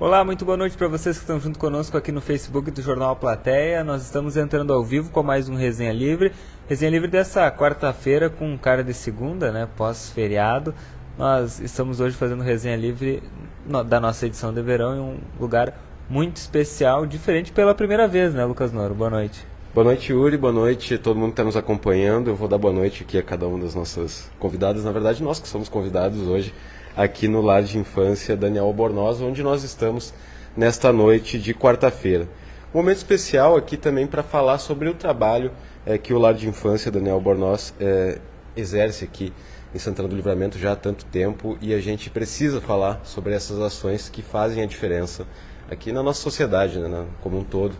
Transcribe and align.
Olá, 0.00 0.24
muito 0.24 0.44
boa 0.44 0.56
noite 0.56 0.76
para 0.76 0.86
vocês 0.86 1.16
que 1.16 1.24
estão 1.24 1.40
junto 1.40 1.58
conosco 1.58 1.96
aqui 1.96 2.12
no 2.12 2.20
Facebook 2.20 2.70
do 2.70 2.80
Jornal 2.80 3.16
Plateia. 3.16 3.82
Nós 3.82 4.02
estamos 4.02 4.36
entrando 4.36 4.72
ao 4.72 4.84
vivo 4.84 5.10
com 5.10 5.24
mais 5.24 5.48
um 5.48 5.56
Resenha 5.56 5.92
Livre. 5.92 6.30
Resenha 6.68 6.88
Livre 6.88 7.08
dessa 7.08 7.50
quarta-feira 7.50 8.30
com 8.30 8.56
cara 8.56 8.84
de 8.84 8.94
segunda, 8.94 9.50
né, 9.50 9.66
pós-feriado. 9.76 10.72
Nós 11.18 11.58
estamos 11.58 11.98
hoje 11.98 12.14
fazendo 12.14 12.44
Resenha 12.44 12.76
Livre 12.76 13.24
da 13.88 13.98
nossa 13.98 14.24
edição 14.24 14.54
de 14.54 14.62
verão 14.62 14.94
em 14.94 15.00
um 15.00 15.18
lugar 15.40 15.76
muito 16.08 16.36
especial, 16.36 17.04
diferente 17.04 17.50
pela 17.50 17.74
primeira 17.74 18.06
vez, 18.06 18.32
né, 18.32 18.44
Lucas 18.44 18.72
Noro? 18.72 18.94
Boa 18.94 19.10
noite. 19.10 19.44
Boa 19.74 19.84
noite, 19.84 20.12
Yuri. 20.12 20.36
Boa 20.36 20.52
noite 20.52 20.96
todo 20.96 21.16
mundo 21.16 21.30
que 21.30 21.32
está 21.32 21.44
nos 21.44 21.56
acompanhando. 21.56 22.30
Eu 22.30 22.36
vou 22.36 22.46
dar 22.46 22.56
boa 22.56 22.72
noite 22.72 23.02
aqui 23.02 23.18
a 23.18 23.22
cada 23.22 23.48
uma 23.48 23.58
das 23.58 23.74
nossas 23.74 24.30
convidadas. 24.38 24.84
Na 24.84 24.92
verdade, 24.92 25.24
nós 25.24 25.40
que 25.40 25.48
somos 25.48 25.68
convidados 25.68 26.20
hoje 26.20 26.54
aqui 26.98 27.28
no 27.28 27.40
Lar 27.40 27.62
de 27.62 27.78
Infância 27.78 28.36
Daniel 28.36 28.64
Albornoz, 28.64 29.20
onde 29.20 29.40
nós 29.40 29.62
estamos 29.62 30.12
nesta 30.56 30.92
noite 30.92 31.38
de 31.38 31.54
quarta-feira. 31.54 32.28
Um 32.74 32.78
momento 32.78 32.96
especial 32.96 33.56
aqui 33.56 33.76
também 33.76 34.04
para 34.04 34.24
falar 34.24 34.58
sobre 34.58 34.88
o 34.88 34.94
trabalho 34.94 35.52
é, 35.86 35.96
que 35.96 36.12
o 36.12 36.18
Lar 36.18 36.34
de 36.34 36.48
Infância 36.48 36.90
Daniel 36.90 37.14
Albornoz 37.14 37.72
é, 37.78 38.18
exerce 38.56 39.04
aqui 39.04 39.32
em 39.72 39.78
Santana 39.78 40.08
do 40.08 40.16
Livramento 40.16 40.58
já 40.58 40.72
há 40.72 40.76
tanto 40.76 41.04
tempo 41.04 41.56
e 41.60 41.72
a 41.72 41.80
gente 41.80 42.10
precisa 42.10 42.60
falar 42.60 43.00
sobre 43.04 43.32
essas 43.32 43.60
ações 43.60 44.08
que 44.08 44.20
fazem 44.20 44.60
a 44.60 44.66
diferença 44.66 45.24
aqui 45.70 45.92
na 45.92 46.02
nossa 46.02 46.20
sociedade, 46.20 46.80
né, 46.80 47.06
como 47.20 47.38
um 47.38 47.44
todo 47.44 47.76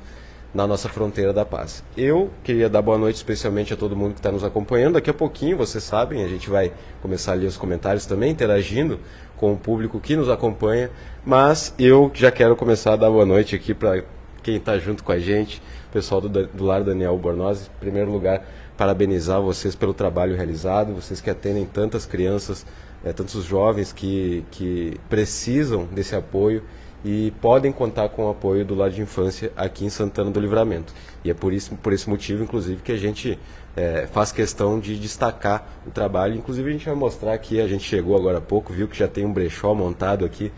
na 0.52 0.66
nossa 0.66 0.88
fronteira 0.88 1.32
da 1.32 1.44
paz. 1.44 1.84
Eu 1.96 2.30
queria 2.42 2.68
dar 2.68 2.80
boa 2.80 2.96
noite 2.96 3.16
especialmente 3.16 3.72
a 3.72 3.76
todo 3.76 3.94
mundo 3.94 4.14
que 4.14 4.20
está 4.20 4.32
nos 4.32 4.42
acompanhando. 4.42 4.94
Daqui 4.94 5.10
a 5.10 5.14
pouquinho, 5.14 5.56
vocês 5.56 5.84
sabem, 5.84 6.24
a 6.24 6.28
gente 6.28 6.48
vai 6.48 6.72
começar 7.02 7.32
a 7.32 7.34
ler 7.34 7.46
os 7.46 7.56
comentários 7.56 8.06
também, 8.06 8.30
interagindo 8.30 8.98
com 9.36 9.52
o 9.52 9.56
público 9.56 10.00
que 10.00 10.16
nos 10.16 10.28
acompanha. 10.28 10.90
Mas 11.24 11.74
eu 11.78 12.10
já 12.14 12.30
quero 12.30 12.56
começar 12.56 12.94
a 12.94 12.96
dar 12.96 13.10
boa 13.10 13.26
noite 13.26 13.54
aqui 13.54 13.74
para 13.74 14.02
quem 14.42 14.56
está 14.56 14.78
junto 14.78 15.04
com 15.04 15.12
a 15.12 15.18
gente, 15.18 15.60
pessoal 15.92 16.20
do, 16.20 16.46
do 16.46 16.64
Lar 16.64 16.82
Daniel 16.82 17.16
Bornoz. 17.18 17.70
Em 17.76 17.80
primeiro 17.80 18.10
lugar, 18.10 18.42
parabenizar 18.76 19.42
vocês 19.42 19.74
pelo 19.74 19.92
trabalho 19.92 20.34
realizado, 20.34 20.94
vocês 20.94 21.20
que 21.20 21.28
atendem 21.28 21.66
tantas 21.66 22.06
crianças, 22.06 22.64
é, 23.04 23.12
tantos 23.12 23.44
jovens 23.44 23.92
que, 23.92 24.44
que 24.50 24.98
precisam 25.10 25.84
desse 25.84 26.16
apoio 26.16 26.62
e 27.04 27.32
podem 27.40 27.70
contar 27.70 28.08
com 28.08 28.26
o 28.26 28.30
apoio 28.30 28.64
do 28.64 28.74
Lar 28.74 28.90
de 28.90 29.00
Infância 29.00 29.52
aqui 29.56 29.84
em 29.84 29.90
Santana 29.90 30.30
do 30.30 30.40
Livramento. 30.40 30.92
E 31.24 31.30
é 31.30 31.34
por, 31.34 31.52
isso, 31.52 31.74
por 31.76 31.92
esse 31.92 32.08
motivo, 32.08 32.42
inclusive, 32.42 32.82
que 32.82 32.92
a 32.92 32.96
gente 32.96 33.38
é, 33.76 34.06
faz 34.10 34.32
questão 34.32 34.80
de 34.80 34.98
destacar 34.98 35.66
o 35.86 35.90
trabalho. 35.90 36.34
Inclusive, 36.34 36.68
a 36.68 36.72
gente 36.72 36.86
vai 36.86 36.94
mostrar 36.94 37.32
aqui, 37.32 37.60
a 37.60 37.68
gente 37.68 37.84
chegou 37.84 38.16
agora 38.16 38.38
há 38.38 38.40
pouco, 38.40 38.72
viu 38.72 38.88
que 38.88 38.98
já 38.98 39.06
tem 39.06 39.24
um 39.24 39.32
brechó 39.32 39.74
montado 39.74 40.24
aqui 40.24 40.52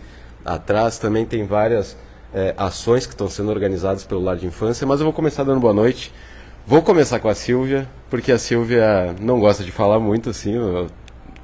atrás, 0.44 0.98
também 0.98 1.26
tem 1.26 1.44
várias 1.44 1.96
é, 2.32 2.54
ações 2.56 3.06
que 3.06 3.12
estão 3.12 3.28
sendo 3.28 3.50
organizadas 3.50 4.04
pelo 4.04 4.22
Lar 4.22 4.36
de 4.36 4.46
Infância, 4.46 4.86
mas 4.86 5.00
eu 5.00 5.04
vou 5.04 5.12
começar 5.12 5.44
dando 5.44 5.60
boa 5.60 5.74
noite. 5.74 6.12
Vou 6.66 6.82
começar 6.82 7.18
com 7.18 7.28
a 7.28 7.34
Silvia, 7.34 7.88
porque 8.08 8.30
a 8.30 8.38
Silvia 8.38 9.14
não 9.20 9.40
gosta 9.40 9.64
de 9.64 9.72
falar 9.72 9.98
muito, 9.98 10.30
assim, 10.30 10.54
eu 10.54 10.86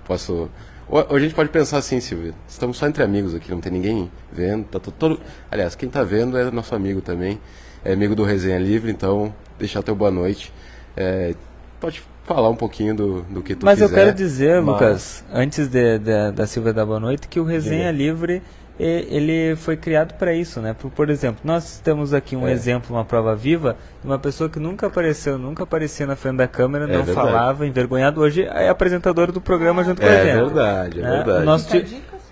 posso 0.07 0.49
Hoje 0.89 1.07
a 1.11 1.19
gente 1.19 1.35
pode 1.35 1.49
pensar 1.49 1.79
assim, 1.79 1.99
Silvia. 1.99 2.33
Estamos 2.49 2.77
só 2.77 2.87
entre 2.87 3.03
amigos 3.03 3.35
aqui, 3.35 3.51
não 3.51 3.61
tem 3.61 3.73
ninguém 3.73 4.11
vendo. 4.33 4.65
Tá 4.67 4.79
todo... 4.79 5.21
Aliás, 5.51 5.75
quem 5.75 5.89
está 5.89 6.05
vendo 6.05 6.39
é 6.39 6.49
nosso 6.51 6.75
amigo 6.77 7.01
também. 7.01 7.41
É 7.85 7.93
amigo 7.93 8.15
do 8.15 8.23
Resenha 8.23 8.59
Livre, 8.59 8.91
então 8.91 9.35
deixar 9.59 9.83
teu 9.83 9.97
boa 9.97 10.13
noite. 10.13 10.53
É, 10.97 11.35
pode 11.81 12.03
falar 12.25 12.49
um 12.49 12.55
pouquinho 12.57 12.95
do, 12.95 13.23
do 13.23 13.43
que 13.43 13.57
tu 13.57 13.67
Mas 13.67 13.81
quiser. 13.81 13.85
eu 13.85 13.95
quero 13.95 14.15
dizer, 14.17 14.63
mas... 14.63 14.75
Lucas, 14.75 15.25
antes 15.33 15.69
de, 15.69 15.99
de, 15.99 16.33
da 16.33 16.47
Silvia 16.47 16.73
dar 16.73 16.87
boa 16.87 17.01
noite, 17.01 17.27
que 17.27 17.41
o 17.41 17.45
Resenha 17.45 17.91
Livre 17.91 18.41
ele 18.79 19.57
foi 19.57 19.77
criado 19.77 20.15
para 20.15 20.35
isso, 20.35 20.61
né? 20.61 20.75
Por, 20.79 20.91
por, 20.91 21.09
exemplo, 21.09 21.41
nós 21.43 21.79
temos 21.79 22.13
aqui 22.13 22.37
um 22.37 22.47
é. 22.47 22.53
exemplo, 22.53 22.95
uma 22.95 23.05
prova 23.05 23.35
viva, 23.35 23.77
de 24.03 24.07
uma 24.07 24.19
pessoa 24.19 24.51
que 24.51 24.59
nunca 24.59 24.87
apareceu, 24.87 25.39
nunca 25.39 25.63
aparecia 25.63 26.07
na 26.07 26.15
frente 26.15 26.37
da 26.37 26.47
câmera, 26.47 26.85
é 26.85 26.89
não 26.89 27.03
verdade. 27.03 27.15
falava, 27.15 27.67
envergonhado, 27.67 28.21
hoje 28.21 28.43
é 28.43 28.69
apresentadora 28.69 29.33
do 29.33 29.41
programa 29.41 29.83
junto 29.83 30.01
com 30.01 30.07
a 30.07 30.11
é 30.11 30.25
gente. 30.25 30.37
É 30.37 30.45
verdade, 30.45 31.01
é 31.01 31.03
né? 31.03 31.11
verdade. 31.11 31.43
O 31.43 31.45
nosso, 31.45 31.69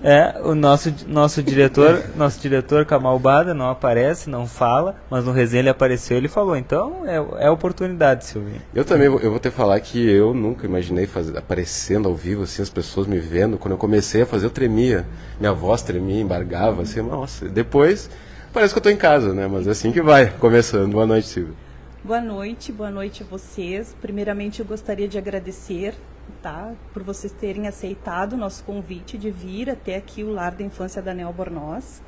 é, 0.04 0.38
o 0.44 0.54
nosso, 0.54 0.92
nosso 1.08 1.42
diretor, 1.42 2.04
nosso 2.14 2.38
diretor 2.38 2.84
Camalbada 2.84 3.54
não 3.54 3.70
aparece, 3.70 4.28
não 4.28 4.46
fala, 4.46 4.96
mas 5.08 5.24
no 5.24 5.32
resenha 5.32 5.62
ele 5.62 5.70
apareceu 5.70 6.18
ele 6.18 6.28
falou. 6.28 6.54
Então 6.54 7.04
é, 7.06 7.46
é 7.46 7.50
oportunidade, 7.50 8.26
Silvinho. 8.26 8.60
Eu 8.74 8.84
também 8.84 9.06
eu 9.06 9.30
vou 9.30 9.40
ter 9.40 9.50
que 9.50 9.56
falar 9.56 9.80
que 9.80 9.98
eu 9.98 10.34
nunca 10.34 10.66
imaginei 10.66 11.06
fazer, 11.06 11.38
aparecendo 11.38 12.06
ao 12.06 12.14
vivo, 12.14 12.42
assim, 12.42 12.60
as 12.60 12.68
pessoas 12.68 13.06
me 13.06 13.18
vendo. 13.18 13.56
Quando 13.56 13.72
eu 13.72 13.78
comecei 13.78 14.22
a 14.22 14.26
fazer, 14.26 14.44
eu 14.44 14.50
tremia. 14.50 15.06
Minha 15.40 15.54
voz 15.54 15.80
tremia, 15.80 16.20
embargava, 16.20 16.82
assim, 16.82 17.00
nossa. 17.00 17.48
Depois 17.48 18.10
parece 18.52 18.74
que 18.74 18.78
eu 18.78 18.80
estou 18.80 18.92
em 18.92 18.98
casa, 18.98 19.32
né? 19.32 19.48
Mas 19.50 19.66
é 19.66 19.70
assim 19.70 19.90
que 19.90 20.02
vai, 20.02 20.30
começando. 20.38 20.92
Boa 20.92 21.06
noite, 21.06 21.28
Silvio. 21.28 21.56
Boa 22.04 22.20
noite, 22.20 22.70
boa 22.70 22.90
noite 22.90 23.22
a 23.22 23.26
vocês. 23.26 23.96
Primeiramente 24.02 24.60
eu 24.60 24.66
gostaria 24.66 25.08
de 25.08 25.16
agradecer 25.16 25.94
tá? 26.42 26.72
Por 26.92 27.02
vocês 27.02 27.32
terem 27.32 27.66
aceitado 27.66 28.34
o 28.34 28.36
nosso 28.36 28.64
convite 28.64 29.16
de 29.16 29.30
vir 29.30 29.70
até 29.70 29.96
aqui 29.96 30.22
o 30.22 30.32
Lar 30.32 30.54
da 30.54 30.62
Infância 30.62 31.00
da 31.00 31.14
Nel 31.14 31.32
Bornoz. 31.32 32.02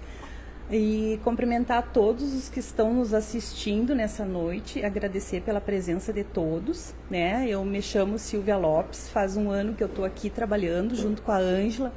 E 0.70 1.20
cumprimentar 1.22 1.92
todos 1.92 2.34
os 2.34 2.48
que 2.48 2.58
estão 2.58 2.92
nos 2.92 3.14
assistindo 3.14 3.94
nessa 3.94 4.24
noite, 4.24 4.84
agradecer 4.84 5.40
pela 5.42 5.60
presença 5.60 6.12
de 6.12 6.24
todos, 6.24 6.92
né? 7.08 7.46
Eu 7.48 7.64
me 7.64 7.80
chamo 7.80 8.18
Silvia 8.18 8.56
Lopes, 8.56 9.08
faz 9.08 9.36
um 9.36 9.48
ano 9.48 9.74
que 9.74 9.82
eu 9.84 9.86
estou 9.86 10.04
aqui 10.04 10.28
trabalhando 10.28 10.96
junto 10.96 11.22
com 11.22 11.30
a 11.30 11.38
Ângela 11.38 11.92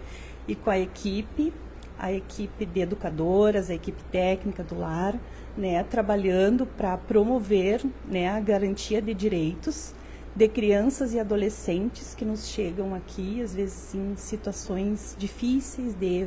e 0.47 0.53
com 0.53 0.69
a 0.69 0.77
equipe, 0.77 1.51
a 1.97 2.13
equipe 2.13 2.63
de 2.63 2.81
educadoras, 2.81 3.71
a 3.71 3.73
equipe 3.73 4.03
técnica 4.11 4.63
do 4.63 4.77
lar, 4.77 5.19
né, 5.57 5.83
trabalhando 5.83 6.67
para 6.67 6.95
promover, 6.95 7.83
né, 8.05 8.29
a 8.29 8.39
garantia 8.39 9.01
de 9.01 9.15
direitos 9.15 9.95
de 10.35 10.47
crianças 10.47 11.13
e 11.13 11.19
adolescentes 11.19 12.13
que 12.13 12.23
nos 12.23 12.47
chegam 12.47 12.93
aqui, 12.93 13.41
às 13.41 13.53
vezes 13.53 13.93
em 13.95 14.15
situações 14.15 15.15
difíceis 15.17 15.93
de 15.93 16.25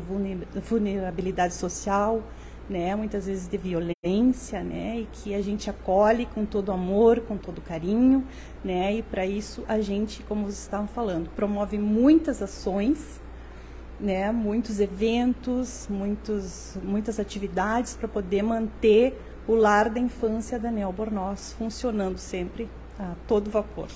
vulnerabilidade 0.68 1.54
social, 1.54 2.22
né, 2.68 2.94
muitas 2.94 3.26
vezes 3.26 3.48
de 3.48 3.56
violência, 3.56 4.62
né, 4.62 5.00
e 5.00 5.08
que 5.12 5.34
a 5.34 5.42
gente 5.42 5.68
acolhe 5.70 6.26
com 6.26 6.44
todo 6.44 6.72
amor, 6.72 7.20
com 7.20 7.36
todo 7.36 7.60
carinho, 7.60 8.26
né, 8.64 8.94
e 8.94 9.02
para 9.02 9.26
isso 9.26 9.64
a 9.68 9.80
gente, 9.80 10.22
como 10.24 10.42
vocês 10.44 10.60
estavam 10.60 10.88
falando, 10.88 11.30
promove 11.30 11.78
muitas 11.78 12.42
ações, 12.42 13.20
né, 14.00 14.32
muitos 14.32 14.80
eventos, 14.80 15.86
muitos, 15.88 16.76
muitas 16.82 17.20
atividades 17.20 17.94
para 17.94 18.08
poder 18.08 18.42
manter 18.42 19.16
o 19.46 19.54
lar 19.54 19.88
da 19.88 20.00
infância 20.00 20.58
da 20.58 20.70
Nel 20.70 20.92
Bornoz 20.92 21.52
funcionando 21.52 22.18
sempre 22.18 22.68
a 22.98 23.14
todo 23.26 23.50
vapor. 23.50 23.88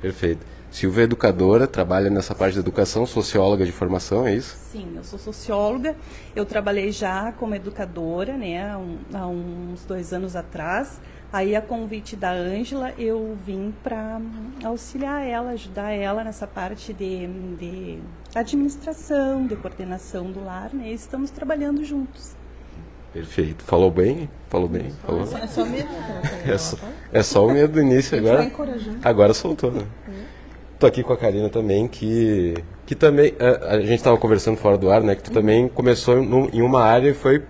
Perfeito. 0.00 0.44
Silvia 0.70 1.02
é 1.02 1.04
educadora, 1.04 1.66
trabalha 1.66 2.10
nessa 2.10 2.34
parte 2.34 2.54
da 2.54 2.60
educação, 2.60 3.06
socióloga 3.06 3.64
de 3.64 3.72
formação, 3.72 4.26
é 4.26 4.34
isso? 4.34 4.54
Sim, 4.70 4.92
eu 4.96 5.02
sou 5.02 5.18
socióloga. 5.18 5.96
Eu 6.36 6.44
trabalhei 6.44 6.92
já 6.92 7.32
como 7.32 7.54
educadora, 7.54 8.36
né, 8.36 8.76
um, 8.76 8.98
há 9.14 9.26
uns 9.26 9.84
dois 9.86 10.12
anos 10.12 10.36
atrás. 10.36 11.00
Aí, 11.30 11.54
a 11.54 11.60
convite 11.60 12.16
da 12.16 12.30
Ângela, 12.32 12.92
eu 12.98 13.36
vim 13.44 13.74
para 13.82 14.18
auxiliar 14.64 15.26
ela, 15.26 15.50
ajudar 15.50 15.90
ela 15.90 16.24
nessa 16.24 16.46
parte 16.46 16.94
de, 16.94 17.26
de 17.58 17.98
administração, 18.34 19.46
de 19.46 19.54
coordenação 19.54 20.30
do 20.30 20.42
lar, 20.42 20.72
né? 20.72 20.88
E 20.90 20.94
estamos 20.94 21.30
trabalhando 21.30 21.84
juntos. 21.84 22.37
Perfeito. 23.12 23.64
Falou 23.64 23.90
bem? 23.90 24.28
Falou 24.48 24.68
bem? 24.68 24.92
Falou. 25.04 25.22
É 25.22 25.46
só 25.46 25.64
medo. 25.64 25.88
É 26.46 26.58
só, 26.58 26.76
é 27.12 27.22
só 27.22 27.46
o 27.46 27.52
medo 27.52 27.74
do 27.74 27.80
início 27.80 28.18
agora. 28.18 28.50
Agora 29.02 29.34
soltou, 29.34 29.70
né? 29.70 29.82
Tô 30.78 30.86
aqui 30.86 31.02
com 31.02 31.12
a 31.12 31.16
Karina 31.16 31.48
também, 31.48 31.88
que, 31.88 32.54
que 32.86 32.94
também. 32.94 33.34
A, 33.40 33.44
é, 33.44 33.76
a 33.76 33.80
gente 33.80 33.94
estava 33.94 34.16
conversando 34.16 34.56
fora 34.56 34.78
do 34.78 34.90
ar, 34.90 35.02
né? 35.02 35.16
Que 35.16 35.24
tu 35.24 35.32
também 35.32 35.68
começou 35.68 36.18
em, 36.18 36.50
em 36.52 36.62
uma 36.62 36.82
área 36.82 37.10
e 37.10 37.14
foi 37.14 37.42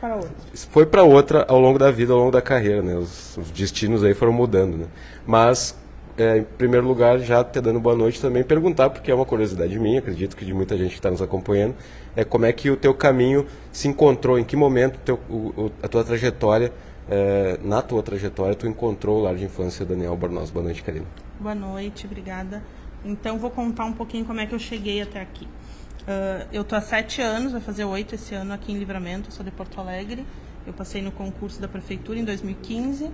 para 0.00 0.14
outra. 0.14 0.30
Foi 0.70 0.86
para 0.86 1.02
outra 1.02 1.44
ao 1.48 1.58
longo 1.58 1.78
da 1.78 1.90
vida, 1.90 2.12
ao 2.12 2.18
longo 2.18 2.30
da 2.30 2.40
carreira, 2.40 2.82
né? 2.82 2.94
Os, 2.94 3.36
os 3.36 3.50
destinos 3.50 4.04
aí 4.04 4.14
foram 4.14 4.32
mudando, 4.32 4.76
né? 4.76 4.86
Mas 5.26 5.74
é, 6.16 6.38
em 6.38 6.44
primeiro 6.44 6.86
lugar, 6.86 7.18
já 7.18 7.44
te 7.44 7.60
dando 7.60 7.78
boa 7.78 7.94
noite 7.94 8.20
também, 8.20 8.42
perguntar, 8.42 8.90
porque 8.90 9.10
é 9.10 9.14
uma 9.14 9.26
curiosidade 9.26 9.78
minha, 9.78 9.98
acredito 9.98 10.36
que 10.36 10.44
de 10.44 10.54
muita 10.54 10.76
gente 10.76 10.90
que 10.90 10.96
está 10.96 11.10
nos 11.10 11.20
acompanhando, 11.20 11.74
é 12.14 12.24
como 12.24 12.46
é 12.46 12.52
que 12.52 12.70
o 12.70 12.76
teu 12.76 12.94
caminho 12.94 13.46
se 13.70 13.86
encontrou, 13.86 14.38
em 14.38 14.44
que 14.44 14.56
momento 14.56 14.98
teu, 15.04 15.20
o, 15.28 15.70
a 15.82 15.88
tua 15.88 16.02
trajetória, 16.02 16.72
é, 17.08 17.58
na 17.62 17.82
tua 17.82 18.02
trajetória, 18.02 18.54
tu 18.54 18.66
encontrou 18.66 19.20
o 19.20 19.22
lar 19.22 19.34
de 19.34 19.44
infância 19.44 19.84
Daniel 19.84 20.16
Bornoz. 20.16 20.50
Boa 20.50 20.64
noite, 20.64 20.82
Karina. 20.82 21.06
Boa 21.38 21.54
noite, 21.54 22.06
obrigada. 22.06 22.62
Então, 23.04 23.38
vou 23.38 23.50
contar 23.50 23.84
um 23.84 23.92
pouquinho 23.92 24.24
como 24.24 24.40
é 24.40 24.46
que 24.46 24.54
eu 24.54 24.58
cheguei 24.58 25.02
até 25.02 25.20
aqui. 25.20 25.44
Uh, 25.44 26.46
eu 26.52 26.62
estou 26.62 26.78
há 26.78 26.80
sete 26.80 27.20
anos, 27.20 27.52
vai 27.52 27.60
fazer 27.60 27.84
oito 27.84 28.14
esse 28.14 28.34
ano 28.34 28.52
aqui 28.52 28.72
em 28.72 28.78
Livramento, 28.78 29.32
sou 29.32 29.44
de 29.44 29.50
Porto 29.50 29.78
Alegre. 29.80 30.24
Eu 30.66 30.72
passei 30.72 31.02
no 31.02 31.12
concurso 31.12 31.60
da 31.60 31.68
prefeitura 31.68 32.18
em 32.18 32.24
2015 32.24 33.10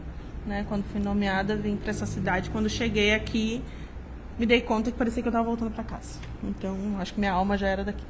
né? 0.47 0.65
Quando 0.69 0.85
fui 0.85 1.01
nomeada, 1.01 1.57
vim 1.57 1.77
para 1.77 1.91
essa 1.91 2.07
cidade. 2.07 2.51
Quando 2.51 2.69
cheguei 2.69 3.15
aqui, 3.15 3.63
me 4.39 4.47
dei 4.47 4.61
conta 4.61 4.91
que 4.91 4.99
parecia 4.99 5.23
que 5.23 5.29
eu 5.29 5.31
estava 5.31 5.45
voltando 5.45 5.71
para 5.71 5.85
casa. 5.85 6.19
Então, 6.43 6.77
acho 6.99 7.15
que 7.15 7.21
minha 7.21 7.33
alma 7.33 7.57
já 7.57 7.69
era 7.69 7.85
daqui. 7.85 8.05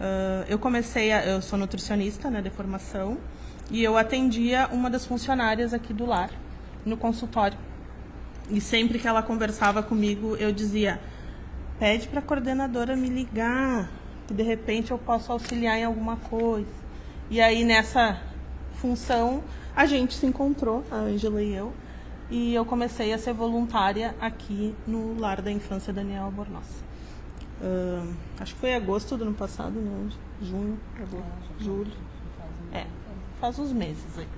Uh, 0.00 0.44
eu 0.48 0.58
comecei, 0.58 1.12
a, 1.12 1.24
eu 1.24 1.42
sou 1.42 1.58
nutricionista 1.58 2.30
né, 2.30 2.40
de 2.40 2.50
formação, 2.50 3.18
e 3.70 3.82
eu 3.82 3.96
atendia 3.96 4.68
uma 4.72 4.90
das 4.90 5.06
funcionárias 5.06 5.72
aqui 5.72 5.92
do 5.92 6.06
lar, 6.06 6.30
no 6.84 6.96
consultório. 6.96 7.58
E 8.50 8.60
sempre 8.60 8.98
que 8.98 9.06
ela 9.06 9.22
conversava 9.22 9.82
comigo, 9.82 10.36
eu 10.36 10.50
dizia: 10.50 11.00
pede 11.78 12.08
para 12.08 12.18
a 12.18 12.22
coordenadora 12.22 12.96
me 12.96 13.08
ligar, 13.08 13.88
que 14.26 14.34
de 14.34 14.42
repente 14.42 14.90
eu 14.90 14.98
posso 14.98 15.30
auxiliar 15.30 15.78
em 15.78 15.84
alguma 15.84 16.16
coisa. 16.16 16.80
E 17.30 17.40
aí 17.40 17.62
nessa 17.62 18.20
função 18.74 19.44
a 19.74 19.86
gente 19.86 20.14
se 20.14 20.26
encontrou, 20.26 20.84
a 20.90 20.96
Angela 20.96 21.42
e 21.42 21.54
eu, 21.54 21.72
e 22.30 22.54
eu 22.54 22.64
comecei 22.64 23.12
a 23.12 23.18
ser 23.18 23.32
voluntária 23.32 24.14
aqui 24.20 24.74
no 24.86 25.18
Lar 25.18 25.42
da 25.42 25.50
Infância 25.50 25.92
Daniel 25.92 26.24
Albornoz. 26.24 26.82
Uh, 27.60 28.14
acho 28.38 28.54
que 28.54 28.60
foi 28.60 28.74
agosto 28.74 29.16
do 29.16 29.24
ano 29.24 29.34
passado, 29.34 29.72
né? 29.72 30.10
Junho, 30.40 30.78
agosto, 30.96 31.54
julho. 31.58 31.92
É, 32.72 32.86
faz 33.40 33.58
uns 33.58 33.72
meses 33.72 34.18
aí. 34.18 34.28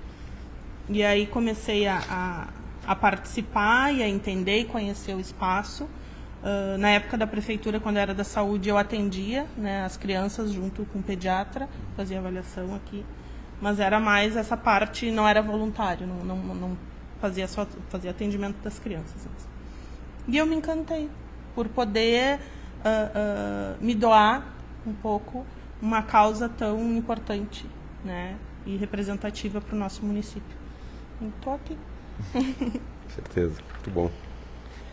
E 0.89 1.03
aí 1.03 1.25
comecei 1.27 1.87
a, 1.87 2.01
a, 2.09 2.47
a 2.91 2.95
participar 2.95 3.93
e 3.93 4.03
a 4.03 4.09
entender 4.09 4.59
e 4.59 4.65
conhecer 4.65 5.15
o 5.15 5.19
espaço. 5.19 5.85
Uh, 5.85 6.77
na 6.77 6.89
época 6.89 7.17
da 7.17 7.25
prefeitura, 7.25 7.79
quando 7.79 7.95
era 7.95 8.13
da 8.13 8.25
saúde, 8.25 8.67
eu 8.67 8.77
atendia 8.77 9.45
né, 9.55 9.85
as 9.85 9.95
crianças 9.95 10.51
junto 10.51 10.83
com 10.87 10.99
o 10.99 11.03
pediatra, 11.03 11.69
fazia 11.95 12.19
avaliação 12.19 12.75
aqui. 12.75 13.05
Mas 13.63 13.79
era 13.79 13.97
mais 13.97 14.35
essa 14.35 14.57
parte, 14.57 15.09
não 15.09 15.25
era 15.25 15.41
voluntário, 15.41 16.05
não, 16.05 16.17
não, 16.17 16.53
não 16.53 16.77
fazia 17.21 17.47
só 17.47 17.65
fazia 17.87 18.11
atendimento 18.11 18.57
das 18.61 18.77
crianças. 18.77 19.15
Mesmo. 19.15 19.49
E 20.27 20.35
eu 20.35 20.45
me 20.45 20.53
encantei 20.53 21.09
por 21.55 21.69
poder 21.69 22.39
uh, 22.39 23.79
uh, 23.79 23.81
me 23.81 23.95
doar 23.95 24.43
um 24.85 24.91
pouco 24.91 25.45
uma 25.81 26.03
causa 26.03 26.49
tão 26.49 26.77
importante 26.97 27.65
né, 28.03 28.35
e 28.65 28.75
representativa 28.75 29.61
para 29.61 29.73
o 29.73 29.79
nosso 29.79 30.05
município. 30.05 30.57
Estou 31.21 31.53
aqui. 31.53 31.77
Certeza, 33.15 33.61
muito 33.75 33.91
bom. 33.91 34.11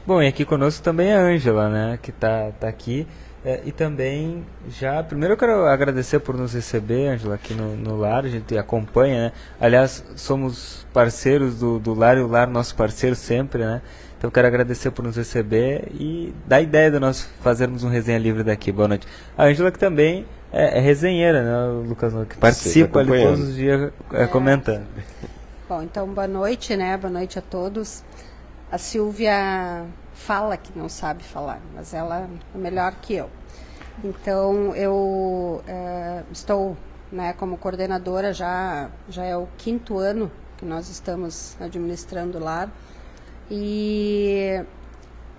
Bom, 0.06 0.22
e 0.22 0.28
aqui 0.28 0.44
conosco 0.44 0.80
também 0.80 1.12
a 1.12 1.18
Ângela, 1.18 1.68
né, 1.68 1.98
que 2.00 2.10
está 2.10 2.52
tá 2.52 2.68
aqui. 2.68 3.04
É, 3.42 3.62
e 3.64 3.72
também, 3.72 4.44
já, 4.68 5.02
primeiro 5.02 5.32
eu 5.32 5.38
quero 5.38 5.64
agradecer 5.64 6.20
por 6.20 6.36
nos 6.36 6.52
receber, 6.52 7.08
Ângela, 7.08 7.36
aqui 7.36 7.54
no, 7.54 7.74
no 7.74 7.96
Lar, 7.96 8.26
a 8.26 8.28
gente 8.28 8.56
acompanha, 8.58 9.28
né? 9.28 9.32
Aliás, 9.58 10.04
somos 10.14 10.86
parceiros 10.92 11.58
do, 11.58 11.78
do 11.78 11.94
Lar 11.94 12.18
e 12.18 12.20
o 12.20 12.26
Lar 12.26 12.46
nosso 12.46 12.74
parceiro 12.74 13.16
sempre, 13.16 13.64
né? 13.64 13.80
Então 14.18 14.28
eu 14.28 14.32
quero 14.32 14.46
agradecer 14.46 14.90
por 14.90 15.02
nos 15.02 15.16
receber 15.16 15.88
e 15.94 16.34
dar 16.46 16.60
ideia 16.60 16.90
de 16.90 16.98
nós 16.98 17.26
fazermos 17.40 17.82
um 17.82 17.88
resenha 17.88 18.18
livre 18.18 18.44
daqui. 18.44 18.70
Boa 18.70 18.86
noite. 18.86 19.08
A 19.38 19.44
Ângela 19.44 19.72
que 19.72 19.78
também 19.78 20.26
é, 20.52 20.76
é 20.76 20.80
resenheira, 20.80 21.42
né, 21.42 21.88
Lucas? 21.88 22.12
Que 22.28 22.36
participa 22.36 23.00
ali 23.00 23.22
todos 23.22 23.40
os 23.40 23.54
dias 23.54 23.90
é, 24.12 24.26
comentando. 24.26 24.84
Bom, 25.66 25.82
então 25.82 26.06
boa 26.08 26.28
noite, 26.28 26.76
né? 26.76 26.98
Boa 26.98 27.10
noite 27.10 27.38
a 27.38 27.42
todos. 27.42 28.04
A 28.70 28.76
Silvia 28.76 29.86
fala 30.26 30.56
que 30.56 30.78
não 30.78 30.88
sabe 30.88 31.24
falar, 31.24 31.60
mas 31.74 31.94
ela 31.94 32.28
é 32.54 32.58
melhor 32.58 32.94
que 33.00 33.14
eu. 33.14 33.30
Então 34.04 34.74
eu 34.76 35.62
é, 35.66 36.22
estou 36.30 36.76
né, 37.10 37.32
como 37.32 37.56
coordenadora 37.56 38.32
já 38.32 38.90
já 39.08 39.24
é 39.24 39.36
o 39.36 39.48
quinto 39.56 39.98
ano 39.98 40.30
que 40.56 40.64
nós 40.64 40.88
estamos 40.88 41.56
administrando 41.60 42.38
lar 42.38 42.70
e 43.50 44.62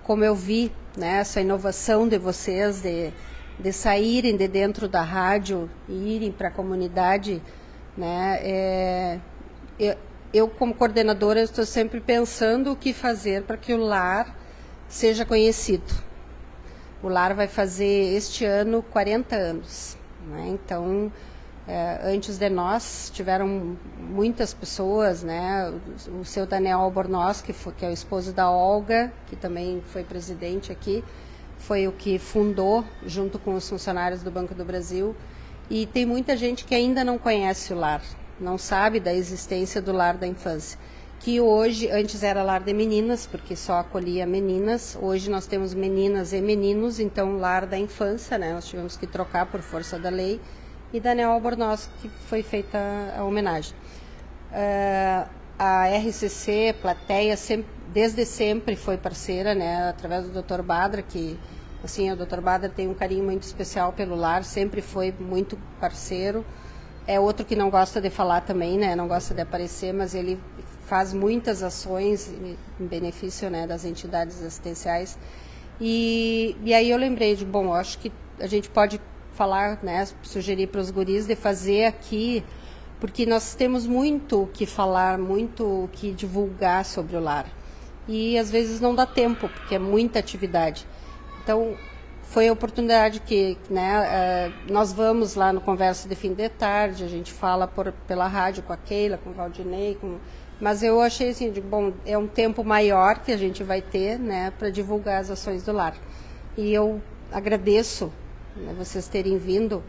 como 0.02 0.24
eu 0.24 0.34
vi 0.34 0.72
né, 0.96 1.20
essa 1.20 1.40
inovação 1.40 2.08
de 2.08 2.18
vocês 2.18 2.82
de, 2.82 3.12
de 3.58 3.72
saírem 3.72 4.36
de 4.36 4.48
dentro 4.48 4.88
da 4.88 5.02
rádio 5.02 5.70
e 5.88 6.16
irem 6.16 6.32
para 6.32 6.48
a 6.48 6.50
comunidade, 6.50 7.40
né, 7.96 8.38
é, 8.42 9.18
eu, 9.78 9.96
eu 10.34 10.48
como 10.48 10.74
coordenadora 10.74 11.40
estou 11.40 11.64
sempre 11.64 12.00
pensando 12.00 12.72
o 12.72 12.76
que 12.76 12.92
fazer 12.92 13.44
para 13.44 13.56
que 13.56 13.72
o 13.72 13.78
lar 13.78 14.41
seja 14.92 15.24
conhecido. 15.24 15.90
O 17.02 17.08
lar 17.08 17.34
vai 17.34 17.48
fazer 17.48 18.14
este 18.14 18.44
ano 18.44 18.82
40 18.82 19.34
anos. 19.34 19.96
Né? 20.28 20.50
Então, 20.50 21.10
é, 21.66 21.98
antes 22.04 22.36
de 22.36 22.48
nós, 22.50 23.10
tiveram 23.12 23.76
muitas 23.98 24.52
pessoas, 24.52 25.22
né? 25.22 25.72
O, 26.08 26.20
o 26.20 26.24
seu 26.26 26.44
Daniel 26.46 26.80
Albornoz, 26.80 27.40
que, 27.40 27.54
foi, 27.54 27.72
que 27.72 27.86
é 27.86 27.88
o 27.88 27.92
esposo 27.92 28.32
da 28.32 28.50
Olga, 28.50 29.10
que 29.28 29.34
também 29.34 29.82
foi 29.88 30.04
presidente 30.04 30.70
aqui, 30.70 31.02
foi 31.58 31.88
o 31.88 31.92
que 31.92 32.18
fundou, 32.18 32.84
junto 33.06 33.38
com 33.38 33.54
os 33.54 33.66
funcionários 33.68 34.22
do 34.22 34.30
Banco 34.30 34.54
do 34.54 34.64
Brasil. 34.64 35.16
E 35.70 35.86
tem 35.86 36.04
muita 36.04 36.36
gente 36.36 36.66
que 36.66 36.74
ainda 36.74 37.02
não 37.02 37.16
conhece 37.16 37.72
o 37.72 37.76
lar, 37.78 38.02
não 38.38 38.58
sabe 38.58 39.00
da 39.00 39.14
existência 39.14 39.80
do 39.80 39.90
lar 39.90 40.18
da 40.18 40.26
infância 40.26 40.78
que 41.22 41.40
hoje, 41.40 41.88
antes 41.88 42.24
era 42.24 42.42
lar 42.42 42.62
de 42.62 42.74
meninas, 42.74 43.26
porque 43.26 43.54
só 43.54 43.78
acolhia 43.78 44.26
meninas, 44.26 44.98
hoje 45.00 45.30
nós 45.30 45.46
temos 45.46 45.72
meninas 45.72 46.32
e 46.32 46.40
meninos, 46.40 46.98
então 46.98 47.38
lar 47.38 47.64
da 47.64 47.78
infância, 47.78 48.36
né? 48.36 48.52
Nós 48.52 48.66
tivemos 48.66 48.96
que 48.96 49.06
trocar 49.06 49.46
por 49.46 49.60
força 49.60 50.00
da 50.00 50.10
lei, 50.10 50.40
e 50.92 50.98
Daniel 50.98 51.30
Albornoz, 51.30 51.88
que 52.00 52.08
foi 52.26 52.42
feita 52.42 52.78
a 53.16 53.22
homenagem. 53.22 53.72
Uh, 54.50 55.28
a 55.56 55.86
RCC, 55.96 56.74
Plateia, 56.82 57.36
sempre, 57.36 57.70
desde 57.92 58.26
sempre 58.26 58.74
foi 58.74 58.96
parceira, 58.96 59.54
né? 59.54 59.90
Através 59.90 60.28
do 60.28 60.42
Dr. 60.42 60.60
Badra, 60.60 61.02
que 61.02 61.38
assim, 61.84 62.10
o 62.10 62.16
Dr. 62.16 62.40
Badra 62.40 62.68
tem 62.68 62.88
um 62.88 62.94
carinho 62.94 63.24
muito 63.24 63.44
especial 63.44 63.92
pelo 63.92 64.16
lar, 64.16 64.42
sempre 64.42 64.82
foi 64.82 65.14
muito 65.20 65.56
parceiro. 65.80 66.44
É 67.06 67.18
outro 67.18 67.44
que 67.44 67.56
não 67.56 67.70
gosta 67.70 68.00
de 68.00 68.10
falar 68.10 68.42
também, 68.42 68.76
né? 68.76 68.94
Não 68.94 69.08
gosta 69.08 69.34
de 69.34 69.40
aparecer, 69.40 69.92
mas 69.92 70.14
ele 70.14 70.38
faz 70.92 71.14
muitas 71.14 71.62
ações 71.62 72.30
em 72.78 72.84
benefício 72.84 73.48
né, 73.48 73.66
das 73.66 73.82
entidades 73.82 74.42
assistenciais. 74.42 75.18
E, 75.80 76.54
e 76.62 76.74
aí 76.74 76.90
eu 76.90 76.98
lembrei 76.98 77.34
de, 77.34 77.46
bom, 77.46 77.72
acho 77.72 77.98
que 77.98 78.12
a 78.38 78.46
gente 78.46 78.68
pode 78.68 79.00
falar, 79.32 79.82
né, 79.82 80.06
sugerir 80.22 80.66
para 80.66 80.82
os 80.82 80.90
guris 80.90 81.26
de 81.26 81.34
fazer 81.34 81.86
aqui, 81.86 82.44
porque 83.00 83.24
nós 83.24 83.54
temos 83.54 83.86
muito 83.86 84.42
o 84.42 84.46
que 84.46 84.66
falar, 84.66 85.16
muito 85.16 85.64
o 85.64 85.88
que 85.90 86.12
divulgar 86.12 86.84
sobre 86.84 87.16
o 87.16 87.20
lar. 87.20 87.46
E 88.06 88.38
às 88.38 88.50
vezes 88.50 88.78
não 88.78 88.94
dá 88.94 89.06
tempo, 89.06 89.48
porque 89.48 89.76
é 89.76 89.78
muita 89.78 90.18
atividade. 90.18 90.86
Então, 91.42 91.74
foi 92.20 92.48
a 92.48 92.52
oportunidade 92.52 93.20
que 93.20 93.56
né, 93.70 93.98
uh, 93.98 94.70
nós 94.70 94.92
vamos 94.92 95.36
lá 95.36 95.54
no 95.54 95.60
Conversa 95.62 96.06
de 96.06 96.14
Fim 96.14 96.34
de 96.34 96.50
Tarde, 96.50 97.02
a 97.02 97.08
gente 97.08 97.32
fala 97.32 97.66
por, 97.66 97.92
pela 98.06 98.26
rádio 98.26 98.62
com 98.62 98.74
a 98.74 98.76
Keila, 98.76 99.16
com 99.16 99.30
o 99.30 99.32
Valdinei, 99.32 99.96
com 99.98 100.18
mas 100.62 100.80
eu 100.80 101.00
achei 101.00 101.30
assim, 101.30 101.50
de, 101.50 101.60
bom, 101.60 101.92
é 102.06 102.16
um 102.16 102.28
tempo 102.28 102.62
maior 102.62 103.18
que 103.18 103.32
a 103.32 103.36
gente 103.36 103.64
vai 103.64 103.82
ter, 103.82 104.16
né, 104.16 104.52
para 104.56 104.70
divulgar 104.70 105.20
as 105.20 105.28
ações 105.28 105.64
do 105.64 105.72
lar. 105.72 105.96
E 106.56 106.72
eu 106.72 107.02
agradeço 107.32 108.12
né, 108.54 108.72
vocês 108.78 109.08
terem 109.08 109.36
vindo 109.38 109.82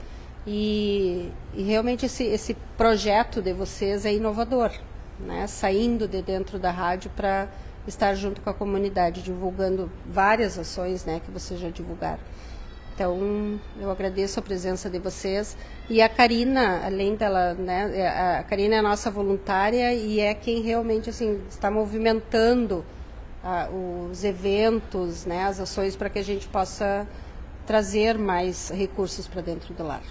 e, 0.48 1.32
e 1.53 1.62
realmente 1.62 2.08
esse, 2.08 2.24
esse 2.24 2.58
projeto 2.75 3.39
de 3.39 3.53
vocês 3.53 4.03
é 4.03 4.15
inovador, 4.15 4.72
né, 5.20 5.46
saindo 5.46 6.08
de 6.08 6.24
dentro 6.24 6.58
da 6.58 6.72
rádio 6.72 7.12
para 7.15 7.48
estar 7.88 8.15
junto 8.15 8.42
com 8.42 8.50
a 8.50 8.53
comunidade, 8.53 9.22
divulgando 9.22 9.92
várias 10.10 10.58
ações, 10.58 11.06
né, 11.06 11.22
que 11.24 11.30
vocês 11.30 11.60
já 11.60 11.70
divulgaram. 11.70 12.24
Então, 12.93 13.59
eu 13.79 13.89
agradeço 13.89 14.39
a 14.39 14.41
presença 14.41 14.89
de 14.89 15.00
vocês. 15.00 15.57
E 15.89 16.01
a 16.01 16.07
Karina, 16.07 16.81
além 16.85 17.15
dela, 17.15 17.53
né, 17.55 17.91
é, 17.95 18.38
a 18.38 18.43
Karina 18.43 18.75
é 18.75 18.77
a 18.79 18.83
nossa 18.83 19.09
voluntária 19.09 19.93
e 19.93 20.19
é 20.19 20.33
quem 20.33 20.62
realmente 20.62 21.09
assim 21.09 21.41
está 21.50 21.71
movimentando 21.71 22.85
os 24.09 24.23
eventos, 24.23 25.25
né, 25.25 25.43
as 25.43 25.59
ações 25.59 25.95
para 25.97 26.09
que 26.09 26.17
a 26.17 26.23
gente 26.23 26.47
possa 26.47 27.05
trazer 27.65 28.17
mais 28.17 28.69
recursos 28.69 29.27
para 29.27 29.41
dentro 29.41 29.73
do 29.73 29.83
lar. 29.83 30.01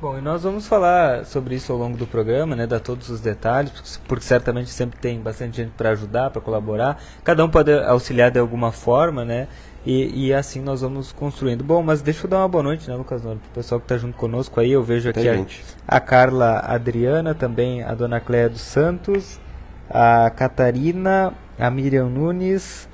Bom, 0.00 0.18
e 0.18 0.20
nós 0.20 0.42
vamos 0.42 0.66
falar 0.66 1.24
sobre 1.24 1.54
isso 1.54 1.72
ao 1.72 1.78
longo 1.78 1.96
do 1.96 2.06
programa, 2.06 2.54
né, 2.54 2.66
dar 2.66 2.80
todos 2.80 3.08
os 3.08 3.20
detalhes, 3.20 3.98
porque 4.06 4.24
certamente 4.24 4.68
sempre 4.68 4.98
tem 4.98 5.18
bastante 5.18 5.58
gente 5.58 5.70
para 5.70 5.90
ajudar, 5.90 6.28
para 6.30 6.42
colaborar. 6.42 7.02
Cada 7.22 7.42
um 7.42 7.48
pode 7.48 7.72
auxiliar 7.72 8.30
de 8.30 8.38
alguma 8.38 8.70
forma, 8.70 9.24
né? 9.24 9.48
E, 9.86 10.28
e, 10.28 10.34
assim 10.34 10.62
nós 10.62 10.80
vamos 10.80 11.12
construindo. 11.12 11.62
Bom, 11.62 11.82
mas 11.82 12.00
deixa 12.00 12.24
eu 12.24 12.30
dar 12.30 12.38
uma 12.38 12.48
boa 12.48 12.62
noite, 12.62 12.88
né, 12.88 12.96
Lucas 12.96 13.22
Noro, 13.22 13.38
pro 13.38 13.50
pessoal 13.50 13.78
que 13.78 13.84
está 13.84 13.98
junto 13.98 14.16
conosco 14.16 14.58
aí. 14.58 14.72
Eu 14.72 14.82
vejo 14.82 15.10
aqui 15.10 15.28
a, 15.28 15.44
a, 15.86 16.00
Carla 16.00 16.60
Adriana, 16.60 17.34
também 17.34 17.82
a 17.82 17.94
Dona 17.94 18.18
Cléia 18.18 18.48
dos 18.48 18.62
Santos, 18.62 19.38
a 19.90 20.30
Catarina, 20.30 21.34
a 21.58 21.70
Miriam 21.70 22.08
Nunes. 22.08 22.88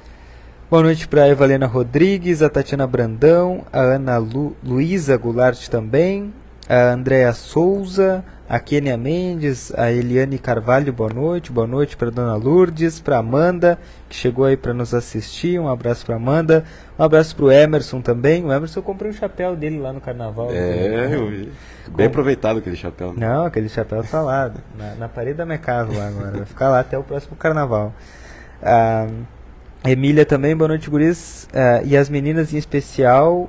Boa 0.69 0.83
noite 0.83 1.07
para 1.07 1.25
a 1.25 1.29
Evalena 1.29 1.67
Rodrigues, 1.67 2.43
a 2.43 2.49
Tatiana 2.49 2.87
Brandão, 2.87 3.65
a 3.73 3.81
Ana 3.81 4.19
Lu, 4.19 4.57
Luísa 4.63 5.17
Goulart 5.17 5.69
também, 5.69 6.33
a 6.69 6.93
Andréa 6.93 7.33
Souza, 7.33 8.25
a 8.51 8.59
Kênia 8.59 8.97
Mendes, 8.97 9.73
a 9.77 9.93
Eliane 9.93 10.37
Carvalho, 10.37 10.93
boa 10.93 11.13
noite. 11.13 11.53
Boa 11.53 11.69
noite 11.69 11.97
para 11.97 12.11
Dona 12.11 12.35
Lourdes, 12.35 12.99
para 12.99 13.19
Amanda, 13.19 13.79
que 14.09 14.17
chegou 14.17 14.45
aí 14.45 14.57
para 14.57 14.75
nos 14.75 14.93
assistir. 14.93 15.61
Um 15.61 15.69
abraço 15.69 16.05
para 16.05 16.17
Amanda. 16.17 16.65
Um 16.99 17.05
abraço 17.05 17.37
para 17.37 17.45
o 17.45 17.53
Emerson 17.53 18.01
também. 18.01 18.45
O 18.45 18.53
Emerson 18.53 18.81
eu 18.81 18.83
comprei 18.83 19.09
um 19.09 19.15
chapéu 19.15 19.55
dele 19.55 19.79
lá 19.79 19.93
no 19.93 20.01
carnaval. 20.01 20.49
É, 20.51 21.15
eu 21.15 21.29
vi. 21.29 21.53
Bem 21.95 22.09
aproveitado 22.09 22.59
aquele 22.59 22.75
chapéu. 22.75 23.13
Né? 23.13 23.25
Não, 23.25 23.45
aquele 23.45 23.69
chapéu 23.69 24.03
tá 24.03 24.21
lá, 24.21 24.53
na, 24.77 24.95
na 24.97 25.09
parede 25.09 25.37
da 25.37 25.47
minha 25.47 25.57
casa 25.57 25.97
lá 25.97 26.09
agora. 26.09 26.33
Vai 26.39 26.47
ficar 26.47 26.71
lá 26.71 26.81
até 26.81 26.99
o 26.99 27.05
próximo 27.05 27.37
carnaval. 27.37 27.95
Ah, 28.61 29.07
Emília 29.85 30.27
também, 30.27 30.57
boa 30.57 30.67
noite, 30.67 30.91
guris. 30.91 31.49
Uh, 31.53 31.87
e 31.87 31.97
as 31.97 32.09
meninas 32.11 32.53
em 32.53 32.57
especial, 32.57 33.49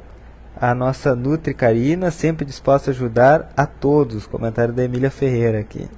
a 0.62 0.76
nossa 0.76 1.16
Nutri 1.16 1.56
Karina, 1.56 2.12
sempre 2.12 2.46
disposta 2.46 2.92
a 2.92 2.94
ajudar 2.94 3.52
a 3.58 3.66
todos. 3.66 4.28
Comentário 4.28 4.72
da 4.72 4.84
Emília 4.84 5.10
Ferreira 5.10 5.60
aqui. 5.60 5.90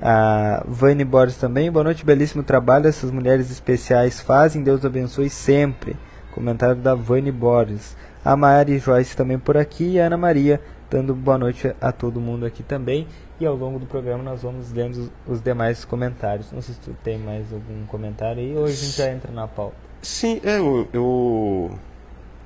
A 0.00 0.62
Vane 0.68 1.04
Borges 1.04 1.36
também, 1.36 1.72
boa 1.72 1.82
noite, 1.82 2.04
belíssimo 2.04 2.44
trabalho 2.44 2.86
essas 2.86 3.10
mulheres 3.10 3.50
especiais 3.50 4.20
fazem, 4.20 4.62
Deus 4.62 4.84
abençoe 4.84 5.28
sempre. 5.28 5.96
Comentário 6.30 6.76
da 6.76 6.94
Vane 6.94 7.32
Borges. 7.32 7.96
A 8.24 8.36
Mari 8.36 8.78
Joyce 8.78 9.16
também 9.16 9.40
por 9.40 9.56
aqui 9.56 9.94
e 9.94 10.00
a 10.00 10.06
Ana 10.06 10.16
Maria 10.16 10.60
dando 10.88 11.12
boa 11.12 11.36
noite 11.36 11.74
a 11.80 11.90
todo 11.90 12.20
mundo 12.20 12.46
aqui 12.46 12.62
também. 12.62 13.08
E 13.40 13.46
ao 13.46 13.56
longo 13.56 13.80
do 13.80 13.86
programa 13.86 14.22
nós 14.22 14.42
vamos 14.42 14.72
lendo 14.72 15.10
os 15.26 15.40
demais 15.42 15.84
comentários. 15.84 16.52
Não 16.52 16.62
sei 16.62 16.74
se 16.74 16.80
tu 16.80 16.96
tem 17.02 17.18
mais 17.18 17.52
algum 17.52 17.84
comentário 17.86 18.40
aí 18.40 18.56
ou 18.56 18.66
a 18.66 18.68
gente 18.68 18.96
já 18.98 19.10
entra 19.10 19.32
na 19.32 19.48
pauta. 19.48 19.74
Sim, 20.00 20.40
é, 20.44 20.58
eu, 20.58 20.86
eu 20.92 21.70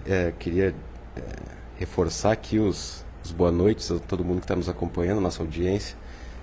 é, 0.07 0.33
queria 0.38 0.75
reforçar 1.77 2.33
aqui 2.33 2.59
os, 2.59 3.05
os 3.25 3.33
boa 3.33 3.50
noites 3.50 3.91
a 3.91 3.99
todo 3.99 4.25
mundo 4.25 4.39
que 4.39 4.45
está 4.45 4.57
nos 4.57 4.69
acompanhando, 4.69 5.21
nossa 5.21 5.43
audiência. 5.43 5.97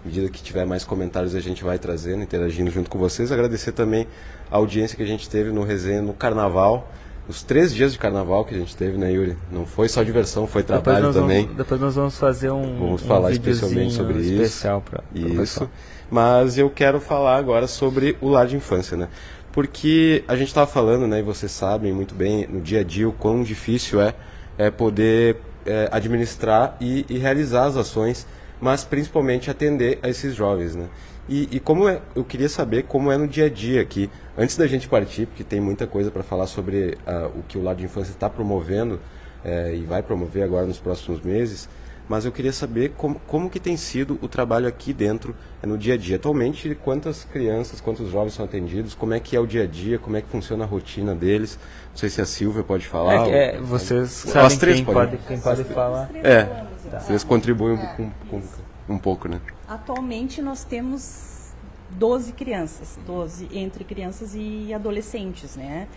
À 0.03 0.07
medida 0.07 0.29
que 0.29 0.41
tiver 0.41 0.65
mais 0.65 0.83
comentários 0.83 1.35
a 1.35 1.39
gente 1.39 1.63
vai 1.63 1.77
trazendo, 1.77 2.23
interagindo 2.23 2.71
junto 2.71 2.89
com 2.89 2.97
vocês. 2.97 3.31
Agradecer 3.31 3.71
também 3.71 4.07
a 4.49 4.57
audiência 4.57 4.95
que 4.95 5.03
a 5.03 5.07
gente 5.07 5.29
teve 5.29 5.51
no 5.51 5.63
resenha 5.63 6.01
no 6.01 6.13
Carnaval 6.13 6.89
os 7.27 7.43
três 7.43 7.73
dias 7.73 7.91
de 7.91 7.99
carnaval 7.99 8.45
que 8.45 8.55
a 8.55 8.57
gente 8.57 8.75
teve, 8.75 8.97
né, 8.97 9.11
Yuri? 9.11 9.37
Não 9.51 9.65
foi 9.65 9.89
só 9.89 10.01
diversão, 10.01 10.47
foi 10.47 10.63
trabalho 10.63 11.11
também. 11.11 11.43
Vamos, 11.43 11.57
depois 11.57 11.81
nós 11.81 11.95
vamos 11.95 12.17
fazer 12.17 12.49
um. 12.51 12.79
Vamos 12.79 13.03
um 13.03 13.05
falar 13.05 13.31
especialmente 13.31 13.93
sobre 13.93 14.19
isso. 14.19 14.33
Especial 14.33 14.81
pra, 14.81 15.01
pra 15.01 15.43
isso. 15.43 15.69
Mas 16.09 16.57
eu 16.57 16.69
quero 16.69 17.01
falar 17.01 17.35
agora 17.35 17.67
sobre 17.67 18.17
o 18.21 18.29
lar 18.29 18.47
de 18.47 18.55
infância, 18.55 18.95
né? 18.95 19.09
Porque 19.51 20.23
a 20.27 20.37
gente 20.37 20.47
estava 20.47 20.67
falando, 20.67 21.05
né, 21.07 21.19
e 21.19 21.23
vocês 21.23 21.51
sabem 21.51 21.91
muito 21.91 22.15
bem 22.15 22.47
no 22.47 22.61
dia 22.61 22.81
a 22.81 22.83
dia 22.83 23.09
o 23.09 23.11
quão 23.11 23.43
difícil 23.43 23.99
é, 23.99 24.13
é 24.57 24.71
poder 24.71 25.37
é, 25.65 25.89
administrar 25.91 26.77
e, 26.79 27.05
e 27.09 27.17
realizar 27.17 27.65
as 27.65 27.75
ações, 27.75 28.25
mas 28.59 28.83
principalmente 28.83 29.51
atender 29.51 29.99
a 30.01 30.09
esses 30.09 30.33
jovens, 30.33 30.75
né? 30.75 30.87
E, 31.29 31.57
e, 31.57 31.59
como 31.59 31.89
é, 31.89 32.01
eu 32.15 32.23
queria 32.23 32.47
saber 32.47 32.83
como 32.83 33.11
é 33.11 33.17
no 33.17 33.27
dia 33.27 33.47
a 33.47 33.49
dia 33.49 33.81
aqui, 33.81 34.09
antes 34.37 34.55
da 34.55 34.65
gente 34.65 34.87
partir, 34.87 35.25
porque 35.25 35.43
tem 35.43 35.59
muita 35.59 35.85
coisa 35.85 36.09
para 36.09 36.23
falar 36.23 36.47
sobre 36.47 36.97
uh, 37.05 37.37
o 37.37 37.43
que 37.43 37.57
o 37.57 37.63
Lado 37.63 37.77
de 37.77 37.83
Infância 37.83 38.11
está 38.11 38.29
promovendo 38.29 38.95
uh, 39.43 39.73
e 39.75 39.83
vai 39.83 40.01
promover 40.01 40.43
agora 40.43 40.65
nos 40.65 40.79
próximos 40.79 41.21
meses, 41.21 41.67
mas 42.07 42.25
eu 42.25 42.31
queria 42.31 42.53
saber 42.53 42.93
como, 42.97 43.19
como 43.27 43.49
que 43.49 43.59
tem 43.59 43.75
sido 43.75 44.17
o 44.21 44.27
trabalho 44.27 44.67
aqui 44.67 44.93
dentro 44.93 45.35
uh, 45.63 45.67
no 45.67 45.77
dia 45.77 45.95
a 45.95 45.97
dia. 45.97 46.15
Atualmente, 46.15 46.73
quantas 46.75 47.25
crianças, 47.25 47.81
quantos 47.81 48.09
jovens 48.09 48.33
são 48.33 48.45
atendidos, 48.45 48.93
como 48.93 49.13
é 49.13 49.19
que 49.19 49.35
é 49.35 49.39
o 49.39 49.45
dia 49.45 49.63
a 49.63 49.67
dia, 49.67 49.99
como 49.99 50.15
é 50.15 50.21
que 50.21 50.29
funciona 50.29 50.63
a 50.63 50.67
rotina 50.67 51.13
deles. 51.13 51.59
Não 51.89 51.97
sei 51.97 52.09
se 52.09 52.21
a 52.21 52.25
Silvia 52.25 52.63
pode 52.63 52.87
falar. 52.87 53.27
É, 53.27 53.55
é 53.55 53.59
vocês 53.59 54.09
sabem 54.09 54.57
quem, 54.57 54.85
pode, 54.85 55.17
quem 55.17 55.39
pode 55.39 55.63
falar. 55.65 56.09
É, 56.15 56.43
tá. 56.89 56.99
vocês 56.99 57.23
contribuem 57.23 57.77
com, 57.77 58.09
com, 58.29 58.41
com 58.87 58.93
um 58.93 58.97
pouco, 58.97 59.27
né? 59.27 59.41
Atualmente 59.67 60.41
nós 60.41 60.63
temos 60.63 61.53
12 61.91 62.31
crianças, 62.33 62.97
12 63.05 63.49
entre 63.51 63.83
crianças 63.83 64.33
e 64.33 64.73
adolescentes, 64.73 65.55
né? 65.55 65.87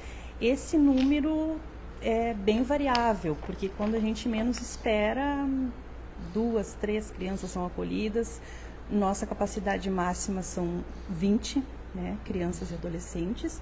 Esse 0.41 0.77
número 0.77 1.57
é 2.03 2.33
bem 2.35 2.63
variável, 2.63 3.37
porque 3.47 3.69
quando 3.77 3.95
a 3.95 4.01
gente 4.01 4.29
menos 4.29 4.61
espera, 4.61 5.47
duas, 6.33 6.75
três 6.81 7.11
crianças 7.11 7.51
são 7.51 7.67
acolhidas. 7.67 8.41
Nossa 8.91 9.27
capacidade 9.27 9.89
máxima 9.91 10.43
são 10.43 10.85
20, 11.09 11.63
né, 11.95 12.17
crianças 12.25 12.71
e 12.71 12.75
adolescentes. 12.75 13.61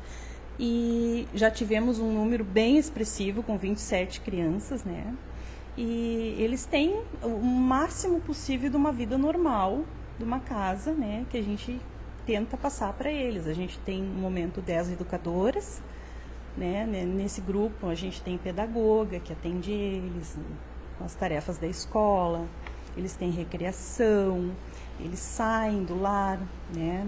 E 0.58 1.28
já 1.34 1.50
tivemos 1.50 1.98
um 1.98 2.12
número 2.12 2.44
bem 2.44 2.78
expressivo 2.78 3.42
com 3.42 3.56
27 3.56 4.20
crianças, 4.20 4.84
né? 4.84 5.14
E 5.76 6.34
eles 6.38 6.64
têm 6.64 7.00
o 7.22 7.40
máximo 7.40 8.20
possível 8.20 8.68
de 8.68 8.76
uma 8.76 8.90
vida 8.90 9.16
normal, 9.16 9.84
de 10.18 10.24
uma 10.24 10.40
casa, 10.40 10.92
né, 10.92 11.24
que 11.30 11.38
a 11.38 11.42
gente 11.42 11.80
tenta 12.26 12.56
passar 12.56 12.92
para 12.94 13.12
eles. 13.12 13.46
A 13.46 13.54
gente 13.54 13.78
tem 13.78 14.02
no 14.02 14.20
momento 14.20 14.60
10 14.60 14.92
educadoras, 14.92 15.80
né, 16.56 16.84
nesse 16.84 17.40
grupo 17.40 17.86
a 17.86 17.94
gente 17.94 18.20
tem 18.20 18.36
pedagoga 18.36 19.20
que 19.20 19.32
atende 19.32 19.70
eles 19.70 20.36
com 20.98 21.04
as 21.04 21.14
tarefas 21.14 21.58
da 21.58 21.66
escola, 21.66 22.46
eles 22.96 23.14
têm 23.14 23.30
recreação, 23.30 24.50
eles 24.98 25.20
saem 25.20 25.84
do 25.84 26.00
lar, 26.00 26.40
né, 26.74 27.06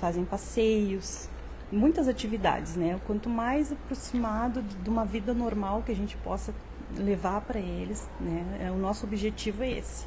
fazem 0.00 0.24
passeios, 0.24 1.28
muitas 1.70 2.08
atividades, 2.08 2.76
né? 2.76 2.98
Quanto 3.06 3.28
mais 3.28 3.72
aproximado 3.72 4.62
de 4.62 4.88
uma 4.88 5.04
vida 5.04 5.34
normal 5.34 5.82
que 5.84 5.92
a 5.92 5.94
gente 5.94 6.16
possa 6.18 6.54
levar 6.96 7.40
para 7.42 7.58
eles, 7.58 8.08
né? 8.20 8.44
É, 8.60 8.70
o 8.70 8.76
nosso 8.76 9.04
objetivo 9.04 9.62
é 9.62 9.78
esse. 9.78 10.06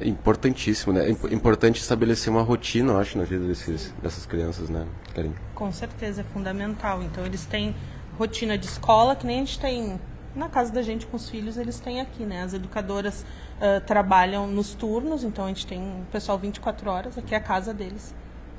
É 0.00 0.08
importantíssimo, 0.08 0.94
né? 0.94 1.06
É 1.06 1.34
importante 1.34 1.78
estabelecer 1.78 2.32
uma 2.32 2.42
rotina, 2.42 2.92
eu 2.92 2.98
acho, 2.98 3.18
na 3.18 3.24
vida 3.24 3.46
desses, 3.46 3.92
dessas 4.02 4.24
crianças, 4.24 4.70
né, 4.70 4.86
Karim? 5.14 5.34
Com 5.54 5.70
certeza, 5.70 6.22
é 6.22 6.24
fundamental. 6.24 7.02
Então, 7.02 7.26
eles 7.26 7.44
têm 7.44 7.76
rotina 8.16 8.56
de 8.56 8.64
escola, 8.64 9.14
que 9.14 9.26
nem 9.26 9.36
a 9.36 9.44
gente 9.44 9.60
tem 9.60 10.00
na 10.34 10.48
casa 10.48 10.72
da 10.72 10.82
gente 10.82 11.06
com 11.06 11.16
os 11.16 11.28
filhos, 11.28 11.56
eles 11.56 11.80
têm 11.80 12.00
aqui, 12.00 12.24
né? 12.24 12.42
As 12.42 12.54
educadoras 12.54 13.24
uh, 13.56 13.80
trabalham 13.84 14.46
nos 14.46 14.74
turnos, 14.74 15.24
então 15.24 15.44
a 15.44 15.48
gente 15.48 15.66
tem 15.66 15.80
um 15.80 16.04
pessoal 16.10 16.38
24 16.38 16.90
horas, 16.90 17.18
aqui 17.18 17.34
é 17.34 17.38
a 17.38 17.40
casa 17.40 17.74
deles, 17.74 18.14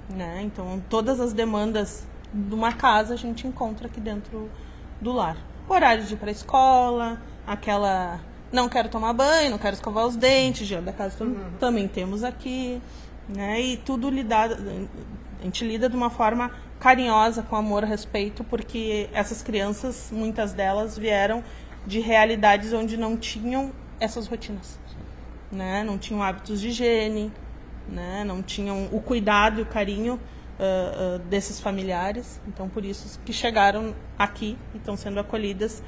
né? 0.09 0.41
Então, 0.43 0.83
todas 0.89 1.19
as 1.19 1.33
demandas 1.33 2.07
de 2.33 2.53
uma 2.53 2.73
casa 2.73 3.13
a 3.13 3.17
gente 3.17 3.47
encontra 3.47 3.87
aqui 3.87 3.99
dentro 3.99 4.49
do 4.99 5.11
lar. 5.11 5.37
Horário 5.67 6.03
de 6.03 6.13
ir 6.13 6.17
para 6.17 6.29
a 6.29 6.31
escola, 6.31 7.21
aquela 7.47 8.19
não 8.51 8.67
quero 8.67 8.89
tomar 8.89 9.13
banho, 9.13 9.49
não 9.49 9.57
quero 9.57 9.75
escovar 9.75 10.05
os 10.05 10.15
dentes, 10.15 10.67
gelo 10.67 10.85
da 10.85 10.91
casa 10.91 11.23
uhum. 11.23 11.51
também 11.59 11.87
temos 11.87 12.23
aqui, 12.23 12.81
né? 13.29 13.61
E 13.61 13.77
tudo 13.77 14.09
lidado, 14.09 14.57
a 15.41 15.43
gente 15.43 15.65
lida 15.65 15.89
de 15.89 15.95
uma 15.95 16.11
forma 16.11 16.51
carinhosa, 16.79 17.41
com 17.41 17.55
amor, 17.55 17.83
respeito, 17.83 18.43
porque 18.43 19.09
essas 19.11 19.41
crianças, 19.41 20.09
muitas 20.11 20.53
delas 20.53 20.97
vieram 20.97 21.43
de 21.85 21.99
realidades 21.99 22.71
onde 22.73 22.95
não 22.95 23.17
tinham 23.17 23.71
essas 23.99 24.27
rotinas, 24.27 24.79
né? 25.51 25.83
Não 25.83 25.97
tinham 25.97 26.21
hábitos 26.21 26.61
de 26.61 26.69
higiene, 26.69 27.33
né? 27.89 28.23
Não 28.23 28.43
tinham 28.43 28.87
o 28.91 29.01
cuidado 29.01 29.59
e 29.59 29.63
o 29.63 29.65
carinho 29.65 30.13
uh, 30.13 31.15
uh, 31.15 31.19
desses 31.19 31.59
familiares, 31.59 32.39
então 32.47 32.69
por 32.69 32.85
isso 32.85 33.19
que 33.25 33.33
chegaram 33.33 33.95
aqui 34.17 34.55
e 34.75 34.77
estão 34.77 34.95
sendo 34.95 35.19
acolhidas 35.19 35.83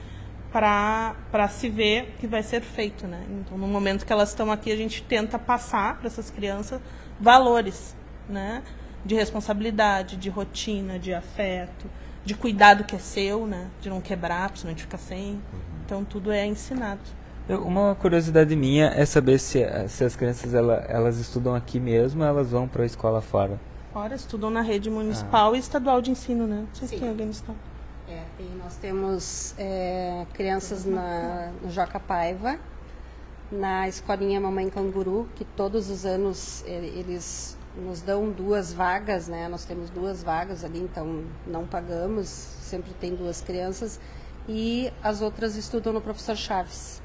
para 0.51 1.47
se 1.49 1.69
ver 1.69 2.15
que 2.19 2.27
vai 2.27 2.43
ser 2.43 2.61
feito, 2.61 3.07
né? 3.07 3.23
Então, 3.29 3.57
no 3.57 3.67
momento 3.67 4.05
que 4.05 4.13
elas 4.13 4.29
estão 4.29 4.51
aqui, 4.51 4.71
a 4.71 4.75
gente 4.75 5.01
tenta 5.01 5.39
passar 5.39 5.97
para 5.97 6.05
essas 6.05 6.29
crianças 6.29 6.79
valores, 7.19 7.95
né? 8.29 8.61
De 9.05 9.15
responsabilidade, 9.15 10.15
de 10.15 10.29
rotina, 10.29 10.97
de 10.97 11.13
afeto, 11.13 11.89
de 12.25 12.33
cuidado 12.33 12.83
que 12.83 12.95
é 12.95 12.99
seu, 12.99 13.45
né? 13.45 13.67
De 13.81 13.89
não 13.89 13.99
quebrar, 13.99 14.49
porque 14.49 14.61
senão 14.61 14.71
a 14.71 14.73
gente 14.73 14.83
fica 14.83 14.97
sem. 14.97 15.41
Então, 15.85 16.03
tudo 16.05 16.31
é 16.31 16.45
ensinado. 16.45 17.01
Uma 17.49 17.93
curiosidade 17.95 18.55
minha 18.55 18.85
é 18.87 19.05
saber 19.05 19.37
se, 19.37 19.65
se 19.89 20.05
as 20.05 20.15
crianças 20.15 20.53
ela, 20.53 20.75
elas 20.87 21.17
estudam 21.17 21.53
aqui 21.53 21.77
mesmo 21.77 22.21
ou 22.21 22.27
elas 22.27 22.51
vão 22.51 22.67
para 22.67 22.83
a 22.83 22.85
escola 22.85 23.21
fora. 23.21 23.59
Fora, 23.91 24.15
estudam 24.15 24.49
na 24.49 24.61
rede 24.61 24.89
municipal 24.89 25.51
ah. 25.51 25.55
e 25.57 25.59
estadual 25.59 26.01
de 26.01 26.09
ensino, 26.09 26.47
né? 26.47 26.65
Não 26.67 26.73
sei 26.73 26.87
se 26.87 26.97
tem 26.97 27.09
alguém 27.09 27.25
no 27.25 27.31
estado. 27.33 27.57
É, 28.07 28.23
tem, 28.37 28.47
nós 28.63 28.75
temos 28.77 29.53
é, 29.57 30.25
crianças 30.33 30.85
na, 30.85 31.51
no 31.61 31.69
Joca 31.69 31.99
Paiva, 31.99 32.57
na 33.51 33.87
escolinha 33.87 34.39
Mamãe 34.39 34.69
Canguru, 34.69 35.27
que 35.35 35.43
todos 35.43 35.89
os 35.89 36.05
anos 36.05 36.63
eles 36.65 37.57
nos 37.75 38.01
dão 38.01 38.29
duas 38.29 38.73
vagas, 38.73 39.27
né? 39.27 39.47
Nós 39.47 39.65
temos 39.65 39.89
duas 39.89 40.23
vagas 40.23 40.63
ali, 40.63 40.79
então 40.79 41.23
não 41.47 41.65
pagamos, 41.65 42.27
sempre 42.27 42.93
tem 42.93 43.15
duas 43.15 43.41
crianças. 43.41 43.99
E 44.47 44.91
as 45.01 45.21
outras 45.21 45.55
estudam 45.55 45.93
no 45.93 46.01
Professor 46.01 46.35
Chaves, 46.35 47.01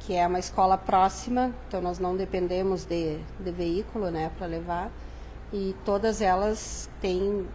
que 0.00 0.14
é 0.14 0.26
uma 0.26 0.38
escola 0.38 0.76
próxima, 0.76 1.52
então 1.66 1.80
nós 1.80 1.98
não 1.98 2.16
dependemos 2.16 2.84
de, 2.84 3.18
de 3.40 3.50
veículo, 3.50 4.10
né, 4.10 4.30
para 4.36 4.46
levar. 4.46 4.90
E 5.52 5.74
todas 5.84 6.20
elas 6.20 6.90
têm 7.00 7.46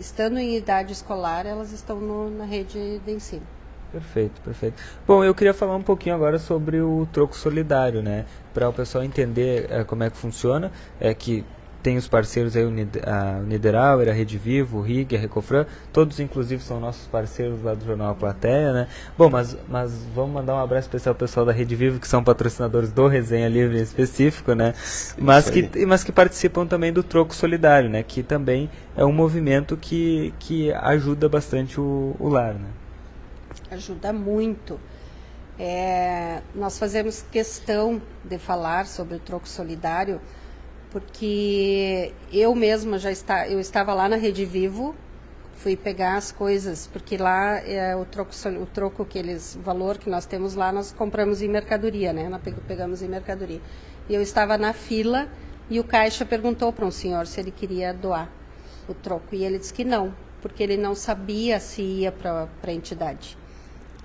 estando 0.00 0.38
em 0.38 0.56
idade 0.56 0.92
escolar, 0.92 1.46
elas 1.46 1.72
estão 1.72 2.00
no, 2.00 2.30
na 2.30 2.44
rede 2.44 2.98
de 2.98 3.12
ensino. 3.12 3.55
Perfeito, 3.96 4.42
perfeito. 4.42 4.82
Bom, 5.06 5.24
eu 5.24 5.34
queria 5.34 5.54
falar 5.54 5.74
um 5.74 5.82
pouquinho 5.82 6.14
agora 6.14 6.38
sobre 6.38 6.82
o 6.82 7.08
troco 7.10 7.34
solidário, 7.34 8.02
né? 8.02 8.26
Para 8.52 8.68
o 8.68 8.72
pessoal 8.72 9.02
entender 9.02 9.66
é, 9.70 9.84
como 9.84 10.04
é 10.04 10.10
que 10.10 10.18
funciona, 10.18 10.70
é 11.00 11.14
que 11.14 11.42
tem 11.82 11.96
os 11.96 12.06
parceiros 12.06 12.54
aí, 12.54 12.64
a 13.06 13.40
Niederauer, 13.40 14.10
a 14.10 14.12
Rede 14.12 14.36
Vivo, 14.36 14.78
o 14.78 14.82
RIG, 14.82 15.16
a 15.16 15.18
Recofran, 15.18 15.64
todos 15.94 16.20
inclusive 16.20 16.62
são 16.62 16.78
nossos 16.78 17.06
parceiros 17.06 17.62
lá 17.62 17.72
do 17.72 17.86
Jornal 17.86 18.10
A 18.10 18.14
Plateia, 18.14 18.72
né? 18.72 18.88
Bom, 19.16 19.30
mas, 19.30 19.56
mas 19.66 20.06
vamos 20.14 20.34
mandar 20.34 20.56
um 20.56 20.58
abraço 20.58 20.88
especial 20.88 21.12
ao 21.14 21.18
pessoal 21.18 21.46
da 21.46 21.52
Rede 21.52 21.74
Vivo, 21.74 21.98
que 21.98 22.08
são 22.08 22.22
patrocinadores 22.22 22.92
do 22.92 23.06
Resenha 23.06 23.48
Livre 23.48 23.78
em 23.78 23.82
específico, 23.82 24.52
né? 24.52 24.74
Mas 25.16 25.48
que, 25.48 25.86
mas 25.86 26.04
que 26.04 26.12
participam 26.12 26.66
também 26.66 26.92
do 26.92 27.02
Troco 27.02 27.34
Solidário, 27.34 27.88
né? 27.88 28.02
Que 28.02 28.22
também 28.22 28.68
é 28.94 29.06
um 29.06 29.12
movimento 29.12 29.74
que, 29.74 30.34
que 30.38 30.70
ajuda 30.72 31.30
bastante 31.30 31.80
o, 31.80 32.14
o 32.18 32.28
lar, 32.28 32.52
né? 32.52 32.68
Ajuda 33.70 34.12
muito. 34.12 34.80
É, 35.58 36.42
nós 36.54 36.78
fazemos 36.78 37.22
questão 37.32 38.00
de 38.24 38.38
falar 38.38 38.86
sobre 38.86 39.16
o 39.16 39.18
troco 39.18 39.48
solidário 39.48 40.20
porque 40.90 42.12
eu 42.32 42.54
mesma 42.54 42.98
já 42.98 43.10
está, 43.10 43.46
eu 43.48 43.60
estava 43.60 43.92
lá 43.92 44.08
na 44.08 44.16
Rede 44.16 44.46
Vivo, 44.46 44.94
fui 45.54 45.76
pegar 45.76 46.16
as 46.16 46.32
coisas, 46.32 46.86
porque 46.86 47.16
lá 47.16 47.58
é 47.58 47.94
o 47.94 48.04
troco, 48.04 48.30
o 48.62 48.66
troco 48.66 49.04
que 49.04 49.18
eles, 49.18 49.56
o 49.56 49.60
valor 49.60 49.98
que 49.98 50.08
nós 50.08 50.24
temos 50.24 50.54
lá, 50.54 50.72
nós 50.72 50.92
compramos 50.92 51.42
em 51.42 51.48
mercadoria, 51.48 52.12
né? 52.12 52.28
Nós 52.28 52.40
pegamos 52.66 53.02
em 53.02 53.08
mercadoria. 53.08 53.60
E 54.08 54.14
eu 54.14 54.22
estava 54.22 54.56
na 54.56 54.72
fila 54.72 55.28
e 55.68 55.80
o 55.80 55.84
caixa 55.84 56.24
perguntou 56.24 56.72
para 56.72 56.86
um 56.86 56.90
senhor 56.90 57.26
se 57.26 57.40
ele 57.40 57.50
queria 57.50 57.92
doar 57.92 58.30
o 58.88 58.94
troco 58.94 59.34
e 59.34 59.44
ele 59.44 59.58
disse 59.58 59.74
que 59.74 59.84
não, 59.84 60.14
porque 60.40 60.62
ele 60.62 60.76
não 60.76 60.94
sabia 60.94 61.60
se 61.60 61.82
ia 61.82 62.12
para 62.12 62.48
a 62.62 62.72
entidade. 62.72 63.36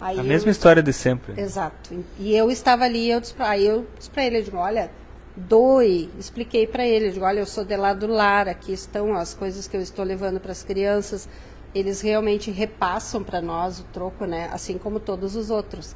Aí 0.02 0.20
a 0.20 0.24
mesma 0.24 0.50
história 0.50 0.82
de 0.82 0.92
sempre. 0.92 1.40
Exato. 1.40 2.04
E 2.18 2.36
eu 2.36 2.50
estava 2.50 2.86
ali, 2.86 3.12
eu 3.12 3.22
disse, 3.22 3.36
aí 3.38 3.68
eu 3.68 3.86
disse 3.96 4.10
para 4.10 4.26
ele, 4.26 4.40
eu 4.40 4.44
digo, 4.44 4.58
olha, 4.58 4.90
doe. 5.36 6.10
Expliquei 6.18 6.66
para 6.66 6.86
ele, 6.86 7.12
digo, 7.12 7.24
olha, 7.24 7.40
eu 7.40 7.46
sou 7.46 7.64
de 7.64 7.78
lá 7.78 7.94
do 7.94 8.08
lar, 8.08 8.50
aqui 8.50 8.74
estão 8.74 9.16
as 9.16 9.36
coisas 9.36 9.68
que 9.68 9.78
eu 9.78 9.82
estou 9.82 10.04
levando 10.04 10.40
para 10.40 10.52
as 10.52 10.64
crianças. 10.64 11.30
Eles 11.74 12.02
realmente 12.02 12.50
repassam 12.50 13.24
para 13.24 13.40
nós 13.42 13.80
o 13.80 13.84
troco, 13.94 14.26
né? 14.26 14.50
Assim 14.52 14.76
como 14.76 15.00
todos 15.00 15.36
os 15.36 15.52
outros. 15.52 15.96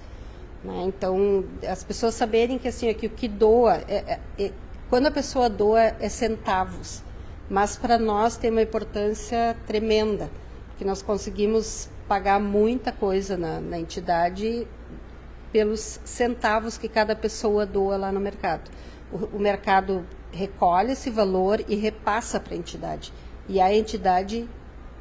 Né? 0.63 0.83
Então, 0.85 1.43
as 1.67 1.83
pessoas 1.83 2.13
saberem 2.13 2.59
que 2.59 2.67
assim, 2.67 2.93
que 2.93 3.07
o 3.07 3.09
que 3.09 3.27
doa, 3.27 3.81
é, 3.87 3.95
é, 4.07 4.19
é, 4.37 4.51
quando 4.87 5.07
a 5.07 5.11
pessoa 5.11 5.49
doa 5.49 5.81
é 5.99 6.09
centavos, 6.09 7.03
mas 7.49 7.75
para 7.75 7.97
nós 7.97 8.37
tem 8.37 8.51
uma 8.51 8.61
importância 8.61 9.57
tremenda, 9.65 10.29
que 10.77 10.85
nós 10.85 11.01
conseguimos 11.01 11.89
pagar 12.07 12.39
muita 12.39 12.91
coisa 12.91 13.37
na, 13.37 13.59
na 13.59 13.79
entidade 13.79 14.67
pelos 15.51 15.99
centavos 16.03 16.77
que 16.77 16.89
cada 16.89 17.15
pessoa 17.15 17.65
doa 17.65 17.97
lá 17.97 18.11
no 18.11 18.19
mercado 18.19 18.69
o, 19.11 19.37
o 19.37 19.39
mercado 19.39 20.05
recolhe 20.31 20.91
esse 20.91 21.09
valor 21.09 21.63
e 21.67 21.75
repassa 21.75 22.39
para 22.39 22.53
a 22.53 22.57
entidade. 22.57 23.13
E 23.47 23.61
a 23.61 23.73
entidade 23.73 24.47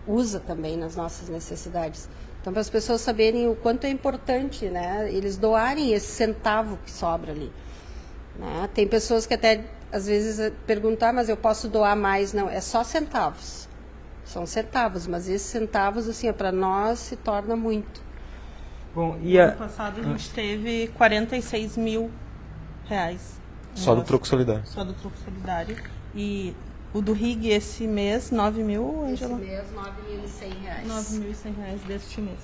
usa 0.07 0.39
também 0.39 0.77
nas 0.77 0.95
nossas 0.95 1.29
necessidades. 1.29 2.09
Então, 2.41 2.53
para 2.53 2.61
as 2.61 2.69
pessoas 2.69 3.01
saberem 3.01 3.49
o 3.49 3.57
quanto 3.57 3.87
é 3.87 3.91
importante 3.91 4.67
né, 4.67 5.09
eles 5.11 5.37
doarem 5.37 5.93
esse 5.93 6.13
centavo 6.13 6.79
que 6.85 6.91
sobra 6.91 7.33
ali. 7.33 7.51
Né? 8.39 8.69
Tem 8.75 8.87
pessoas 8.87 9.27
que 9.27 9.33
até 9.33 9.65
às 9.91 10.07
vezes 10.07 10.53
perguntam, 10.67 11.09
ah, 11.09 11.13
mas 11.13 11.29
eu 11.29 11.37
posso 11.37 11.69
doar 11.69 11.97
mais? 11.97 12.33
Não, 12.33 12.51
é 12.51 12.61
só 12.61 12.85
centavos. 12.85 13.69
São 14.25 14.47
centavos, 14.47 15.07
mas 15.07 15.29
esses 15.29 15.47
centavos, 15.47 16.09
assim, 16.09 16.33
para 16.33 16.51
nós 16.51 16.99
se 16.99 17.17
torna 17.17 17.55
muito. 17.55 18.03
Bom, 18.95 19.19
e 19.23 19.39
a... 19.39 19.47
ano 19.47 19.57
passado 19.57 20.01
a 20.01 20.03
gente 20.05 20.31
teve 20.31 20.89
46 20.97 21.77
mil 21.77 22.11
reais 22.85 23.43
só 23.75 23.95
do 23.95 24.03
troco 24.03 24.27
solidário. 24.27 24.63
Só 24.65 24.85
do 24.85 24.93
troco 24.95 25.17
solidário. 25.19 25.77
E 26.15 26.55
o 26.93 27.03
do 27.03 27.13
RIG 27.13 27.49
esse 27.49 27.87
mês, 27.87 28.31
9 28.31 28.63
mil, 28.63 29.05
Angela? 29.05 29.41
Esse 29.41 29.51
mês, 29.51 29.67
9.100 29.75 30.63
reais. 30.63 30.89
9.100 30.89 31.57
reais 31.57 31.81
deste 31.83 32.21
mês. 32.21 32.39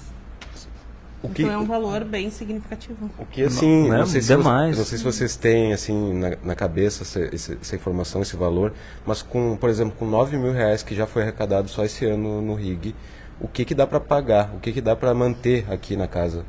O 1.22 1.28
que, 1.28 1.42
então 1.42 1.54
é 1.54 1.58
um 1.58 1.66
valor 1.66 2.02
bem 2.02 2.30
significativo. 2.30 3.10
O 3.18 3.26
que 3.26 3.42
assim, 3.42 3.88
não, 3.88 3.98
não, 3.98 4.06
sei, 4.06 4.22
se 4.22 4.28
demais. 4.28 4.78
não 4.78 4.84
sei 4.84 4.96
se 4.96 5.04
vocês 5.04 5.36
têm 5.36 5.72
assim 5.72 6.14
na, 6.14 6.36
na 6.42 6.54
cabeça 6.54 7.02
essa, 7.02 7.20
essa, 7.34 7.58
essa, 7.60 7.76
informação, 7.76 8.22
esse 8.22 8.36
valor, 8.36 8.72
mas 9.04 9.20
com, 9.20 9.54
por 9.56 9.68
exemplo, 9.68 9.94
com 9.98 10.06
9 10.06 10.38
mil 10.38 10.52
reais 10.52 10.82
que 10.82 10.94
já 10.94 11.06
foi 11.06 11.22
arrecadado 11.22 11.68
só 11.68 11.84
esse 11.84 12.06
ano 12.06 12.40
no 12.40 12.54
RIG, 12.54 12.94
o 13.38 13.46
que 13.46 13.66
que 13.66 13.74
dá 13.74 13.86
para 13.86 14.00
pagar? 14.00 14.50
O 14.54 14.60
que 14.60 14.72
que 14.72 14.80
dá 14.80 14.96
para 14.96 15.12
manter 15.12 15.70
aqui 15.70 15.94
na 15.94 16.08
casa? 16.08 16.44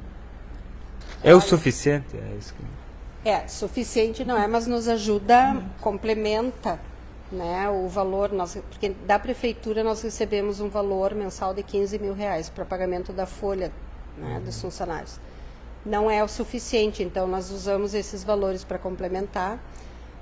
É 1.22 1.36
o 1.36 1.42
suficiente? 1.42 2.16
É 2.16 2.38
isso 2.40 2.54
que... 2.54 3.30
É, 3.30 3.48
suficiente 3.48 4.24
não 4.24 4.38
é, 4.38 4.48
mas 4.48 4.66
nos 4.68 4.88
ajuda, 4.88 5.62
complementa 5.82 6.80
né, 7.32 7.70
o 7.70 7.88
valor, 7.88 8.32
nós, 8.32 8.58
porque 8.70 8.90
da 9.06 9.20
prefeitura 9.20 9.84
nós 9.84 10.02
recebemos 10.02 10.60
um 10.60 10.70
valor 10.70 11.14
mensal 11.14 11.54
de 11.54 11.62
15 11.62 12.00
mil 12.00 12.14
reais 12.14 12.50
para 12.50 12.66
pagamento 12.66 13.14
da 13.14 13.26
folha 13.26 13.72
né, 14.18 14.42
dos 14.44 14.60
funcionários. 14.62 15.20
Não 15.86 16.10
é 16.10 16.24
o 16.24 16.28
suficiente, 16.28 17.02
então 17.02 17.28
nós 17.28 17.50
usamos 17.50 17.94
esses 17.94 18.24
valores 18.24 18.64
para 18.64 18.78
complementar, 18.78 19.60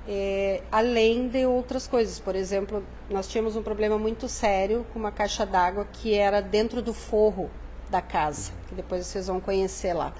é, 0.08 0.62
além 0.72 1.28
de 1.28 1.44
outras 1.44 1.86
coisas. 1.86 2.18
Por 2.18 2.34
exemplo, 2.34 2.82
nós 3.10 3.28
tínhamos 3.28 3.56
um 3.56 3.62
problema 3.62 3.98
muito 3.98 4.28
sério 4.28 4.86
com 4.92 4.98
uma 4.98 5.12
caixa 5.12 5.44
d'água 5.44 5.86
que 5.92 6.14
era 6.14 6.40
dentro 6.40 6.80
do 6.80 6.94
forro 6.94 7.50
da 7.90 8.00
casa, 8.00 8.52
que 8.68 8.74
depois 8.74 9.06
vocês 9.06 9.26
vão 9.26 9.40
conhecer 9.40 9.92
lá. 9.92 10.14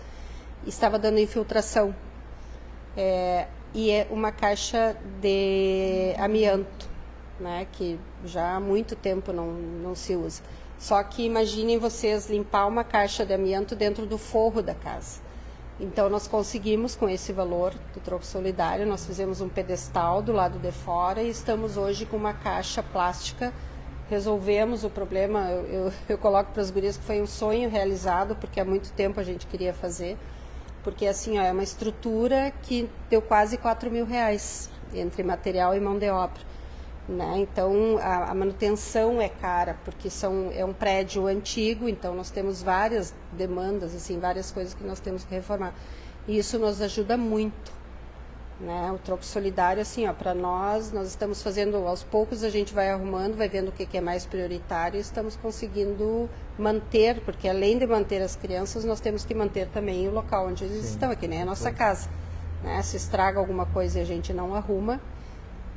Estava 0.67 0.99
dando 0.99 1.19
infiltração 1.19 1.95
é, 2.97 3.47
e 3.73 3.91
é 3.91 4.07
uma 4.11 4.33
caixa 4.33 4.97
de 5.21 6.15
amianto, 6.19 6.89
né, 7.39 7.67
que 7.73 7.99
já 8.25 8.57
há 8.57 8.61
muito 8.61 8.95
tempo 8.95 9.33
não, 9.33 9.47
não 9.47 9.95
se 9.95 10.15
usa. 10.15 10.43
Só 10.81 11.01
que 11.05 11.23
imaginem 11.23 11.79
vocês 11.79 12.29
limpar 12.29 12.67
uma 12.67 12.83
caixa 12.83 13.25
de 13.25 13.33
amianto 13.33 13.77
dentro 13.77 14.05
do 14.05 14.19
forro 14.19 14.61
da 14.61 14.75
casa. 14.75 15.21
Então 15.79 16.11
nós 16.11 16.27
conseguimos 16.27 16.97
com 16.97 17.09
esse 17.09 17.33
valor 17.33 17.73
do 17.95 18.01
troco 18.01 18.27
solidário, 18.27 18.85
nós 18.85 19.07
fizemos 19.07 19.41
um 19.41 19.49
pedestal 19.49 20.21
do 20.21 20.33
lado 20.33 20.59
de 20.59 20.73
fora 20.73 21.23
e 21.23 21.31
estamos 21.31 21.77
hoje 21.77 22.05
com 22.05 22.17
uma 22.17 22.35
caixa 22.35 22.83
plástica. 22.83 23.53
Resolvemos 24.09 24.83
o 24.83 24.91
problema, 24.91 25.51
eu, 25.51 25.67
eu, 25.67 25.93
eu 26.09 26.19
coloco 26.19 26.51
para 26.51 26.63
as 26.63 26.71
gurias 26.71 26.97
que 26.97 27.05
foi 27.05 27.21
um 27.23 27.27
sonho 27.27 27.71
realizado, 27.71 28.35
porque 28.35 28.59
há 28.59 28.65
muito 28.65 28.91
tempo 28.93 29.21
a 29.21 29.23
gente 29.23 29.47
queria 29.47 29.73
fazer 29.73 30.19
porque 30.83 31.07
assim 31.07 31.39
ó, 31.39 31.43
é 31.43 31.53
uma 31.53 31.63
estrutura 31.63 32.53
que 32.63 32.89
deu 33.09 33.21
quase 33.21 33.57
4 33.57 33.91
mil 33.91 34.07
reais 34.07 34.71
entre 34.95 35.23
material 35.23 35.77
e 35.77 35.81
mão 35.81 35.99
de 35.99 36.09
obra. 36.09 36.41
Né? 37.11 37.39
Então 37.39 37.99
a, 37.99 38.31
a, 38.31 38.35
manutenção 38.35 39.21
é 39.21 39.29
cara, 39.29 39.77
porque 39.85 40.09
são, 40.09 40.53
é 40.55 40.65
um 40.65 40.73
prédio 40.73 41.27
antigo, 41.27 41.89
então 41.89 42.15
nós 42.15 42.31
temos 42.31 42.63
várias 42.63 43.13
demandas, 43.33 43.97
assim, 43.97 44.21
várias 44.21 44.53
coisas 44.53 44.75
que 44.75 44.85
nós 44.85 45.01
temos 45.01 45.25
que 45.25 45.35
reformar. 45.35 45.75
E 46.29 46.39
isso 46.39 46.57
nos 46.57 46.81
ajuda 46.81 47.17
muito. 47.17 47.73
Né? 48.61 48.93
O 48.93 48.99
troco 48.99 49.25
solidário, 49.25 49.83
assim, 49.83 50.07
ó, 50.07 50.13
para 50.13 50.35
nós, 50.35 50.93
nós 50.93 51.09
estamos 51.09 51.43
fazendo, 51.43 51.79
aos 51.79 52.05
poucos 52.05 52.45
a 52.45 52.49
gente 52.49 52.73
vai 52.73 52.91
arrumando, 52.91 53.37
vai 53.37 53.49
vendo 53.49 53.71
o 53.71 53.73
que, 53.73 53.87
que 53.87 53.99
é 53.99 54.01
mais 54.01 54.25
prioritário 54.25 54.97
e 54.97 55.01
estamos 55.01 55.35
conseguindo 55.35 56.31
manter, 56.57 57.21
porque 57.23 57.49
além 57.49 57.77
de 57.77 57.89
manter 57.89 58.23
as 58.23 58.37
crianças, 58.37 58.85
nós 58.85 59.01
temos 59.01 59.25
que 59.25 59.35
manter 59.35 59.67
também 59.69 60.07
o 60.07 60.13
local 60.13 60.47
onde 60.47 60.63
eles 60.63 60.85
Sim. 60.85 60.93
estão, 60.93 61.11
aqui, 61.11 61.27
né? 61.27 61.43
A 61.43 61.45
nossa 61.45 61.73
casa. 61.73 62.09
Né? 62.63 62.81
Se 62.83 62.97
estraga 62.97 63.41
alguma 63.41 63.67
coisa 63.67 63.99
e 63.99 64.03
a 64.03 64.05
gente 64.05 64.33
não 64.33 64.55
arruma, 64.55 65.01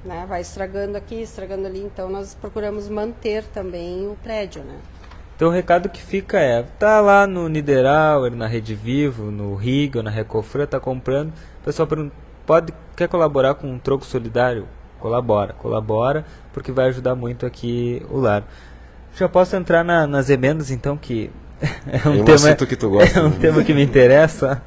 né? 0.05 0.25
vai 0.27 0.41
estragando 0.41 0.97
aqui, 0.97 1.21
estragando 1.21 1.67
ali, 1.67 1.79
então 1.79 2.09
nós 2.09 2.35
procuramos 2.35 2.89
manter 2.89 3.43
também 3.45 4.07
o 4.07 4.17
prédio, 4.21 4.63
né? 4.63 4.75
Então 5.35 5.47
o 5.47 5.51
recado 5.51 5.89
que 5.89 6.01
fica 6.01 6.39
é, 6.39 6.63
tá 6.77 7.01
lá 7.01 7.25
no 7.25 7.49
Niederauer, 7.49 8.35
na 8.35 8.47
Rede 8.47 8.75
Vivo, 8.75 9.31
no 9.31 9.55
Rig 9.55 9.97
ou 9.97 10.03
na 10.03 10.11
Recofran, 10.11 10.65
tá 10.65 10.79
comprando, 10.79 11.29
o 11.29 11.65
pessoal 11.65 11.87
pergunta, 11.87 12.13
pode 12.45 12.73
quer 12.95 13.07
colaborar 13.07 13.55
com 13.55 13.67
um 13.67 13.79
troco 13.79 14.05
solidário? 14.05 14.67
Colabora, 14.99 15.53
colabora, 15.53 16.25
porque 16.53 16.71
vai 16.71 16.87
ajudar 16.87 17.13
muito 17.13 17.45
aqui 17.45 18.01
o 18.09 18.19
lar. 18.19 18.43
Já 19.15 19.27
posso 19.27 19.55
entrar 19.55 19.83
na, 19.83 20.07
nas 20.07 20.29
emendas 20.29 20.71
então 20.71 20.95
que 20.95 21.29
é 21.61 22.07
um, 22.07 22.23
tema, 22.23 22.55
que 22.55 22.75
tu 22.75 22.89
gosta, 22.89 23.19
é 23.19 23.23
um 23.23 23.29
né? 23.29 23.37
tema 23.39 23.63
que 23.63 23.73
me 23.73 23.83
interessa. 23.83 24.61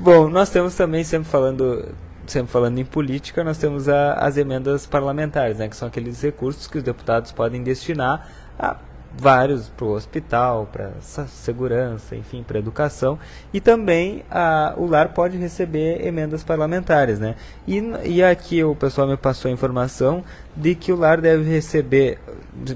Bom, 0.00 0.28
nós 0.28 0.50
temos 0.50 0.74
também 0.74 1.04
sempre 1.04 1.28
falando 1.28 1.88
sempre 2.32 2.50
falando 2.52 2.78
em 2.78 2.84
política, 2.84 3.42
nós 3.44 3.58
temos 3.58 3.88
a, 3.88 4.14
as 4.14 4.36
emendas 4.36 4.86
parlamentares, 4.86 5.58
né, 5.58 5.68
que 5.68 5.76
são 5.76 5.88
aqueles 5.88 6.20
recursos 6.22 6.66
que 6.66 6.78
os 6.78 6.84
deputados 6.84 7.32
podem 7.32 7.62
destinar 7.62 8.28
a 8.58 8.76
vários 9.20 9.68
para 9.70 9.84
o 9.86 9.92
hospital, 9.92 10.68
para 10.70 10.90
segurança, 11.00 12.14
enfim, 12.14 12.42
para 12.46 12.58
educação. 12.58 13.18
E 13.52 13.60
também 13.60 14.22
a, 14.30 14.74
o 14.76 14.86
lar 14.86 15.08
pode 15.08 15.36
receber 15.36 16.06
emendas 16.06 16.44
parlamentares. 16.44 17.18
Né? 17.18 17.34
E, 17.66 17.78
e 18.04 18.22
aqui 18.22 18.62
o 18.62 18.76
pessoal 18.76 19.08
me 19.08 19.16
passou 19.16 19.48
a 19.48 19.52
informação 19.52 20.22
de 20.54 20.74
que 20.74 20.92
o 20.92 20.96
lar 20.96 21.20
deve 21.20 21.50
receber 21.50 22.18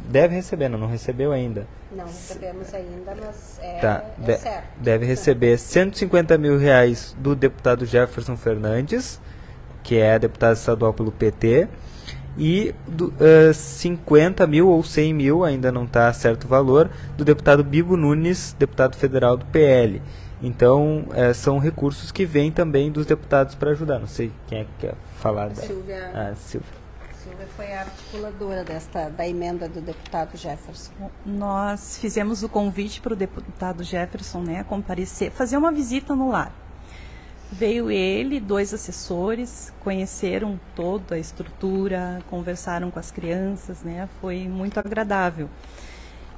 deve 0.08 0.34
receber, 0.36 0.68
não, 0.68 0.78
não 0.78 0.86
recebeu 0.88 1.32
ainda. 1.32 1.66
Não 1.94 2.06
recebemos 2.06 2.72
ainda, 2.72 3.14
mas 3.20 3.58
é, 3.60 3.78
Tá, 3.80 4.04
é 4.22 4.24
de- 4.32 4.38
certo. 4.38 4.64
deve 4.78 5.04
receber 5.06 5.58
150 5.58 6.38
mil 6.38 6.56
reais 6.56 7.14
do 7.18 7.34
deputado 7.34 7.84
Jefferson 7.84 8.36
Fernandes, 8.36 9.20
que 9.82 9.96
é 9.96 10.18
deputado 10.18 10.54
estadual 10.56 10.92
pelo 10.92 11.10
PT, 11.12 11.68
e 12.38 12.74
do, 12.86 13.12
eh, 13.20 13.52
50 13.52 14.46
mil 14.46 14.68
ou 14.68 14.82
100 14.82 15.12
mil, 15.12 15.44
ainda 15.44 15.70
não 15.70 15.84
está 15.84 16.12
certo 16.12 16.44
o 16.44 16.48
valor, 16.48 16.90
do 17.16 17.24
deputado 17.24 17.62
Bibo 17.62 17.96
Nunes, 17.96 18.54
deputado 18.58 18.96
federal 18.96 19.36
do 19.36 19.44
PL. 19.46 20.00
Então, 20.42 21.04
eh, 21.14 21.32
são 21.34 21.58
recursos 21.58 22.10
que 22.10 22.24
vêm 22.24 22.50
também 22.50 22.90
dos 22.90 23.06
deputados 23.06 23.54
para 23.54 23.70
ajudar. 23.72 23.98
Não 23.98 24.06
sei 24.08 24.32
quem 24.48 24.60
é 24.60 24.64
que 24.64 24.70
quer 24.86 24.94
falar. 25.18 25.44
A 25.44 25.48
Da... 25.48 25.62
Silvia, 25.62 26.10
Ah, 26.14 26.32
Silvia. 26.34 26.82
Silvia 27.22 27.46
foi 27.56 27.72
a 27.72 27.80
articuladora 27.80 28.64
desta, 28.64 29.08
da 29.10 29.28
emenda 29.28 29.68
do 29.68 29.80
deputado 29.80 30.36
Jefferson. 30.36 30.90
Nós 31.24 31.96
fizemos 31.98 32.42
o 32.42 32.48
convite 32.48 33.00
para 33.00 33.12
o 33.12 33.16
deputado 33.16 33.84
Jefferson, 33.84 34.42
né, 34.42 34.64
comparecer, 34.64 35.30
fazer 35.30 35.56
uma 35.56 35.70
visita 35.70 36.16
no 36.16 36.30
lar. 36.30 36.52
Veio 37.52 37.90
ele, 37.90 38.40
dois 38.40 38.72
assessores, 38.72 39.72
conheceram 39.80 40.58
toda 40.74 41.16
a 41.16 41.18
estrutura, 41.18 42.20
conversaram 42.30 42.90
com 42.90 42.98
as 42.98 43.10
crianças, 43.10 43.82
né, 43.82 44.08
foi 44.22 44.48
muito 44.48 44.80
agradável. 44.80 45.50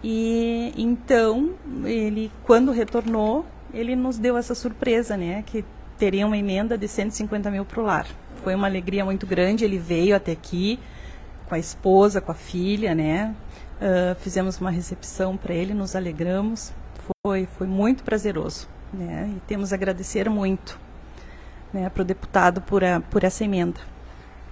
E 0.02 0.74
então, 0.76 1.54
ele, 1.84 2.32
quando 2.42 2.72
retornou, 2.72 3.46
ele 3.72 3.94
nos 3.94 4.18
deu 4.18 4.36
essa 4.36 4.56
surpresa, 4.56 5.16
né, 5.16 5.44
que 5.46 5.64
teria 5.96 6.26
uma 6.26 6.36
emenda 6.36 6.76
de 6.76 6.88
150 6.88 7.48
mil 7.48 7.64
para 7.64 7.80
o 7.80 7.84
lar. 7.84 8.08
Foi 8.42 8.52
uma 8.54 8.66
alegria 8.66 9.04
muito 9.04 9.24
grande, 9.24 9.64
ele 9.64 9.78
veio 9.78 10.16
até 10.16 10.32
aqui 10.32 10.80
com 11.48 11.54
a 11.54 11.58
esposa, 11.60 12.20
com 12.20 12.32
a 12.32 12.34
filha, 12.34 12.92
né, 12.92 13.36
ah, 13.80 14.16
fizemos 14.16 14.58
uma 14.60 14.70
recepção 14.70 15.36
para 15.36 15.54
ele, 15.54 15.74
nos 15.74 15.94
alegramos, 15.94 16.72
foi, 17.24 17.46
foi 17.46 17.68
muito 17.68 18.02
prazeroso, 18.02 18.68
né, 18.92 19.32
e 19.36 19.40
temos 19.46 19.72
a 19.72 19.76
agradecer 19.76 20.28
muito, 20.28 20.78
né, 21.74 21.90
para 21.90 22.02
o 22.02 22.04
deputado 22.04 22.62
por, 22.62 22.84
a, 22.84 23.00
por 23.00 23.24
essa 23.24 23.44
emenda. 23.44 23.80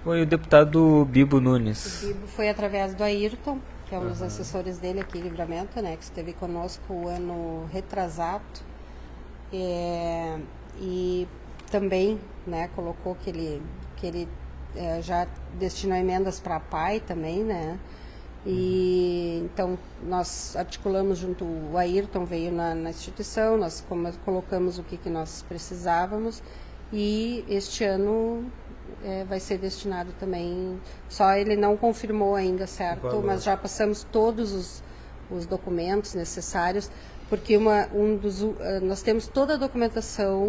Foi 0.03 0.21
o 0.21 0.25
deputado 0.25 1.07
Bibo 1.09 1.37
O 1.37 1.41
Nunes. 1.41 2.03
Bibo 2.05 2.27
foi 2.27 2.49
através 2.49 2.93
do 2.93 3.03
Ayrton, 3.03 3.59
que 3.87 3.95
é 3.95 3.97
um 3.97 4.09
dos 4.09 4.21
assessores 4.21 4.77
dele 4.77 4.99
aqui 4.99 5.17
em 5.17 5.21
Livramento, 5.21 5.81
né, 5.81 5.95
que 5.95 6.03
esteve 6.03 6.33
conosco 6.33 6.93
o 6.93 7.07
ano 7.07 7.65
retrasado. 7.71 8.43
É, 9.51 10.37
e 10.79 11.27
também 11.71 12.19
né, 12.45 12.69
colocou 12.75 13.15
que 13.15 13.29
ele, 13.29 13.61
que 13.95 14.05
ele 14.05 14.27
é, 14.75 15.01
já 15.01 15.25
destinou 15.57 15.97
emendas 15.97 16.39
para 16.39 16.57
a 16.57 16.59
PAI 16.59 16.99
também, 16.99 17.43
né? 17.43 17.79
E 18.45 19.41
então 19.45 19.77
nós 20.03 20.55
articulamos 20.57 21.19
junto, 21.19 21.45
o 21.45 21.77
Ayrton 21.77 22.25
veio 22.25 22.51
na, 22.51 22.75
na 22.75 22.89
instituição, 22.89 23.57
nós 23.57 23.85
como- 23.87 24.11
colocamos 24.25 24.77
o 24.77 24.83
que, 24.83 24.97
que 24.97 25.09
nós 25.09 25.45
precisávamos 25.47 26.43
e 26.93 27.43
este 27.49 27.83
ano 27.83 28.45
é, 29.03 29.23
vai 29.23 29.39
ser 29.39 29.57
destinado 29.57 30.13
também, 30.19 30.79
só 31.09 31.33
ele 31.33 31.55
não 31.55 31.75
confirmou 31.75 32.35
ainda, 32.35 32.67
certo? 32.67 33.21
Mas 33.25 33.43
já 33.43 33.57
passamos 33.57 34.05
todos 34.11 34.51
os, 34.51 34.83
os 35.31 35.47
documentos 35.47 36.13
necessários, 36.13 36.91
porque 37.29 37.57
uma, 37.57 37.89
um 37.93 38.15
dos, 38.15 38.43
eh, 38.59 38.79
nós 38.81 39.01
temos 39.01 39.25
toda 39.25 39.55
a 39.55 39.57
documentação 39.57 40.47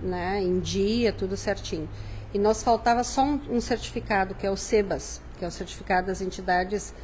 né, 0.00 0.40
em 0.40 0.60
dia, 0.60 1.12
tudo 1.12 1.36
certinho. 1.36 1.88
E 2.32 2.38
nós 2.38 2.62
faltava 2.62 3.02
só 3.02 3.24
um, 3.24 3.40
um 3.50 3.60
certificado, 3.60 4.36
que 4.36 4.46
é 4.46 4.50
o 4.50 4.56
SEBAS, 4.56 5.20
que 5.36 5.44
é 5.44 5.48
o 5.48 5.50
certificado 5.50 6.06
das 6.06 6.20
entidades 6.20 6.94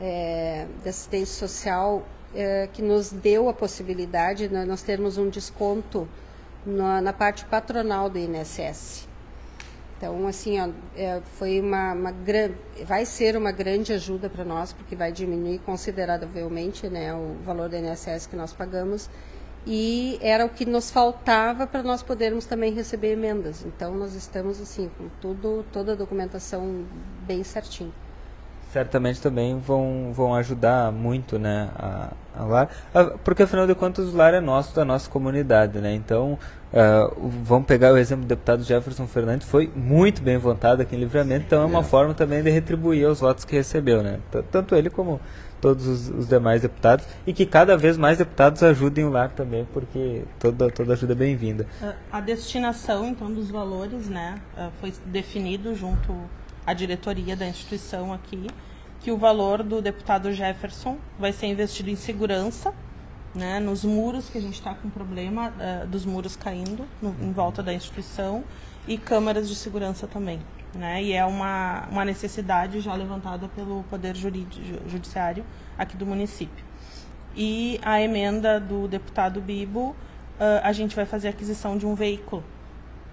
eh, 0.00 0.66
de 0.82 0.88
assistência 0.88 1.46
social, 1.46 2.02
eh, 2.34 2.66
que 2.72 2.80
nos 2.80 3.10
deu 3.10 3.48
a 3.48 3.52
possibilidade 3.52 4.48
de 4.48 4.64
nós 4.64 4.80
termos 4.80 5.18
um 5.18 5.28
desconto 5.28 6.08
na, 6.64 7.00
na 7.00 7.12
parte 7.12 7.44
patronal 7.44 8.08
do 8.08 8.18
INSS. 8.18 9.08
Então, 9.96 10.26
assim, 10.26 10.58
ó, 10.58 10.70
é, 10.96 11.20
foi 11.34 11.60
uma, 11.60 11.92
uma 11.92 12.14
vai 12.86 13.04
ser 13.04 13.36
uma 13.36 13.52
grande 13.52 13.92
ajuda 13.92 14.30
para 14.30 14.46
nós, 14.46 14.72
porque 14.72 14.96
vai 14.96 15.12
diminuir 15.12 15.58
consideravelmente 15.58 16.88
né, 16.88 17.12
o 17.12 17.36
valor 17.44 17.68
do 17.68 17.76
INSS 17.76 18.26
que 18.26 18.34
nós 18.34 18.52
pagamos. 18.52 19.10
E 19.66 20.18
era 20.22 20.46
o 20.46 20.48
que 20.48 20.64
nos 20.64 20.90
faltava 20.90 21.66
para 21.66 21.82
nós 21.82 22.02
podermos 22.02 22.46
também 22.46 22.72
receber 22.72 23.12
emendas. 23.12 23.62
Então, 23.62 23.94
nós 23.94 24.14
estamos, 24.14 24.58
assim, 24.58 24.90
com 24.96 25.10
tudo, 25.20 25.66
toda 25.70 25.92
a 25.92 25.94
documentação 25.94 26.86
bem 27.26 27.44
certinho. 27.44 27.92
Certamente 28.72 29.20
também 29.20 29.58
vão, 29.58 30.12
vão 30.12 30.34
ajudar 30.34 30.92
muito, 30.92 31.38
né, 31.38 31.68
a, 31.76 32.08
a 32.38 32.44
lar, 32.44 32.70
Ah, 32.94 33.12
porque 33.24 33.42
afinal 33.42 33.66
de 33.66 33.74
contas 33.74 34.12
o 34.12 34.16
lar 34.16 34.32
é 34.34 34.40
nosso, 34.40 34.74
da 34.74 34.84
nossa 34.84 35.10
comunidade, 35.10 35.78
né, 35.80 35.94
então 35.94 36.38
o- 37.18 37.28
vamos 37.42 37.66
pegar 37.66 37.92
o 37.92 37.96
exemplo 37.96 38.24
do 38.24 38.28
deputado 38.28 38.62
Jefferson 38.62 39.06
Fernandes, 39.06 39.48
foi 39.48 39.68
muito 39.74 40.22
bem 40.22 40.38
votado 40.38 40.82
aqui 40.82 40.94
em 40.94 41.00
Livramento, 41.00 41.44
então 41.46 41.62
é 41.62 41.66
uma 41.66 41.82
forma 41.82 42.14
também 42.14 42.42
de 42.42 42.50
retribuir 42.50 43.08
os 43.08 43.20
votos 43.20 43.44
que 43.44 43.56
recebeu, 43.56 44.02
né, 44.02 44.18
T- 44.30 44.42
tanto 44.52 44.74
ele 44.76 44.88
como 44.88 45.20
todos 45.60 45.86
os, 45.86 46.08
os 46.08 46.26
demais 46.28 46.62
deputados, 46.62 47.04
e 47.26 47.34
que 47.34 47.44
cada 47.44 47.76
vez 47.76 47.98
mais 47.98 48.16
deputados 48.16 48.62
ajudem 48.62 49.04
o 49.04 49.10
lar 49.10 49.28
também, 49.30 49.66
porque 49.74 50.22
toda, 50.38 50.70
toda 50.70 50.94
ajuda 50.94 51.12
é 51.12 51.16
bem-vinda. 51.16 51.66
Ah, 51.82 51.92
A 52.12 52.20
destinação, 52.20 53.06
então, 53.08 53.30
dos 53.30 53.50
valores, 53.50 54.08
né, 54.08 54.36
foi 54.80 54.90
definido 55.04 55.74
junto 55.74 56.14
à 56.70 56.74
diretoria 56.74 57.34
da 57.36 57.46
instituição 57.46 58.12
aqui, 58.12 58.46
que 59.00 59.10
o 59.10 59.16
valor 59.16 59.62
do 59.62 59.82
deputado 59.82 60.32
Jefferson 60.32 60.98
vai 61.18 61.32
ser 61.32 61.46
investido 61.46 61.90
em 61.90 61.96
segurança, 61.96 62.72
né, 63.34 63.58
nos 63.60 63.84
muros, 63.84 64.28
que 64.28 64.38
a 64.38 64.40
gente 64.40 64.54
está 64.54 64.74
com 64.74 64.88
problema 64.88 65.52
ah, 65.58 65.84
dos 65.86 66.04
muros 66.04 66.36
caindo 66.36 66.86
no- 67.02 67.14
em 67.20 67.32
volta 67.32 67.62
da 67.62 67.72
instituição, 67.72 68.44
e 68.86 68.96
câmaras 68.96 69.48
de 69.48 69.54
segurança 69.54 70.06
também. 70.06 70.40
Né, 70.74 71.02
e 71.02 71.12
é 71.12 71.24
uma, 71.24 71.88
uma 71.90 72.04
necessidade 72.04 72.80
já 72.80 72.94
levantada 72.94 73.48
pelo 73.48 73.82
Poder 73.90 74.14
Jurídico, 74.14 74.88
Judiciário 74.88 75.44
aqui 75.76 75.96
do 75.96 76.06
município. 76.06 76.64
E 77.36 77.80
a 77.82 78.00
emenda 78.00 78.60
do 78.60 78.86
deputado 78.86 79.40
Bibo, 79.40 79.96
ah, 80.38 80.60
a 80.62 80.72
gente 80.72 80.94
vai 80.94 81.04
fazer 81.06 81.26
a 81.28 81.30
aquisição 81.30 81.76
de 81.76 81.86
um 81.86 81.94
veículo. 81.94 82.44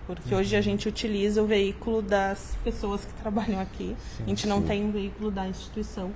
Porque 0.07 0.33
hoje 0.33 0.55
a 0.55 0.61
gente 0.61 0.87
utiliza 0.87 1.43
o 1.43 1.45
veículo 1.45 2.01
das 2.01 2.55
pessoas 2.63 3.03
que 3.05 3.13
trabalham 3.21 3.59
aqui. 3.59 3.95
a 4.25 4.29
gente 4.29 4.47
não 4.47 4.61
tem 4.61 4.83
um 4.85 4.91
veículo 4.91 5.29
da 5.29 5.47
instituição 5.47 6.11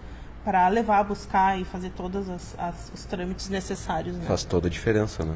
para 0.45 0.67
levar, 0.69 1.04
buscar 1.04 1.60
e 1.60 1.65
fazer 1.65 1.91
todos 1.91 2.27
as, 2.30 2.56
as- 2.58 2.91
os 2.95 3.06
trâmites 3.06 3.49
necessários. 3.49 4.15
Né? 4.15 4.23
Faz 4.25 4.43
toda 4.43 4.67
a 4.67 4.71
diferença, 4.71 5.23
né? 5.25 5.36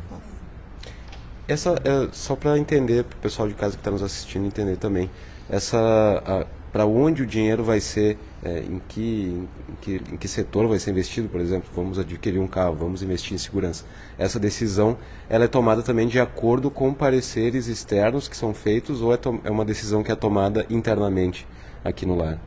Essa 1.48 1.76
é 1.84 2.10
só 2.12 2.36
para 2.36 2.58
entender, 2.58 3.04
para 3.04 3.18
o 3.18 3.20
pessoal 3.20 3.48
de 3.48 3.54
casa 3.54 3.74
que 3.76 3.82
está 3.82 3.92
nos 3.92 4.02
assistindo 4.02 4.46
entender 4.48 4.78
também. 4.78 5.12
Essa 5.48 6.48
para 6.76 6.86
onde 6.86 7.24
o 7.24 7.26
dinheiro 7.26 7.64
vai 7.64 7.80
ser, 7.80 8.18
é, 8.44 8.60
em, 8.60 8.82
que, 8.90 9.48
em, 9.70 9.76
que, 9.80 9.96
em 10.12 10.18
que 10.18 10.28
setor 10.28 10.68
vai 10.68 10.78
ser 10.78 10.92
investido, 10.92 11.30
por 11.30 11.40
exemplo, 11.40 11.70
vamos 11.74 11.98
adquirir 11.98 12.38
um 12.38 12.48
carro, 12.48 12.76
vamos 12.76 13.02
investir 13.02 13.34
em 13.34 13.38
segurança. 13.38 13.86
Essa 14.18 14.38
decisão 14.38 14.98
ela 15.30 15.46
é 15.46 15.48
tomada 15.48 15.82
também 15.82 16.06
de 16.06 16.20
acordo 16.20 16.70
com 16.70 16.94
pareceres 16.94 17.68
externos 17.68 18.28
que 18.28 18.36
são 18.36 18.54
feitos 18.54 19.02
ou 19.02 19.14
é, 19.14 19.20
é 19.46 19.50
uma 19.50 19.64
decisão 19.64 20.04
que 20.04 20.12
é 20.12 20.16
tomada 20.16 20.66
internamente 20.70 21.48
aqui 21.82 22.06
no 22.06 22.14
lar? 22.14 22.38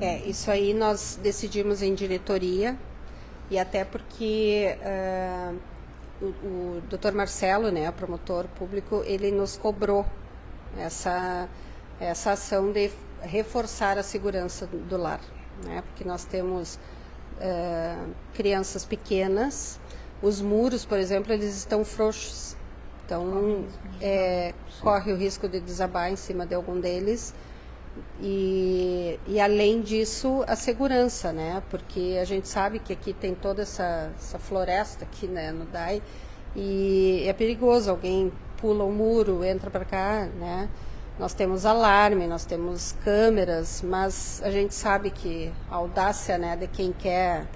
É, 0.00 0.18
isso 0.18 0.48
aí 0.48 0.72
nós 0.72 1.18
decidimos 1.20 1.82
em 1.82 1.96
diretoria 1.96 2.78
e 3.50 3.58
até 3.58 3.84
porque 3.84 4.78
ah, 4.80 5.52
o, 6.20 6.26
o 6.26 6.82
Dr. 6.88 7.10
Marcelo, 7.12 7.68
né, 7.72 7.90
promotor 7.90 8.46
público, 8.56 9.02
ele 9.04 9.32
nos 9.32 9.56
cobrou 9.56 10.06
essa 10.78 11.48
essa 12.04 12.32
ação 12.32 12.72
de 12.72 12.90
reforçar 13.22 13.98
a 13.98 14.02
segurança 14.02 14.66
do, 14.66 14.96
lar, 14.96 15.20
né, 15.64 15.82
porque 15.86 16.04
nós 16.04 16.24
temos 16.24 16.78
ah, 17.40 18.06
crianças 18.34 18.84
pequenas, 18.84 19.78
os 20.22 20.40
muros, 20.40 20.84
por 20.84 20.98
exemplo, 20.98 21.32
eles 21.32 21.56
estão 21.56 21.84
frouxos, 21.84 22.56
então 23.04 23.64
é, 24.00 24.54
corre 24.80 25.12
o 25.12 25.16
risco 25.16 25.48
de 25.48 25.60
desabar 25.60 26.10
em 26.10 26.16
cima 26.16 26.46
de 26.46 26.54
algum 26.54 26.78
deles. 26.78 27.34
E, 28.20 29.18
e 29.26 29.40
além 29.40 29.82
disso, 29.82 30.44
a 30.46 30.56
segurança, 30.56 31.32
né? 31.32 31.62
Porque 31.68 32.16
a 32.20 32.24
gente 32.24 32.48
sabe 32.48 32.78
que 32.78 32.92
aqui 32.92 33.12
tem 33.12 33.34
toda 33.34 33.62
essa, 33.62 34.10
essa 34.16 34.38
floresta 34.38 35.04
aqui, 35.04 35.26
né, 35.26 35.52
no 35.52 35.66
DAI, 35.66 36.00
e 36.54 37.24
é 37.26 37.32
perigoso, 37.32 37.90
alguém 37.90 38.32
pula 38.58 38.84
o 38.84 38.92
muro, 38.92 39.44
entra 39.44 39.70
para 39.70 39.84
cá, 39.84 40.28
né? 40.38 40.68
Nós 41.18 41.34
temos 41.34 41.66
alarme, 41.66 42.26
nós 42.26 42.44
temos 42.44 42.92
câmeras, 43.04 43.82
mas 43.82 44.42
a 44.42 44.50
gente 44.50 44.74
sabe 44.74 45.10
que 45.10 45.52
a 45.70 45.76
audácia, 45.76 46.38
né, 46.38 46.56
de 46.56 46.66
quem 46.66 46.92
quer 46.92 47.46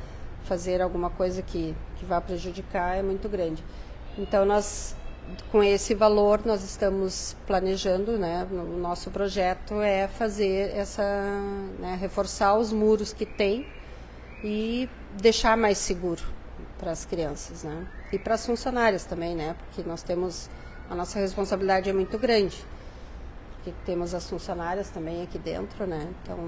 fazer 0.44 0.80
alguma 0.80 1.10
coisa 1.10 1.42
que, 1.42 1.74
que 1.96 2.04
vá 2.04 2.20
prejudicar 2.20 2.96
é 2.96 3.02
muito 3.02 3.28
grande. 3.28 3.64
Então 4.18 4.44
nós 4.44 4.94
com 5.50 5.62
esse 5.62 5.94
valor 5.94 6.42
nós 6.44 6.62
estamos 6.62 7.36
planejando, 7.46 8.16
né, 8.16 8.46
no 8.48 8.78
nosso 8.78 9.10
projeto 9.10 9.80
é 9.80 10.06
fazer 10.06 10.70
essa, 10.76 11.02
né, 11.80 11.98
reforçar 12.00 12.56
os 12.56 12.72
muros 12.72 13.12
que 13.12 13.26
tem 13.26 13.66
e 14.44 14.88
deixar 15.20 15.56
mais 15.56 15.78
seguro 15.78 16.22
para 16.78 16.90
as 16.90 17.04
crianças, 17.04 17.64
né? 17.64 17.86
E 18.12 18.18
para 18.18 18.34
as 18.34 18.46
funcionárias 18.46 19.04
também, 19.04 19.34
né? 19.34 19.56
Porque 19.58 19.88
nós 19.88 20.02
temos 20.02 20.48
a 20.88 20.94
nossa 20.94 21.18
responsabilidade 21.18 21.90
é 21.90 21.92
muito 21.92 22.18
grande. 22.18 22.64
Porque 23.66 23.72
temos 23.84 24.14
as 24.14 24.30
funcionárias 24.30 24.90
também 24.90 25.24
aqui 25.24 25.38
dentro, 25.38 25.88
né? 25.88 26.06
Então, 26.22 26.38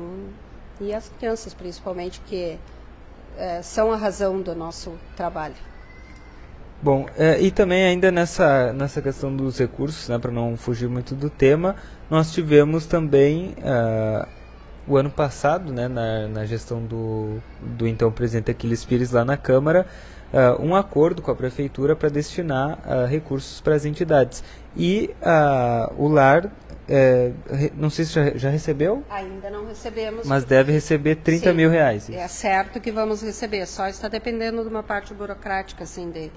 e 0.80 0.94
as 0.94 1.08
crianças 1.18 1.52
principalmente 1.52 2.20
que 2.20 2.56
é, 3.36 3.60
são 3.60 3.90
a 3.90 3.96
razão 3.96 4.40
do 4.40 4.54
nosso 4.54 4.96
trabalho. 5.16 5.56
Bom, 6.80 7.08
é, 7.16 7.40
e 7.40 7.50
também 7.50 7.84
ainda 7.84 8.12
nessa, 8.12 8.72
nessa 8.72 9.02
questão 9.02 9.34
dos 9.34 9.58
recursos, 9.58 10.08
né, 10.08 10.16
para 10.16 10.30
não 10.30 10.56
fugir 10.56 10.88
muito 10.88 11.12
do 11.16 11.28
tema, 11.28 11.74
nós 12.08 12.30
tivemos 12.30 12.86
também 12.86 13.56
uh, 13.58 14.28
o 14.86 14.96
ano 14.96 15.10
passado, 15.10 15.72
né, 15.72 15.88
na, 15.88 16.28
na 16.28 16.46
gestão 16.46 16.80
do, 16.80 17.42
do 17.60 17.84
então 17.88 18.12
presidente 18.12 18.52
Aquiles 18.52 18.84
Pires 18.84 19.10
lá 19.10 19.24
na 19.24 19.36
Câmara, 19.36 19.88
uh, 20.32 20.64
um 20.64 20.76
acordo 20.76 21.20
com 21.20 21.32
a 21.32 21.34
prefeitura 21.34 21.96
para 21.96 22.08
destinar 22.08 22.78
uh, 22.86 23.06
recursos 23.08 23.60
para 23.60 23.74
as 23.74 23.84
entidades. 23.84 24.44
E 24.76 25.10
o 25.96 26.06
lar, 26.06 26.52
é, 26.88 27.32
não 27.76 27.90
sei 27.90 28.06
se 28.06 28.12
já, 28.14 28.30
já, 28.30 28.48
recebeu? 28.48 29.04
Ainda 29.10 29.50
não 29.50 29.66
recebemos. 29.66 30.26
Mas 30.26 30.44
deve 30.44 30.72
receber 30.72 31.16
30 31.16 31.50
Sim, 31.50 31.56
mil 31.56 31.68
reais. 31.68 32.08
É 32.08 32.26
certo 32.28 32.80
que 32.80 32.90
vamos 32.90 33.22
receber, 33.22 33.66
só 33.66 33.86
está 33.88 34.08
dependendo 34.08 34.62
de 34.62 34.68
uma 34.70 34.82
parte 34.82 35.12
burocrática, 35.12 35.84
assim, 35.84 36.10
de 36.10 36.30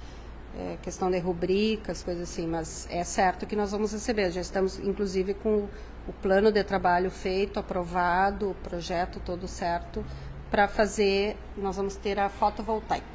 é, 0.57 0.77
questão 0.81 1.09
de 1.09 1.17
rubricas, 1.19 2.03
coisas 2.03 2.29
assim, 2.29 2.45
mas 2.47 2.85
é 2.91 3.01
certo 3.05 3.45
que 3.45 3.55
nós 3.55 3.71
vamos 3.71 3.93
receber. 3.93 4.29
Já 4.31 4.41
estamos, 4.41 4.77
inclusive, 4.79 5.33
com 5.33 5.69
o 6.05 6.13
plano 6.21 6.51
de 6.51 6.63
trabalho 6.65 7.09
feito, 7.09 7.57
aprovado, 7.57 8.49
o 8.51 8.55
projeto 8.55 9.21
todo 9.23 9.47
certo, 9.47 10.03
para 10.49 10.67
fazer, 10.67 11.37
nós 11.55 11.77
vamos 11.77 11.95
ter 11.95 12.19
a 12.19 12.27
fotovoltaica. 12.27 13.05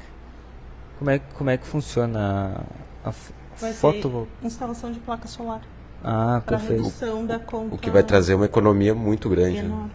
Como 0.97 1.11
é, 1.11 1.19
como 1.19 1.51
é 1.51 1.57
que 1.57 1.67
funciona 1.67 2.65
a, 3.03 3.09
a 3.09 3.11
fotovoltaica? 3.11 4.27
instalação 4.41 4.91
de 4.91 4.99
placa 4.99 5.27
solar. 5.27 5.61
Ah, 6.03 6.41
perfeito. 6.45 6.83
redução 6.83 7.25
da 7.25 7.39
conta. 7.39 7.75
O 7.75 7.77
que 7.77 7.89
vai 7.89 8.03
trazer 8.03 8.35
uma 8.35 8.45
economia 8.45 8.93
muito 8.93 9.29
grande. 9.29 9.63
Né? 9.63 9.89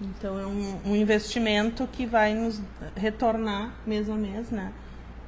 Então 0.00 0.38
é 0.38 0.46
um, 0.46 0.76
um, 0.86 0.96
investimento 0.96 1.86
que 1.86 2.06
vai 2.06 2.34
nos 2.34 2.60
retornar 2.94 3.72
mês 3.86 4.10
a 4.10 4.14
mês, 4.14 4.50
né? 4.50 4.72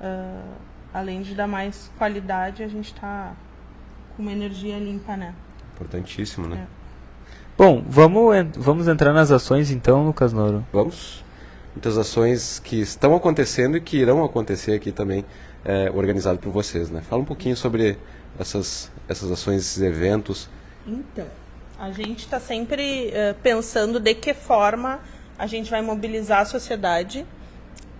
Uh, 0.01 0.55
além 0.93 1.23
de 1.23 1.35
dar 1.35 1.47
mais 1.47 1.91
qualidade, 1.97 2.63
a 2.63 2.69
gente 2.69 2.93
está 2.93 3.33
com 4.15 4.23
uma 4.23 4.33
energia 4.33 4.79
limpa, 4.79 5.17
né? 5.17 5.35
Importantíssimo, 5.75 6.47
né? 6.47 6.67
É. 6.75 6.79
Bom, 7.57 7.83
vamos, 7.89 8.37
vamos 8.57 8.89
entrar 8.89 9.13
nas 9.13 9.31
ações 9.31 9.71
então, 9.71 10.07
Lucas 10.07 10.33
Noro. 10.33 10.65
Vamos. 10.73 11.25
Muitas 11.75 11.97
ações 11.97 12.59
que 12.59 12.81
estão 12.81 13.17
acontecendo 13.17 13.77
e 13.77 13.81
que 13.81 13.97
irão 13.97 14.25
acontecer 14.25 14.75
aqui 14.75 14.93
também, 14.93 15.25
é, 15.65 15.91
organizado 15.95 16.39
por 16.39 16.53
vocês, 16.53 16.91
né? 16.91 17.01
Fala 17.01 17.23
um 17.23 17.25
pouquinho 17.25 17.57
sobre 17.57 17.97
essas, 18.39 18.91
essas 19.09 19.31
ações, 19.31 19.63
esses 19.63 19.83
eventos. 19.83 20.49
Então, 20.87 21.27
a 21.79 21.91
gente 21.91 22.21
está 22.21 22.41
sempre 22.41 23.09
uh, 23.09 23.35
pensando 23.43 24.01
de 24.01 24.15
que 24.15 24.35
forma 24.35 25.01
a 25.39 25.47
gente 25.47 25.71
vai 25.71 25.83
mobilizar 25.83 26.41
a 26.41 26.45
sociedade 26.45 27.25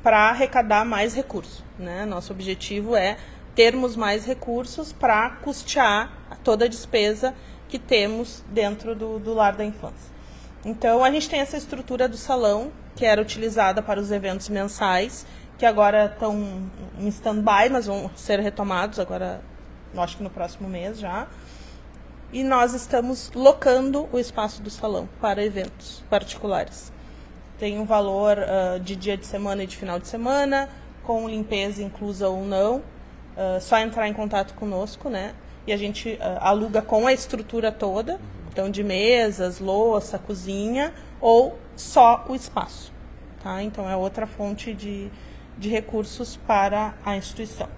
para 0.03 0.31
arrecadar 0.31 0.85
mais 0.85 1.15
recursos. 1.15 1.63
Né? 1.79 2.05
Nosso 2.05 2.33
objetivo 2.33 2.97
é 2.97 3.17
termos 3.55 3.97
mais 3.97 4.25
recursos 4.25 4.93
para 4.93 5.31
custear 5.43 6.13
toda 6.43 6.65
a 6.65 6.69
despesa 6.69 7.35
que 7.69 7.79
temos 7.79 8.43
dentro 8.49 8.95
do, 8.95 9.19
do 9.19 9.35
lar 9.35 9.55
da 9.55 9.65
infância. 9.65 10.11
Então, 10.65 11.05
a 11.05 11.11
gente 11.11 11.29
tem 11.29 11.41
essa 11.41 11.57
estrutura 11.57 12.09
do 12.09 12.17
salão, 12.17 12.73
que 12.97 13.05
era 13.05 13.21
utilizada 13.21 13.81
para 13.81 14.01
os 14.01 14.11
eventos 14.11 14.49
mensais, 14.49 15.25
que 15.57 15.67
agora 15.67 16.07
estão 16.07 16.71
em 16.99 17.09
stand-by, 17.09 17.69
mas 17.71 17.87
vão 17.87 18.11
ser 18.15 18.41
retomados 18.41 18.99
agora, 18.99 19.41
acho 19.97 20.17
que 20.17 20.23
no 20.23 20.31
próximo 20.31 20.69
mês 20.69 20.99
já. 20.99 21.27
E 22.33 22.45
nós 22.45 22.75
estamos 22.75 23.31
locando 23.35 24.09
o 24.13 24.19
espaço 24.19 24.61
do 24.61 24.69
salão 24.69 25.09
para 25.21 25.43
eventos 25.43 26.05
particulares. 26.11 26.93
Tem 27.59 27.79
um 27.79 27.87
valor 27.87 28.37
uh, 28.39 28.79
de 28.79 28.95
dia 28.95 29.17
de 29.17 29.25
semana 29.25 29.65
e 29.65 29.67
de 29.67 29.77
final 29.77 29.99
de 29.99 30.07
semana, 30.07 30.69
com 31.03 31.27
limpeza 31.27 31.83
inclusa 31.83 32.29
ou 32.29 32.45
não, 32.45 32.77
uh, 32.77 33.61
só 33.61 33.79
entrar 33.79 34.07
em 34.07 34.13
contato 34.13 34.55
conosco, 34.55 35.09
né? 35.09 35.35
E 35.67 35.73
a 35.73 35.77
gente 35.77 36.11
uh, 36.11 36.39
aluga 36.41 36.83
com 36.83 37.07
a 37.07 37.13
estrutura 37.13 37.73
toda, 37.73 38.21
então 38.53 38.71
de 38.71 38.85
mesas, 38.85 39.59
louça, 39.59 40.19
cozinha, 40.19 40.93
ou 41.21 41.59
só 41.75 42.27
o 42.29 42.35
espaço, 42.35 42.93
tá? 43.43 43.63
Então 43.63 43.89
é 43.89 43.97
outra 43.97 44.27
fonte 44.27 44.75
de, 44.75 45.11
de 45.57 45.69
recursos 45.71 46.37
para 46.47 46.95
a 47.05 47.17
instituição. 47.17 47.78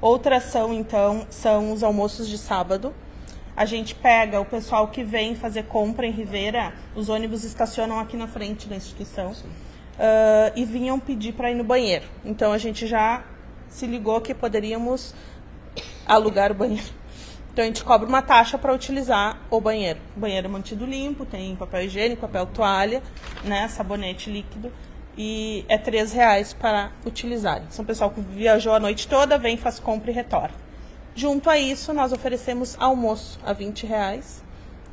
Outra 0.00 0.38
ação, 0.38 0.72
então, 0.72 1.26
são 1.28 1.72
os 1.72 1.82
almoços 1.82 2.26
de 2.26 2.38
sábado. 2.38 2.94
A 3.54 3.66
gente 3.66 3.94
pega 3.94 4.40
o 4.40 4.46
pessoal 4.46 4.88
que 4.88 5.04
vem 5.04 5.34
fazer 5.34 5.64
compra 5.64 6.06
em 6.06 6.10
Ribeira, 6.10 6.72
os 6.94 7.10
ônibus 7.10 7.44
estacionam 7.44 7.98
aqui 7.98 8.16
na 8.16 8.26
frente 8.26 8.66
da 8.66 8.76
instituição. 8.76 9.32
Uh, 9.32 10.56
e 10.56 10.64
vinham 10.64 10.98
pedir 10.98 11.32
para 11.32 11.50
ir 11.50 11.54
no 11.54 11.64
banheiro. 11.64 12.06
Então 12.24 12.52
a 12.52 12.56
gente 12.56 12.86
já 12.86 13.22
se 13.68 13.86
ligou 13.86 14.18
que 14.22 14.32
poderíamos 14.32 15.14
alugar 16.06 16.50
o 16.50 16.54
banheiro. 16.54 16.88
Então 17.52 17.62
a 17.62 17.66
gente 17.66 17.84
cobra 17.84 18.08
uma 18.08 18.22
taxa 18.22 18.56
para 18.56 18.72
utilizar 18.72 19.38
o 19.50 19.60
banheiro. 19.60 20.00
O 20.16 20.20
banheiro 20.20 20.46
é 20.46 20.50
mantido 20.50 20.86
limpo, 20.86 21.26
tem 21.26 21.54
papel 21.54 21.82
higiênico, 21.82 22.22
papel 22.22 22.46
toalha, 22.46 23.02
né, 23.44 23.68
sabonete 23.68 24.30
líquido 24.30 24.72
e 25.16 25.64
é 25.68 25.76
três 25.76 26.12
reais 26.12 26.52
para 26.52 26.92
utilizar. 27.04 27.62
São 27.70 27.84
pessoal 27.84 28.10
que 28.10 28.20
viajou 28.20 28.72
a 28.72 28.80
noite 28.80 29.08
toda, 29.08 29.38
vem, 29.38 29.56
faz 29.56 29.78
compra 29.78 30.10
e 30.10 30.14
retorna. 30.14 30.54
Junto 31.14 31.50
a 31.50 31.58
isso, 31.58 31.92
nós 31.92 32.12
oferecemos 32.12 32.76
almoço 32.78 33.38
a 33.44 33.52
20 33.52 33.86
reais, 33.86 34.42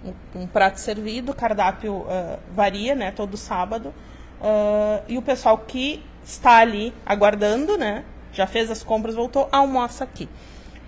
um, 0.03 0.41
um 0.41 0.47
prato 0.47 0.79
servido, 0.79 1.33
cardápio 1.33 1.97
uh, 1.97 2.39
varia, 2.51 2.95
né, 2.95 3.11
todo 3.11 3.37
sábado. 3.37 3.93
Uh, 4.41 5.03
e 5.07 5.17
o 5.17 5.21
pessoal 5.21 5.57
que 5.59 6.03
está 6.23 6.57
ali 6.57 6.93
aguardando, 7.05 7.77
né? 7.77 8.03
Já 8.33 8.45
fez 8.45 8.69
as 8.69 8.83
compras, 8.83 9.15
voltou, 9.15 9.47
almoça 9.51 10.03
aqui. 10.03 10.27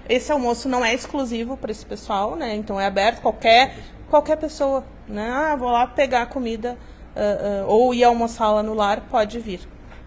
Esse 0.08 0.32
almoço 0.32 0.68
não 0.68 0.84
é 0.84 0.94
exclusivo 0.94 1.56
para 1.56 1.72
esse 1.72 1.86
pessoal, 1.86 2.36
né? 2.36 2.56
Então 2.56 2.80
é 2.80 2.86
aberto 2.86 3.22
qualquer 3.22 3.76
qualquer 4.10 4.38
pessoa, 4.38 4.84
né? 5.08 5.30
Ah, 5.30 5.56
vou 5.56 5.70
lá 5.70 5.88
pegar 5.88 6.24
a 6.24 6.26
comida 6.26 6.78
uh, 7.20 7.66
uh, 7.66 7.68
ou 7.68 7.94
ir 7.94 8.04
almoçar 8.04 8.52
lá 8.52 8.64
no 8.64 8.74
lar, 8.74 9.02
pode 9.10 9.40
vir. 9.40 9.62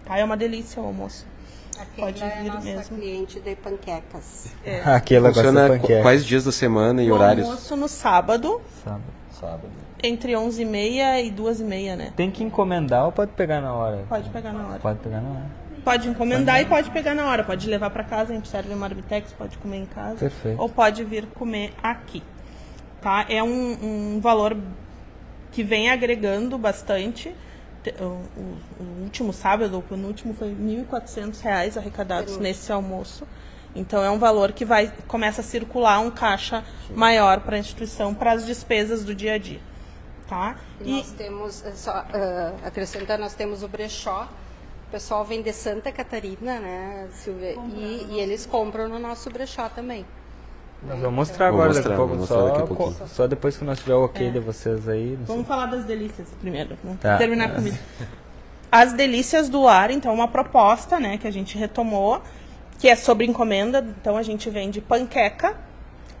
Tá? 0.05 0.17
É 0.17 0.23
uma 0.23 0.35
delícia 0.35 0.81
o 0.81 0.85
almoço. 0.85 1.25
Aquela 1.79 2.07
pode 2.07 2.23
é 2.23 2.29
vir 2.29 2.47
é 2.47 2.53
nossa 2.53 2.65
mesmo. 2.65 2.97
cliente 2.97 3.39
de 3.39 3.55
panquecas. 3.55 4.47
É. 4.65 4.81
Aquela 4.85 5.33
Funciona 5.33 5.79
quais 6.01 6.25
dias 6.25 6.43
da 6.43 6.51
semana 6.51 7.03
e 7.03 7.11
o 7.11 7.15
horários? 7.15 7.47
Almoço 7.47 7.75
no 7.75 7.87
sábado. 7.87 8.61
Sábado. 8.83 9.03
Sábado 9.31 9.83
entre 10.03 10.33
11h30 10.33 11.23
e 11.23 11.31
2h30, 11.31 11.95
né? 11.95 12.13
Tem 12.15 12.29
que 12.29 12.43
encomendar 12.43 13.05
ou 13.05 13.11
pode 13.11 13.31
pegar 13.31 13.61
na 13.61 13.73
hora? 13.73 14.03
Pode 14.09 14.29
pegar 14.29 14.51
na 14.51 14.67
hora. 14.67 14.79
Pode 14.79 14.99
pegar 14.99 15.21
na 15.21 15.29
hora. 15.29 15.63
Pode 15.83 16.09
encomendar 16.09 16.55
pode 16.55 16.65
e 16.65 16.69
pode 16.69 16.91
pegar 16.91 17.15
na 17.15 17.25
hora. 17.25 17.43
Pode 17.43 17.69
levar 17.69 17.89
para 17.89 18.03
casa, 18.03 18.31
a 18.31 18.35
gente 18.35 18.49
serve 18.49 18.73
uma 18.73 18.85
Arbitex, 18.85 19.33
pode 19.33 19.57
comer 19.57 19.77
em 19.77 19.85
casa. 19.85 20.17
Perfeito. 20.17 20.61
Ou 20.61 20.69
pode 20.69 21.03
vir 21.05 21.25
comer 21.27 21.73
aqui. 21.81 22.21
Tá? 23.01 23.25
É 23.29 23.41
um, 23.41 24.15
um 24.15 24.19
valor 24.21 24.57
que 25.53 25.63
vem 25.63 25.89
agregando 25.89 26.57
bastante. 26.57 27.33
O, 27.99 28.03
o, 28.03 29.03
último 29.03 29.33
sábado, 29.33 29.77
o 29.77 29.81
penúltimo, 29.81 30.33
foi 30.33 30.49
R$ 30.49 30.85
1.400 30.89 31.77
arrecadados 31.77 32.37
nesse 32.37 32.71
almoço. 32.71 33.27
Então 33.75 34.03
é 34.03 34.09
um 34.09 34.19
valor 34.19 34.51
que 34.51 34.65
vai 34.65 34.91
começa 35.07 35.41
a 35.41 35.43
circular 35.43 35.99
um 35.99 36.11
caixa 36.11 36.63
maior 36.95 37.39
para 37.41 37.55
a 37.55 37.59
instituição 37.59 38.13
para 38.13 38.33
as 38.33 38.45
despesas 38.45 39.03
do 39.03 39.15
dia 39.15 39.33
a 39.33 39.37
dia 39.37 39.59
tá? 40.33 40.55
E, 40.81 40.89
e 40.89 40.97
nós 40.97 41.11
temos, 41.11 41.65
eh, 41.65 41.71
só 41.73 42.01
uh, 42.01 42.65
acrescentar, 42.65 43.19
nós 43.19 43.33
temos 43.33 43.63
o 43.63 43.67
brechó, 43.67 44.27
o 44.87 44.91
pessoal 44.91 45.23
vem 45.23 45.41
de 45.41 45.53
Santa 45.53 45.91
Catarina, 45.91 46.59
né, 46.59 47.07
Silvia, 47.13 47.55
e, 47.75 48.07
e, 48.11 48.19
eles 48.19 48.45
compram 48.45 48.87
no 48.87 48.99
nosso 48.99 49.29
brechó 49.29 49.69
também. 49.69 50.05
Nós 50.87 50.99
vamos 50.99 51.15
mostrar 51.15 51.47
agora 51.47 51.69
mostrar, 51.69 51.89
daqui 51.89 52.01
a 52.01 52.07
pouco, 52.07 52.25
só, 52.25 52.47
daqui 52.47 53.03
a 53.03 53.07
só 53.07 53.27
depois 53.27 53.57
que 53.57 53.63
nós 53.63 53.79
tiver 53.79 53.95
o 53.95 54.03
ok 54.03 54.27
é. 54.27 54.31
de 54.31 54.39
vocês 54.39 54.87
aí. 54.87 55.17
Vamos 55.25 55.45
sei. 55.45 55.55
falar 55.55 55.67
das 55.67 55.85
delícias 55.85 56.27
primeiro, 56.41 56.77
vamos 56.83 56.99
tá. 56.99 57.17
terminar 57.17 57.51
é. 57.51 57.55
comida. 57.55 57.79
As 58.71 58.91
delícias 58.91 59.49
do 59.49 59.67
ar, 59.67 59.91
então, 59.91 60.11
uma 60.11 60.27
proposta, 60.27 60.99
né, 60.99 61.17
que 61.19 61.27
a 61.27 61.31
gente 61.31 61.57
retomou, 61.57 62.21
que 62.79 62.89
é 62.89 62.95
sobre 62.95 63.25
encomenda, 63.25 63.85
então 64.01 64.17
a 64.17 64.23
gente 64.23 64.49
vende 64.49 64.81
panqueca, 64.81 65.55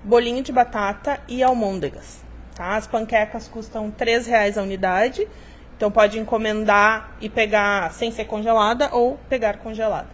bolinho 0.03 0.43
de 0.43 0.51
batata 0.51 1.19
e 1.27 1.41
almôndegas. 1.41 2.23
Tá? 2.53 2.75
As 2.75 2.85
panquecas 2.85 3.47
custam 3.47 3.91
R$ 3.99 4.19
reais 4.19 4.57
a 4.57 4.61
unidade, 4.61 5.27
então 5.75 5.89
pode 5.89 6.19
encomendar 6.19 7.15
e 7.19 7.27
pegar 7.27 7.91
sem 7.91 8.11
ser 8.11 8.25
congelada 8.25 8.89
ou 8.93 9.17
pegar 9.27 9.57
congelada. 9.57 10.07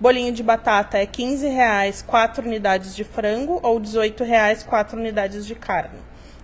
Bolinho 0.00 0.32
de 0.32 0.44
batata 0.44 0.96
é 0.96 1.02
R$ 1.02 1.34
reais 1.48 2.02
4 2.02 2.46
unidades 2.46 2.94
de 2.94 3.02
frango 3.02 3.58
ou 3.64 3.78
R$ 3.78 4.24
reais 4.24 4.62
4 4.62 4.96
unidades 4.96 5.44
de 5.44 5.56
carne. 5.56 5.98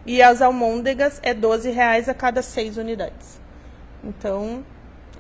E 0.05 0.21
as 0.21 0.43
almôndegas 0.43 1.21
é 1.23 1.31
R$ 1.31 1.71
reais 1.71 2.09
a 2.09 2.15
cada 2.15 2.43
6 2.43 2.79
unidades. 2.79 3.41
Então, 4.03 4.65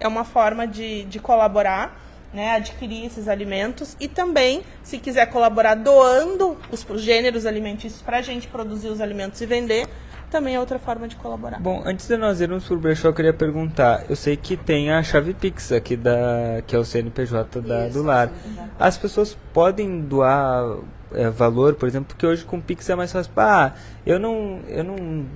é 0.00 0.08
uma 0.08 0.24
forma 0.24 0.66
de, 0.66 1.04
de 1.04 1.20
colaborar, 1.20 1.96
né, 2.32 2.56
adquirir 2.56 3.06
esses 3.06 3.28
alimentos 3.28 3.96
e 4.00 4.08
também, 4.08 4.64
se 4.82 4.98
quiser 4.98 5.26
colaborar 5.26 5.76
doando 5.76 6.58
os 6.72 6.84
gêneros 7.00 7.46
alimentícios 7.46 8.02
para 8.02 8.18
a 8.18 8.22
gente 8.22 8.48
produzir 8.48 8.88
os 8.88 9.00
alimentos 9.00 9.40
e 9.40 9.46
vender, 9.46 9.86
também 10.30 10.54
é 10.54 10.60
outra 10.60 10.78
forma 10.78 11.06
de 11.08 11.16
colaborar. 11.16 11.60
Bom, 11.60 11.82
antes 11.84 12.06
de 12.08 12.16
nós 12.16 12.40
irmos 12.40 12.64
pro 12.64 12.78
brechó, 12.78 13.08
eu 13.08 13.14
queria 13.14 13.32
perguntar. 13.32 14.04
Eu 14.08 14.16
sei 14.16 14.36
que 14.36 14.56
tem 14.56 14.90
a 14.90 15.02
chave 15.02 15.34
Pix 15.34 15.72
aqui 15.72 15.96
da 15.96 16.62
que 16.66 16.74
é 16.74 16.78
o 16.78 16.84
CNPJ 16.84 17.60
da, 17.60 17.86
Isso, 17.86 17.98
do 17.98 18.04
lar. 18.04 18.30
As 18.78 18.98
pessoas 18.98 19.36
podem 19.52 20.00
doar 20.00 20.78
é, 21.12 21.30
valor, 21.30 21.74
por 21.74 21.88
exemplo, 21.88 22.08
porque 22.08 22.26
hoje 22.26 22.44
com 22.44 22.60
Pix 22.60 22.88
é 22.90 22.94
mais 22.94 23.12
fácil. 23.12 23.32
Ah, 23.36 23.72
eu 24.04 24.18
não, 24.18 24.60
eu 24.68 24.84
não, 24.84 25.26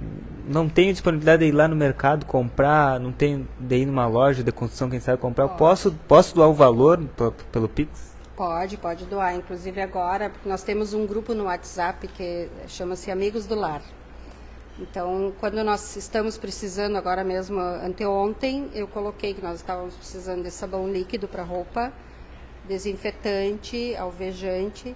não 0.48 0.68
tenho 0.68 0.92
disponibilidade 0.92 1.44
de 1.44 1.48
ir 1.50 1.52
lá 1.52 1.68
no 1.68 1.76
mercado 1.76 2.26
comprar, 2.26 2.98
não 2.98 3.12
tenho 3.12 3.46
de 3.58 3.76
ir 3.76 3.86
numa 3.86 4.06
loja 4.06 4.42
de 4.42 4.52
construção, 4.52 4.90
quem 4.90 5.00
sabe 5.00 5.18
comprar. 5.18 5.44
Eu 5.44 5.50
Posso, 5.50 5.92
posso 6.06 6.34
doar 6.34 6.48
o 6.48 6.54
valor 6.54 7.00
pelo 7.52 7.68
Pix? 7.68 8.16
Pode, 8.36 8.76
pode 8.76 9.04
doar. 9.06 9.34
Inclusive 9.34 9.80
agora, 9.80 10.30
porque 10.30 10.48
nós 10.48 10.62
temos 10.62 10.94
um 10.94 11.06
grupo 11.06 11.34
no 11.34 11.44
WhatsApp 11.44 12.06
que 12.06 12.48
chama-se 12.68 13.10
Amigos 13.10 13.46
do 13.46 13.54
Lar. 13.56 13.82
Então, 14.78 15.32
quando 15.40 15.62
nós 15.64 15.96
estamos 15.96 16.38
precisando, 16.38 16.96
agora 16.96 17.24
mesmo, 17.24 17.58
anteontem, 17.58 18.70
eu 18.72 18.86
coloquei 18.86 19.34
que 19.34 19.42
nós 19.42 19.56
estávamos 19.56 19.94
precisando 19.94 20.44
de 20.44 20.50
sabão 20.52 20.88
líquido 20.90 21.26
para 21.26 21.42
roupa, 21.42 21.92
desinfetante, 22.66 23.96
alvejante. 23.96 24.94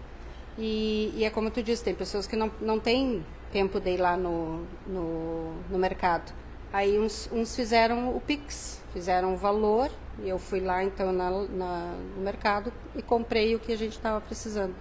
E, 0.56 1.12
e 1.16 1.24
é 1.24 1.30
como 1.30 1.50
tu 1.50 1.62
disse, 1.62 1.82
tem 1.82 1.94
pessoas 1.94 2.26
que 2.26 2.36
não, 2.36 2.50
não 2.60 2.78
têm 2.78 3.24
tempo 3.50 3.80
de 3.80 3.90
ir 3.90 3.96
lá 3.96 4.16
no, 4.16 4.64
no, 4.86 5.52
no 5.68 5.78
mercado. 5.78 6.32
Aí 6.72 6.98
uns, 6.98 7.28
uns 7.32 7.56
fizeram 7.56 8.16
o 8.16 8.20
Pix, 8.20 8.80
fizeram 8.92 9.34
o 9.34 9.36
valor, 9.36 9.90
e 10.22 10.28
eu 10.28 10.38
fui 10.38 10.60
lá 10.60 10.84
então 10.84 11.12
na, 11.12 11.28
na- 11.30 11.94
no 12.16 12.22
mercado 12.22 12.72
e 12.94 13.02
comprei 13.02 13.54
o 13.56 13.58
que 13.58 13.72
a 13.72 13.76
gente 13.76 13.92
estava 13.96 14.20
precisando. 14.20 14.74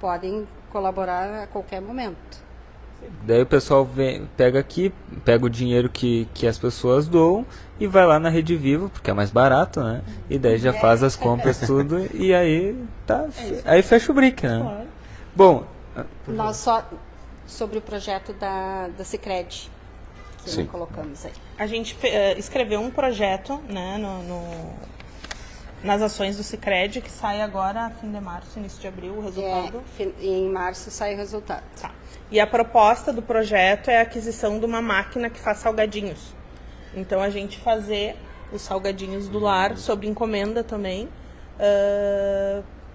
Podem 0.00 0.48
colaborar 0.70 1.42
a 1.42 1.46
qualquer 1.46 1.80
momento. 1.82 2.42
Daí 3.24 3.40
o 3.42 3.46
pessoal 3.46 3.84
vem, 3.84 4.28
pega 4.36 4.58
aqui, 4.58 4.92
pega 5.24 5.46
o 5.46 5.50
dinheiro 5.50 5.88
que, 5.88 6.26
que 6.34 6.46
as 6.46 6.58
pessoas 6.58 7.06
doam 7.06 7.46
e 7.78 7.86
vai 7.86 8.04
lá 8.04 8.18
na 8.18 8.28
Rede 8.28 8.56
Vivo, 8.56 8.88
porque 8.88 9.10
é 9.10 9.14
mais 9.14 9.30
barato, 9.30 9.80
né? 9.82 10.02
E 10.28 10.38
daí 10.38 10.58
já 10.58 10.72
faz 10.72 11.02
as 11.02 11.14
compras 11.14 11.60
tudo 11.60 12.08
e 12.14 12.34
aí 12.34 12.76
tá, 13.06 13.26
aí 13.64 13.80
fecha 13.82 14.10
o 14.10 14.14
brick, 14.14 14.44
né? 14.46 14.86
Bom, 15.36 15.64
Nós 16.26 16.56
só 16.56 16.84
sobre 17.46 17.78
o 17.78 17.80
projeto 17.80 18.32
da, 18.32 18.88
da 18.88 19.04
Cicred, 19.04 19.70
que 20.44 20.50
Sim. 20.50 20.66
colocamos 20.66 21.24
aí. 21.24 21.32
A 21.58 21.66
gente 21.66 21.96
eh, 22.02 22.36
escreveu 22.38 22.80
um 22.80 22.90
projeto 22.90 23.60
né, 23.68 23.98
no, 23.98 24.22
no- 24.24 24.72
nas 25.82 26.00
ações 26.02 26.36
do 26.36 26.42
Cicred, 26.42 27.00
que 27.00 27.10
sai 27.10 27.40
agora 27.40 27.90
fim 28.00 28.10
de 28.12 28.20
março, 28.20 28.58
início 28.58 28.80
de 28.80 28.86
abril, 28.86 29.14
o 29.14 29.20
É, 29.20 29.24
resultado. 29.24 29.82
fi- 29.96 30.14
em 30.20 30.48
março 30.48 30.90
sai 30.90 31.14
o 31.14 31.16
resultado. 31.16 31.64
Tá. 31.80 31.90
E 32.30 32.38
a 32.40 32.46
proposta 32.46 33.12
do 33.12 33.20
projeto 33.22 33.88
é 33.90 33.98
a 33.98 34.02
aquisição 34.02 34.58
de 34.58 34.64
uma 34.64 34.80
máquina 34.80 35.28
que 35.28 35.40
faz 35.40 35.58
salgadinhos. 35.58 36.34
Então 36.94 37.20
a 37.20 37.30
gente 37.30 37.58
fazer 37.58 38.16
os 38.52 38.62
salgadinhos 38.62 39.28
do 39.28 39.38
lar 39.38 39.76
sob 39.76 40.06
encomenda 40.06 40.62
também, 40.62 41.08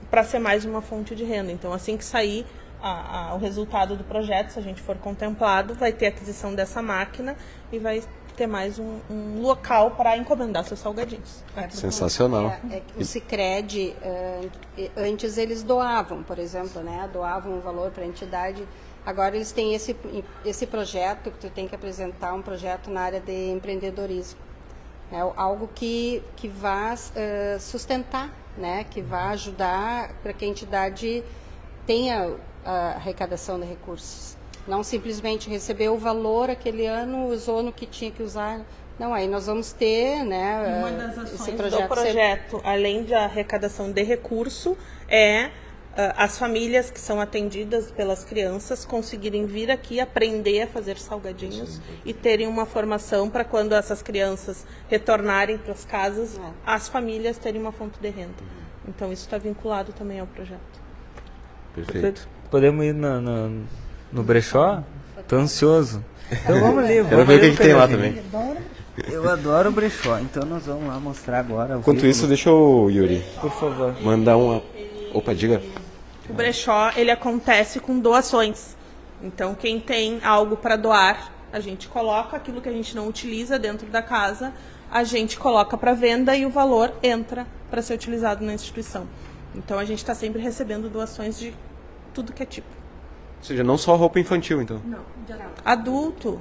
para 0.10 0.24
ser 0.24 0.40
mais 0.40 0.64
uma 0.66 0.82
fonte 0.82 1.16
de 1.16 1.24
renda. 1.24 1.52
Então 1.52 1.74
assim 1.74 1.98
que 1.98 2.06
sair 2.06 2.46
a- 2.82 3.30
a- 3.32 3.36
o 3.36 3.38
resultado 3.40 3.96
do 3.96 4.04
projeto, 4.04 4.52
se 4.52 4.60
a 4.60 4.62
gente 4.62 4.82
for 4.82 4.96
contemplado, 4.98 5.74
vai 5.74 5.92
ter 5.92 6.06
a 6.06 6.10
aquisição 6.10 6.54
dessa 6.54 6.82
máquina 6.82 7.36
e 7.72 7.80
vai 7.80 8.04
ter 8.38 8.46
mais 8.46 8.78
um, 8.78 9.00
um 9.10 9.42
local 9.42 9.92
para 9.92 10.16
encomendar 10.16 10.64
seus 10.64 10.80
salgadinhos. 10.80 11.44
Sensacional. 11.72 12.56
É, 12.70 12.78
é 12.78 12.84
o 12.96 13.04
Cicred, 13.04 13.96
eh, 14.00 14.50
antes 14.96 15.40
eles 15.40 15.64
doavam, 15.64 16.22
por 16.22 16.38
exemplo, 16.38 16.84
né? 16.84 17.10
Doavam 17.12 17.58
um 17.58 17.60
valor 17.60 17.90
para 17.90 18.04
a 18.04 18.08
entidade. 18.08 18.66
Agora 19.04 19.36
eles 19.36 19.52
têm 19.52 19.74
esse, 19.74 19.96
esse 20.46 20.68
projeto 20.68 21.32
que 21.32 21.40
tu 21.40 21.50
tem 21.50 21.68
que 21.68 21.74
apresentar, 21.74 22.34
um 22.34 22.42
projeto 22.42 22.92
na 22.92 23.02
área 23.02 23.20
de 23.20 23.52
empreendedorismo. 23.52 24.40
É 25.12 25.20
algo 25.20 25.68
que, 25.74 26.22
que 26.36 26.48
vá 26.48 26.94
eh, 27.16 27.58
sustentar, 27.60 28.32
né? 28.56 28.84
Que 28.84 29.02
vá 29.02 29.30
ajudar 29.30 30.14
para 30.22 30.32
que 30.32 30.46
a 30.46 30.48
entidade 30.48 31.24
tenha 31.88 32.36
a 32.64 32.90
arrecadação 32.90 33.60
de 33.60 33.66
recursos. 33.66 34.37
Não 34.68 34.84
simplesmente 34.84 35.50
receber 35.50 35.90
o 35.90 35.98
valor 35.98 36.50
aquele 36.50 36.86
ano, 36.86 37.28
usou 37.28 37.64
no 37.64 37.72
que 37.72 37.86
tinha 37.86 38.12
que 38.12 38.22
usar. 38.22 38.62
Não, 39.00 39.14
aí 39.14 39.28
nós 39.28 39.46
vamos 39.46 39.72
ter, 39.72 40.24
né? 40.26 40.78
Uma 40.80 40.90
eh, 40.90 40.92
das 40.98 41.18
ações 41.20 41.34
esse 41.42 41.52
do 41.52 41.58
projeto 41.58 41.80
ser- 41.80 41.88
projeto, 41.88 42.62
além 42.64 43.04
da 43.04 43.24
arrecadação 43.26 43.92
de 43.92 44.02
recurso, 44.04 44.76
é 45.08 45.52
ah, 45.96 46.16
as 46.18 46.38
famílias 46.38 46.90
que 46.92 47.00
são 47.00 47.22
atendidas 47.22 47.92
pelas 47.92 48.26
crianças 48.26 48.84
conseguirem 48.86 49.46
vir 49.46 49.70
aqui 49.72 50.00
aprender 50.00 50.64
a 50.64 50.68
fazer 50.68 50.98
salgadinhos 50.98 51.80
e 52.04 52.12
terem 52.14 52.48
uma 52.48 52.66
formação 52.66 53.30
para 53.30 53.44
quando 53.46 53.74
essas 53.74 54.02
crianças 54.02 54.66
retornarem 54.90 55.58
para 55.60 55.74
as 55.74 55.86
casas, 55.86 56.38
É. 56.38 56.42
as 56.66 56.88
famílias 56.90 57.38
terem 57.38 57.62
uma 57.62 57.72
fonte 57.72 58.00
de 58.00 58.10
renda. 58.10 58.34
Então 58.88 59.14
isso 59.14 59.26
está 59.26 59.38
vinculado 59.38 59.94
também 59.94 60.20
ao 60.20 60.28
projeto. 60.28 60.82
Perfeito. 61.76 62.28
podemos 62.50 62.84
ir 62.86 62.94
no, 62.94 63.22
no, 63.22 63.68
no 64.12 64.24
brechó? 64.24 64.84
Tô 65.28 65.36
ansioso. 65.36 66.04
Então 66.32 66.60
vamos 66.60 66.84
ali. 66.84 66.96
Quero 66.96 67.10
vamos 67.10 67.28
ver 67.28 67.36
o 67.36 67.40
que, 67.40 67.46
ali 67.46 67.56
que 67.56 67.64
tem 67.64 67.74
lá 67.74 67.88
também. 67.88 68.22
Eu 69.10 69.30
adoro 69.30 69.70
o 69.70 69.72
brechó, 69.72 70.18
então 70.18 70.44
nós 70.44 70.66
vamos 70.66 70.88
lá 70.88 71.00
mostrar 71.00 71.40
agora. 71.40 71.78
Enquanto 71.78 72.06
isso, 72.06 72.26
deixa 72.26 72.50
eu, 72.50 72.90
Yuri, 72.92 73.24
por 73.40 73.52
favor. 73.52 73.96
mandar 74.02 74.38
uma. 74.38 74.64
Opa, 75.14 75.36
diga. 75.36 75.62
O 76.28 76.34
brechó, 76.34 76.92
ele 76.96 77.12
acontece 77.12 77.80
com 77.80 78.00
doações. 78.00 78.76
Então, 79.22 79.54
quem 79.56 79.80
tem 79.80 80.20
algo 80.24 80.58
para 80.58 80.76
doar, 80.76 81.32
a 81.54 81.60
gente 81.60 81.88
coloca 81.88 82.36
aquilo 82.36 82.60
que 82.60 82.70
a 82.70 82.72
gente 82.72 82.96
não 82.96 83.08
utiliza 83.08 83.58
dentro 83.58 83.88
da 83.88 84.02
casa, 84.02 84.52
a 84.92 85.04
gente 85.04 85.38
coloca 85.38 85.78
para 85.78 85.94
venda 85.94 86.36
e 86.36 86.46
o 86.46 86.50
valor 86.50 86.94
entra 87.02 87.46
para 87.70 87.82
ser 87.82 87.94
utilizado 87.94 88.44
na 88.44 88.54
instituição. 88.54 89.08
Então, 89.56 89.78
a 89.78 89.86
gente 89.86 90.00
está 90.00 90.14
sempre 90.14 90.42
recebendo 90.42 90.90
doações 90.90 91.38
de 91.40 91.54
tudo 92.14 92.34
que 92.34 92.44
é 92.44 92.46
tipo. 92.46 92.77
Ou 93.48 93.50
seja, 93.50 93.64
não 93.64 93.78
só 93.78 93.96
roupa 93.96 94.20
infantil, 94.20 94.62
então. 94.62 94.82
Adulto, 95.64 96.38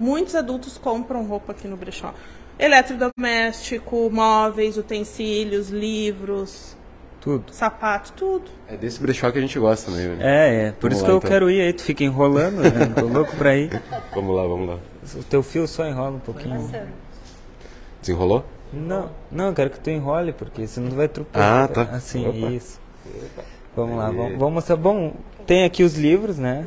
muitos 0.00 0.34
adultos 0.34 0.78
compram 0.78 1.22
roupa 1.26 1.52
aqui 1.52 1.68
no 1.68 1.76
brechó. 1.76 2.14
Eletrodoméstico, 2.58 4.08
móveis, 4.10 4.78
utensílios, 4.78 5.68
livros, 5.68 6.74
Tudo. 7.20 7.52
sapato, 7.52 8.14
tudo. 8.14 8.50
É 8.66 8.74
desse 8.74 8.98
brechó 9.02 9.30
que 9.30 9.36
a 9.36 9.40
gente 9.42 9.58
gosta, 9.58 9.90
né? 9.90 10.16
É, 10.18 10.54
é. 10.68 10.72
Por 10.72 10.88
Vamos 10.88 10.96
isso 10.96 11.02
lá, 11.02 11.08
que 11.08 11.12
eu 11.12 11.18
então. 11.18 11.30
quero 11.30 11.50
ir 11.50 11.60
aí. 11.60 11.72
Tu 11.74 11.82
fica 11.82 12.04
enrolando, 12.04 12.62
né? 12.62 12.70
Tô 12.98 13.04
louco 13.06 13.36
pra 13.36 13.54
ir. 13.54 13.70
Vamos 14.14 14.34
lá, 14.34 14.42
vamos 14.46 14.66
lá. 14.66 14.78
O 15.14 15.24
teu 15.24 15.42
fio 15.42 15.68
só 15.68 15.84
enrola 15.86 16.16
um 16.16 16.20
pouquinho. 16.20 16.70
Desenrolou? 18.00 18.46
Não, 18.72 19.10
não, 19.30 19.48
eu 19.48 19.52
quero 19.52 19.68
que 19.68 19.78
tu 19.78 19.90
enrole, 19.90 20.32
porque 20.32 20.66
senão 20.66 20.88
tu 20.88 20.96
vai 20.96 21.06
tropeçar. 21.08 21.64
Ah, 21.64 21.68
tá. 21.68 21.82
Assim, 21.82 22.26
Opa. 22.26 22.50
isso. 22.50 22.80
Vamos 23.76 23.98
lá, 23.98 24.10
vamos, 24.10 24.38
vamos 24.38 24.54
mostrar. 24.54 24.76
Bom, 24.76 25.14
tem 25.46 25.64
aqui 25.64 25.82
os 25.84 25.94
livros, 25.96 26.38
né? 26.38 26.66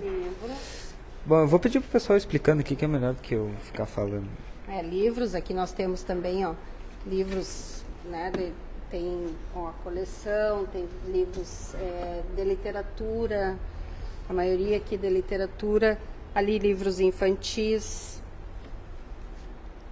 Bom, 1.25 1.39
eu 1.39 1.47
vou 1.47 1.59
pedir 1.59 1.79
pro 1.79 1.89
pessoal 1.89 2.15
explicando 2.17 2.61
aqui, 2.61 2.75
que 2.75 2.85
é 2.85 2.87
melhor 2.87 3.13
do 3.13 3.21
que 3.21 3.33
eu 3.33 3.51
ficar 3.63 3.85
falando. 3.85 4.27
É, 4.67 4.81
livros, 4.83 5.33
aqui 5.33 5.53
nós 5.53 5.71
temos 5.71 6.03
também, 6.03 6.45
ó, 6.45 6.53
livros, 7.05 7.83
né, 8.05 8.31
de- 8.31 8.53
tem 8.91 9.27
ó, 9.55 9.69
a 9.69 9.73
coleção, 9.83 10.65
tem 10.67 10.87
livros 11.07 11.73
é, 11.75 12.21
de 12.35 12.43
literatura, 12.43 13.57
a 14.29 14.33
maioria 14.33 14.77
aqui 14.77 14.95
de 14.97 15.09
literatura, 15.09 15.99
ali 16.35 16.57
livros 16.59 16.99
infantis, 16.99 18.21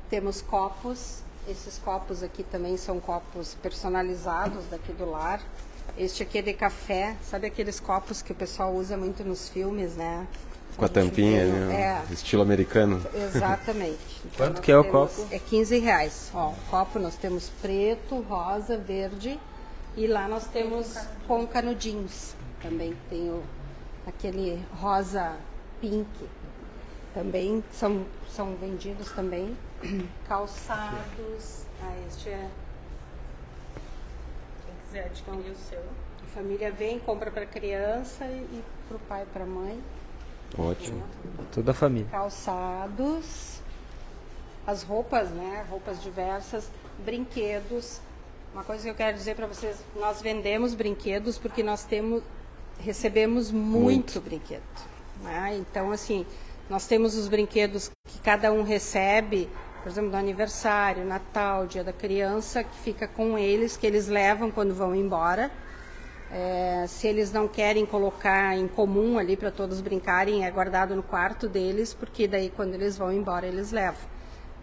temos 0.10 0.42
copos, 0.42 1.22
esses 1.48 1.78
copos 1.80 2.22
aqui 2.24 2.44
também 2.44 2.78
são 2.78 3.00
copos 3.00 3.56
personalizados 3.56 4.64
daqui 4.70 4.92
do 4.94 5.10
lar, 5.10 5.42
este 5.98 6.24
aqui 6.24 6.38
é 6.38 6.42
de 6.42 6.54
café, 6.54 7.16
sabe 7.24 7.48
aqueles 7.48 7.80
copos 7.80 8.22
que 8.22 8.32
o 8.32 8.36
pessoal 8.36 8.74
usa 8.74 8.96
muito 8.96 9.24
nos 9.24 9.50
filmes, 9.50 9.96
né? 9.96 10.28
Com 10.76 10.86
a 10.86 10.88
tampinha, 10.88 11.46
né? 11.46 12.04
É, 12.10 12.14
Estilo 12.14 12.44
americano. 12.44 13.02
Exatamente. 13.14 13.98
Então, 14.28 14.48
Quanto 14.48 14.62
que 14.62 14.72
é 14.72 14.78
o 14.78 14.84
copo? 14.84 15.26
É 15.32 15.40
15 15.40 15.80
reais. 15.80 16.30
Ó, 16.34 16.50
o 16.50 16.56
copo 16.70 17.00
nós 17.00 17.16
temos 17.16 17.50
preto, 17.62 18.20
rosa, 18.22 18.78
verde 18.78 19.40
e 19.96 20.06
lá 20.06 20.28
nós 20.28 20.46
temos 20.48 20.96
com 21.26 21.48
canudinhos. 21.48 22.36
Também 22.62 22.94
tem 23.10 23.30
o, 23.30 23.42
aquele 24.06 24.62
rosa 24.80 25.38
pink. 25.80 26.08
Também 27.14 27.64
são, 27.72 28.06
são 28.30 28.56
vendidos 28.56 29.12
também. 29.14 29.58
Calçados. 30.28 31.64
Ah, 31.82 31.94
este 32.08 32.30
é. 32.30 32.50
Quiser 34.88 35.06
adquirir 35.06 35.52
o 35.52 35.56
seu. 35.56 35.84
A 36.24 36.28
família 36.28 36.72
vem, 36.72 37.00
compra 37.00 37.30
para 37.30 37.46
criança 37.46 38.26
e 38.26 38.64
para 38.88 38.98
o 38.98 39.00
pai 39.02 39.24
e 39.24 39.26
para 39.26 39.44
a 39.44 39.48
mãe. 39.48 39.84
Ótimo. 40.58 41.04
Toda 41.52 41.72
a 41.72 41.74
família. 41.74 42.08
Calçados. 42.10 43.60
as 44.66 44.84
roupas, 44.84 45.30
né? 45.30 45.66
Roupas 45.70 46.02
diversas, 46.02 46.70
brinquedos. 47.06 48.00
Uma 48.54 48.64
coisa 48.64 48.84
que 48.84 48.90
eu 48.90 48.96
quero 48.96 49.16
dizer 49.18 49.36
para 49.36 49.46
vocês, 49.46 49.78
nós 49.96 50.22
vendemos 50.22 50.74
brinquedos 50.74 51.38
porque 51.38 51.62
nós 51.62 51.84
temos 51.84 52.24
recebemos 52.80 53.52
muito, 53.52 53.82
muito. 53.84 54.22
brinquedo. 54.22 54.62
Né? 55.22 55.58
Então, 55.58 55.92
assim, 55.92 56.26
nós 56.70 56.88
temos 56.88 57.16
os 57.16 57.28
brinquedos 57.28 57.92
que 58.06 58.20
cada 58.20 58.52
um 58.52 58.64
recebe, 58.64 59.50
por 59.82 59.90
exemplo, 59.90 60.12
no 60.12 60.18
aniversário, 60.18 61.06
Natal, 61.06 61.66
Dia 61.68 61.84
da 61.84 61.94
Criança, 61.94 62.64
que 62.64 62.78
fica 62.80 63.08
com 63.08 63.38
eles, 63.38 63.78
que 63.78 63.88
eles 63.88 64.08
levam 64.08 64.52
quando 64.52 64.74
vão 64.74 64.96
embora. 64.96 65.52
É, 66.30 66.86
se 66.88 67.08
eles 67.08 67.32
não 67.32 67.48
querem 67.48 67.86
colocar 67.86 68.56
em 68.58 68.68
comum 68.68 69.18
ali 69.18 69.38
para 69.38 69.50
todos 69.50 69.80
brincarem, 69.80 70.46
é 70.46 70.52
guardado 70.52 70.96
no 70.96 71.04
quarto 71.04 71.48
deles, 71.48 71.94
porque 71.94 72.28
daí 72.28 72.50
quando 72.50 72.74
eles 72.74 72.98
vão 72.98 73.12
embora 73.12 73.48
eles 73.48 73.72
levam. 73.72 74.02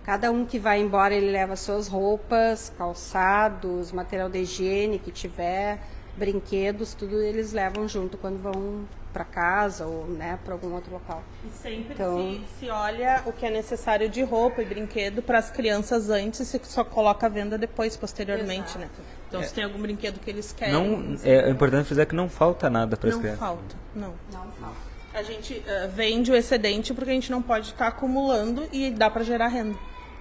Cada 0.04 0.30
um 0.30 0.44
que 0.44 0.58
vai 0.58 0.80
embora 0.80 1.14
ele 1.14 1.30
leva 1.30 1.56
suas 1.56 1.88
roupas, 1.88 2.70
calçados, 2.76 3.90
material 3.90 4.28
de 4.28 4.40
higiene 4.40 4.98
que 4.98 5.10
tiver, 5.10 5.80
brinquedos, 6.14 6.92
tudo 6.92 7.22
eles 7.22 7.54
levam 7.54 7.88
junto 7.88 8.18
quando 8.18 8.42
vão 8.42 8.86
para 9.14 9.24
casa 9.24 9.86
ou 9.86 10.06
né, 10.08 10.38
para 10.44 10.52
algum 10.52 10.74
outro 10.74 10.92
local. 10.92 11.22
E 11.46 11.50
sempre 11.56 11.94
então, 11.94 12.18
se, 12.18 12.66
se, 12.66 12.70
olha 12.70 13.22
o 13.24 13.32
que 13.32 13.46
é 13.46 13.50
necessário 13.50 14.08
de 14.08 14.22
roupa 14.22 14.60
e 14.60 14.64
brinquedo 14.64 15.22
para 15.22 15.38
as 15.38 15.50
crianças 15.50 16.10
antes 16.10 16.52
e 16.52 16.60
só 16.64 16.82
coloca 16.82 17.24
a 17.24 17.28
venda 17.28 17.56
depois, 17.56 17.96
posteriormente, 17.96 18.76
né? 18.76 18.90
Então 19.28 19.40
é. 19.40 19.44
se 19.44 19.54
tem 19.54 19.62
algum 19.62 19.80
brinquedo 19.80 20.18
que 20.18 20.28
eles 20.28 20.52
querem. 20.52 20.74
Não, 20.74 21.16
é 21.22 21.48
importante 21.48 21.88
dizer 21.88 22.06
que 22.06 22.14
não 22.14 22.28
falta 22.28 22.68
nada 22.68 22.96
para 22.96 23.08
as 23.08 23.16
crianças. 23.16 23.40
Não 23.40 23.46
falta, 23.46 23.76
não. 23.94 24.14
Não 24.32 24.52
falta. 24.52 24.94
A 25.14 25.22
gente 25.22 25.54
uh, 25.54 25.88
vende 25.90 26.32
o 26.32 26.34
excedente 26.34 26.92
porque 26.92 27.10
a 27.10 27.14
gente 27.14 27.30
não 27.30 27.40
pode 27.40 27.68
estar 27.68 27.86
acumulando 27.86 28.68
e 28.72 28.90
dá 28.90 29.08
para 29.08 29.22
gerar 29.22 29.46
renda. 29.46 29.78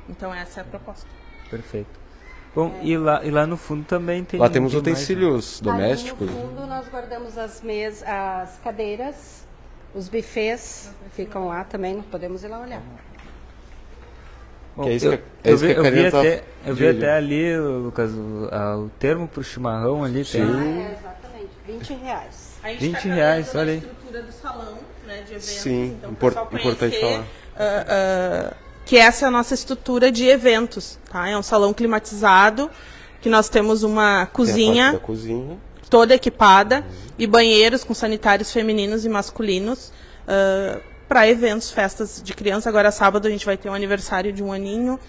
Então 0.07 0.31
essa 0.31 0.59
é 0.59 0.61
a 0.61 0.65
proposta. 0.65 1.07
Perfeito. 1.49 2.02
Bom, 2.55 2.71
é. 2.81 2.85
e, 2.85 2.97
lá, 2.97 3.23
e 3.23 3.31
lá 3.31 3.47
no 3.47 3.57
fundo 3.57 3.83
também 3.83 4.23
tem. 4.23 4.39
Lá 4.39 4.49
temos 4.49 4.75
utensílios 4.75 5.61
mais, 5.61 5.77
né? 5.79 5.87
domésticos. 5.87 6.29
no 6.29 6.41
fundo 6.41 6.67
nós 6.67 6.87
guardamos 6.87 7.37
as 7.37 7.61
mesas, 7.61 8.03
as 8.07 8.59
cadeiras, 8.63 9.45
os 9.95 10.07
bufês 10.07 10.91
ficam 11.13 11.47
lá 11.47 11.63
também, 11.63 12.01
podemos 12.03 12.43
ir 12.43 12.49
lá 12.49 12.61
olhar. 12.61 12.81
Bom, 14.75 14.87
é 14.87 14.93
isso 14.93 15.07
eu, 15.07 15.17
que, 15.17 15.23
é 15.43 15.51
eu, 15.51 15.57
vi, 15.57 15.71
eu 15.71 15.83
vi 15.83 16.11
tá 16.11 16.19
até, 16.19 16.43
eu 16.65 16.75
vi 16.75 16.87
até 16.87 17.11
ali, 17.11 17.57
Lucas, 17.57 18.11
o, 18.11 18.49
a, 18.51 18.77
o 18.77 18.89
termo 18.99 19.27
para 19.27 19.41
o 19.41 19.43
chimarrão 19.43 20.03
ali. 20.03 20.25
Sim. 20.25 20.39
Tem... 20.39 20.55
Ah, 20.55 20.63
é, 20.63 20.97
exatamente, 20.99 21.51
20 21.67 21.93
reais. 21.93 22.53
A 22.63 22.69
gente 22.69 22.81
20 22.81 22.93
tá 22.93 23.13
reais, 23.13 23.55
olha 23.55 23.71
aí. 23.71 23.77
estrutura 23.77 24.23
do 24.23 24.31
salão, 24.31 24.77
né, 25.05 25.17
de 25.17 25.31
eventos. 25.31 25.45
Sim, 25.45 25.95
então, 25.97 26.11
import, 26.11 26.53
importante 26.53 26.99
falar. 26.99 27.19
Uh, 27.19 27.23
uh, 27.23 28.62
que 28.85 28.97
essa 28.97 29.25
é 29.25 29.27
a 29.27 29.31
nossa 29.31 29.53
estrutura 29.53 30.11
de 30.11 30.27
eventos, 30.27 30.99
tá? 31.11 31.27
É 31.27 31.37
um 31.37 31.43
salão 31.43 31.73
climatizado, 31.73 32.69
que 33.21 33.29
nós 33.29 33.47
temos 33.47 33.83
uma 33.83 34.25
cozinha, 34.25 34.99
cozinha. 35.01 35.57
toda 35.89 36.13
equipada 36.13 36.77
uhum. 36.79 37.07
e 37.17 37.25
banheiros 37.25 37.83
com 37.83 37.93
sanitários 37.93 38.51
femininos 38.51 39.05
e 39.05 39.09
masculinos 39.09 39.91
uh, 40.27 40.81
para 41.07 41.27
eventos, 41.27 41.71
festas 41.71 42.21
de 42.21 42.33
criança. 42.33 42.67
Agora 42.67 42.91
sábado 42.91 43.27
a 43.27 43.31
gente 43.31 43.45
vai 43.45 43.55
ter 43.55 43.69
um 43.69 43.73
aniversário 43.73 44.33
de 44.33 44.43
um 44.43 44.51
aninho, 44.51 44.99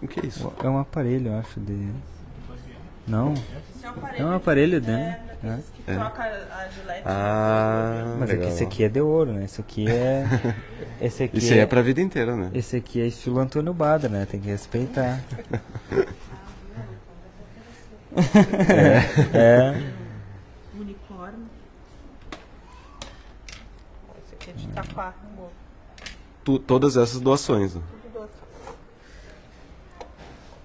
O 0.00 0.08
que 0.08 0.20
é 0.20 0.26
isso? 0.26 0.50
É 0.62 0.68
um 0.68 0.78
aparelho, 0.78 1.32
eu 1.32 1.38
acho, 1.38 1.60
de. 1.60 1.92
Não. 3.06 3.34
É 4.16 4.24
um 4.24 4.32
aparelho 4.32 4.80
dentro. 4.80 5.27
É. 5.42 5.58
Que 5.72 5.90
é. 5.90 5.94
troca 5.94 6.22
a 6.22 6.68
gilete. 6.68 7.02
Ah, 7.04 8.16
Mas 8.18 8.28
legal. 8.30 8.44
é 8.44 8.48
que 8.48 8.54
esse 8.54 8.64
aqui 8.64 8.84
é 8.84 8.88
de 8.88 9.00
ouro, 9.00 9.32
né? 9.32 9.44
Esse 9.44 9.60
aqui 9.60 9.88
é. 9.88 10.24
Esse 11.00 11.22
aqui 11.22 11.38
Isso 11.38 11.54
é, 11.54 11.58
é 11.58 11.66
pra 11.66 11.80
vida 11.80 12.00
inteira, 12.00 12.34
né? 12.34 12.50
Esse 12.52 12.76
aqui 12.76 13.00
é 13.00 13.06
estilo 13.06 13.38
Antônio 13.38 13.72
Bada, 13.72 14.08
né? 14.08 14.26
Tem 14.26 14.40
que 14.40 14.48
respeitar. 14.48 15.20
é. 18.72 19.28
é. 19.38 19.92
Unicórnio. 20.74 21.46
Esse 24.24 24.34
aqui 24.34 24.50
é 24.50 24.52
de 24.54 24.64
Itaquá, 24.64 25.14
tu, 26.44 26.58
Todas 26.58 26.96
essas 26.96 27.20
doações. 27.20 27.76
Né? 27.76 27.82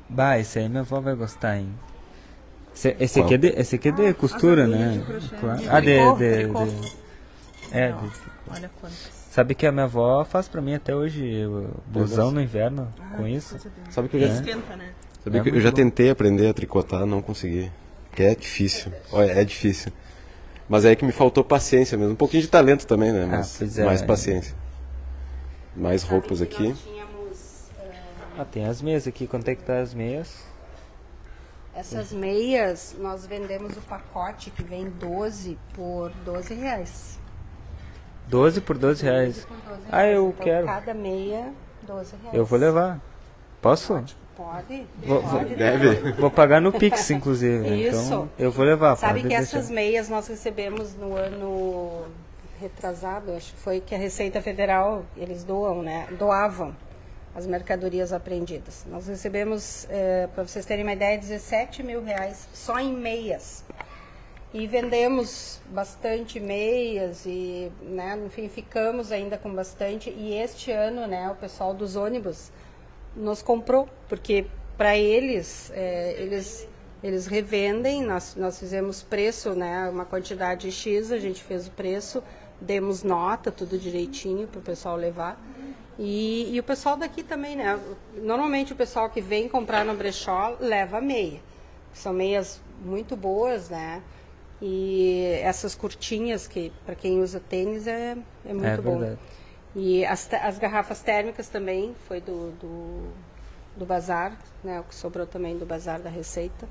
Bah, 0.10 0.40
esse 0.40 0.60
aí 0.60 0.70
minha 0.70 0.82
avó 0.82 1.00
vai 1.00 1.16
gostar, 1.16 1.58
hein? 1.58 1.70
Esse, 2.76 2.96
esse 3.00 3.22
aqui 3.22 3.34
é 3.34 3.38
de, 3.38 3.48
esse 3.50 3.76
aqui 3.76 3.90
é 3.90 3.92
de 3.92 4.08
ah, 4.08 4.14
costura, 4.14 4.68
né? 4.68 5.04
De 5.20 5.30
claro. 5.30 5.62
Ah, 5.70 5.80
de, 5.80 6.16
de, 6.16 6.48
de, 6.48 6.98
É, 7.72 7.92
de, 7.92 8.12
Olha 8.50 8.70
quantas. 8.80 9.24
Sabe 9.34 9.56
que 9.56 9.66
a 9.66 9.72
minha 9.72 9.86
avó 9.86 10.24
faz 10.24 10.48
pra 10.48 10.62
mim 10.62 10.76
até 10.76 10.96
hoje 10.96 11.44
blusão 11.88 12.30
no 12.30 12.40
inverno 12.40 12.94
ah, 13.00 13.18
com 13.18 13.28
isso. 13.28 13.58
Sabe 13.90 14.08
que 14.08 14.18
eu 14.18 14.22
já, 14.22 14.28
é. 14.28 14.30
Esquenta, 14.30 14.76
né? 14.76 14.90
Sabe 15.24 15.40
é 15.40 15.42
que 15.42 15.50
eu 15.50 15.62
já 15.62 15.72
tentei 15.72 16.10
aprender 16.10 16.48
a 16.48 16.54
tricotar, 16.54 17.06
não 17.06 17.22
consegui. 17.22 17.72
Que 18.12 18.24
é 18.24 18.36
difícil. 18.36 18.92
Olha, 19.12 19.32
é 19.32 19.44
difícil. 19.44 19.92
Mas 20.70 20.86
é 20.86 20.96
que 20.96 21.04
me 21.04 21.12
faltou 21.12 21.44
paciência 21.44 21.98
mesmo. 21.98 22.14
Um 22.14 22.16
pouquinho 22.16 22.44
de 22.44 22.48
talento 22.48 22.86
também, 22.86 23.12
né? 23.12 23.24
Ah, 23.26 23.38
Mas 23.38 23.80
ah, 23.80 23.82
é, 23.82 23.86
mais 23.86 24.02
paciência. 24.02 24.56
Mais 25.76 26.04
roupas 26.04 26.42
aqui. 26.42 26.76
Ah, 28.38 28.46
tem 28.46 28.66
as 28.66 28.82
meias 28.82 29.08
aqui. 29.08 29.26
Quanto 29.26 29.48
é 29.48 29.56
que 29.56 29.64
tá 29.64 29.80
as 29.80 29.94
meias? 29.96 30.46
Essas 31.76 32.12
meias, 32.12 32.96
nós 33.00 33.26
vendemos 33.26 33.76
o 33.76 33.82
pacote 33.82 34.52
que 34.52 34.64
vem 34.64 34.90
12 34.90 35.58
por 35.74 36.12
12 36.24 36.54
reais. 36.54 37.20
12 38.28 38.62
por 38.62 38.78
12 38.78 39.04
reais. 39.04 39.46
Por 39.46 39.58
12 39.58 39.82
ah, 39.92 40.06
eu 40.06 40.30
então, 40.30 40.44
quero. 40.44 40.66
Cada 40.68 40.94
meia, 40.94 41.52
12 41.82 42.16
reais. 42.22 42.38
Eu 42.38 42.46
vou 42.46 42.60
levar. 42.60 43.02
Posso? 43.60 44.04
Pode. 44.36 44.88
Vou, 45.04 45.24
pode 45.24 45.56
deve. 45.56 46.12
Vou 46.14 46.30
pagar 46.30 46.62
no 46.62 46.72
Pix, 46.72 47.10
inclusive. 47.10 47.88
Isso. 47.88 48.06
Então, 48.06 48.30
eu 48.38 48.52
vou 48.52 48.66
levar. 48.66 48.96
Sabe 48.96 49.22
que 49.22 49.30
deixar. 49.30 49.42
essas 49.42 49.70
meias 49.70 50.10
nós 50.10 50.28
recebemos 50.28 50.96
no 50.96 51.16
ano 51.16 52.06
retrasado, 52.60 53.32
acho 53.32 53.52
que 53.52 53.60
foi 53.60 53.82
que 53.82 53.94
a 53.94 53.98
Receita 53.98 54.42
Federal, 54.42 55.04
eles 55.18 55.44
doam, 55.44 55.82
né? 55.82 56.08
Doavam 56.18 56.74
as 57.36 57.48
mercadorias 57.48 58.14
apreendidas. 58.14 58.86
Nós 58.90 59.08
recebemos, 59.08 59.88
é, 59.90 60.28
para 60.28 60.44
vocês 60.44 60.66
terem 60.66 60.84
uma 60.84 60.94
ideia, 60.94 61.18
17 61.18 61.82
mil 61.84 62.04
reais 62.04 62.48
só 62.54 62.80
em 62.80 62.94
meias. 62.94 63.64
E 64.54 64.68
vendemos 64.68 65.60
bastante 65.70 66.40
meias 66.40 67.26
e, 67.26 67.72
né, 67.82 68.20
enfim, 68.24 68.48
ficamos 68.48 69.12
ainda 69.12 69.36
com 69.38 69.54
bastante. 69.54 70.12
E 70.12 70.36
este 70.36 70.72
ano, 70.72 71.08
né, 71.08 71.30
o 71.32 71.36
pessoal 71.36 71.74
dos 71.74 71.96
ônibus 71.96 72.52
nos 73.16 73.42
comprou, 73.42 73.90
porque 74.08 74.46
para 74.78 74.96
eles, 74.96 75.72
é, 75.74 76.16
eles 76.20 76.68
eles 77.04 77.28
revendem, 77.28 78.02
nós, 78.02 78.34
nós 78.36 78.58
fizemos 78.58 79.04
preço, 79.04 79.54
né, 79.54 79.90
uma 79.90 80.06
quantidade 80.06 80.72
X, 80.72 81.12
a 81.12 81.18
gente 81.18 81.44
fez 81.44 81.68
o 81.68 81.72
preço, 81.72 82.24
demos 82.62 83.04
nota, 83.04 83.52
tudo 83.52 83.78
direitinho 83.78 84.48
para 84.48 84.60
o 84.60 84.62
pessoal 84.62 84.96
levar. 84.96 85.38
E, 85.98 86.56
e, 86.56 86.60
o 86.60 86.64
pessoal 86.64 86.98
daqui 86.98 87.22
também, 87.22 87.56
né? 87.56 87.80
Normalmente 88.16 88.74
o 88.74 88.76
pessoal 88.76 89.10
que 89.10 89.22
vem 89.22 89.48
comprar 89.48 89.86
no 89.86 89.94
brechó 89.94 90.56
leva 90.60 91.00
meia. 91.00 91.40
São 91.94 92.12
meias 92.12 92.60
muito 92.84 93.16
boas, 93.16 93.70
né? 93.70 94.02
E 94.62 95.40
essas 95.44 95.76
curtinhas 95.76 96.48
que 96.48 96.72
para 96.86 96.96
quem 96.96 97.22
usa 97.22 97.40
tênis 97.40 97.86
é, 97.86 98.18
é 98.46 98.54
muito 98.54 98.66
é, 98.66 98.78
bom. 98.78 99.00
Verdade. 99.00 99.20
E 99.76 100.06
as, 100.06 100.32
as 100.34 100.58
garrafas 100.58 101.02
térmicas 101.02 101.48
também 101.48 101.96
foi 102.08 102.22
do, 102.22 102.52
do 102.52 103.14
do 103.76 103.86
bazar, 103.86 104.38
né, 104.64 104.80
o 104.80 104.84
que 104.84 104.96
sobrou 104.96 105.26
também 105.26 105.58
do 105.58 105.66
bazar 105.66 106.00
da 106.00 106.10
receita. 106.10 106.68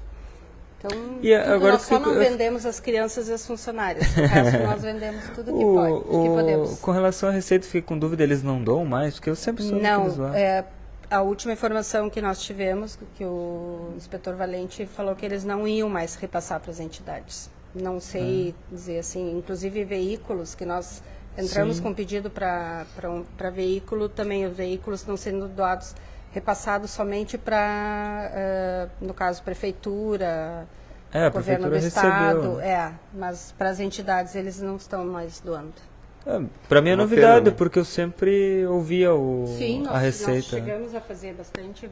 Então, 0.85 1.19
E 1.23 1.33
agora 1.35 1.75
nós 1.75 1.83
só 1.83 1.97
fico- 1.99 2.11
não 2.11 2.19
vendemos 2.19 2.67
as 2.67 2.81
crianças 2.81 3.29
e 3.29 3.33
as 3.33 3.47
funcionárias. 3.47 4.05
O 4.17 4.21
resto 4.21 4.59
nós 4.65 4.83
vendemos 4.83 5.25
tudo 5.35 5.45
que 5.53 5.65
O- 5.65 5.75
pode, 5.75 6.05
que 6.09 6.29
o- 6.31 6.35
podemos. 6.35 6.79
Com 6.81 6.91
relação 6.91 7.29
à 7.29 7.33
receita, 7.33 7.65
fiquei 7.67 7.83
com 7.83 7.97
dúvida, 7.99 8.23
eles 8.23 8.43
não 8.43 8.63
doam 8.63 8.85
mais? 8.85 9.15
Porque 9.15 9.31
eu 9.31 9.37
sempre 9.37 9.63
soube 9.63 9.81
que 9.81 9.87
eles 9.87 10.17
Não, 10.17 10.35
é, 10.35 10.65
a 11.11 11.21
última 11.23 11.53
informação 11.53 12.11
que 12.11 12.21
nós 12.21 12.43
tivemos, 12.43 12.99
que 13.17 13.25
o 13.25 13.93
inspetor 13.97 14.35
Valente 14.35 14.85
falou 14.87 15.15
que 15.15 15.25
eles 15.25 15.45
não 15.45 15.69
iam 15.69 15.89
mais 15.89 16.15
repassar 16.17 16.59
para 16.61 16.71
as 16.73 16.81
entidades. 16.81 17.49
Não 17.75 18.01
sei 18.01 18.55
dizer 18.71 18.99
assim, 18.99 19.39
inclusive 19.39 19.85
veículos 19.85 20.55
que 20.55 20.65
nós 20.67 21.03
entramos 21.39 21.77
Sim. 21.77 21.83
com 21.83 21.95
pedido 21.95 22.29
para 22.29 22.85
um, 23.07 23.25
veículo, 23.55 24.09
também 24.09 24.45
os 24.45 24.55
veículos 24.55 25.01
estão 25.01 25.17
sendo 25.17 25.49
doados, 25.49 25.95
repassados 26.33 26.91
somente 26.91 27.37
para, 27.39 28.31
eh, 28.35 28.89
no 29.01 29.13
caso, 29.15 29.43
prefeitura, 29.43 30.67
É, 31.13 31.27
a 31.27 31.29
governo 31.29 31.67
do 31.67 31.71
prefeitura 31.71 31.89
estado, 32.09 32.37
recebeu. 32.41 32.57
né? 32.57 32.69
é, 32.69 32.93
mas 33.13 33.55
para 33.57 33.69
as 33.69 33.81
entidades 33.81 34.35
eles 34.35 34.61
não 34.61 34.77
estão 34.77 35.05
mais 35.05 35.41
doando. 35.41 35.73
É, 36.25 36.41
pra 36.69 36.81
mim 36.81 36.91
é 36.91 36.95
Uma 36.95 37.03
novidade, 37.03 37.39
pena, 37.41 37.51
né? 37.51 37.57
porque 37.59 37.79
eu 37.79 37.85
sempre 37.85 38.65
ouvia 38.67 39.13
o, 39.13 39.45
Sim, 39.59 39.81
nós, 39.81 39.89
a 39.89 39.93
nós 39.95 40.03
receita. 40.03 40.43
chegamos 40.51 40.95
a 40.95 41.01
fazer 41.01 41.35
bastante 41.35 41.91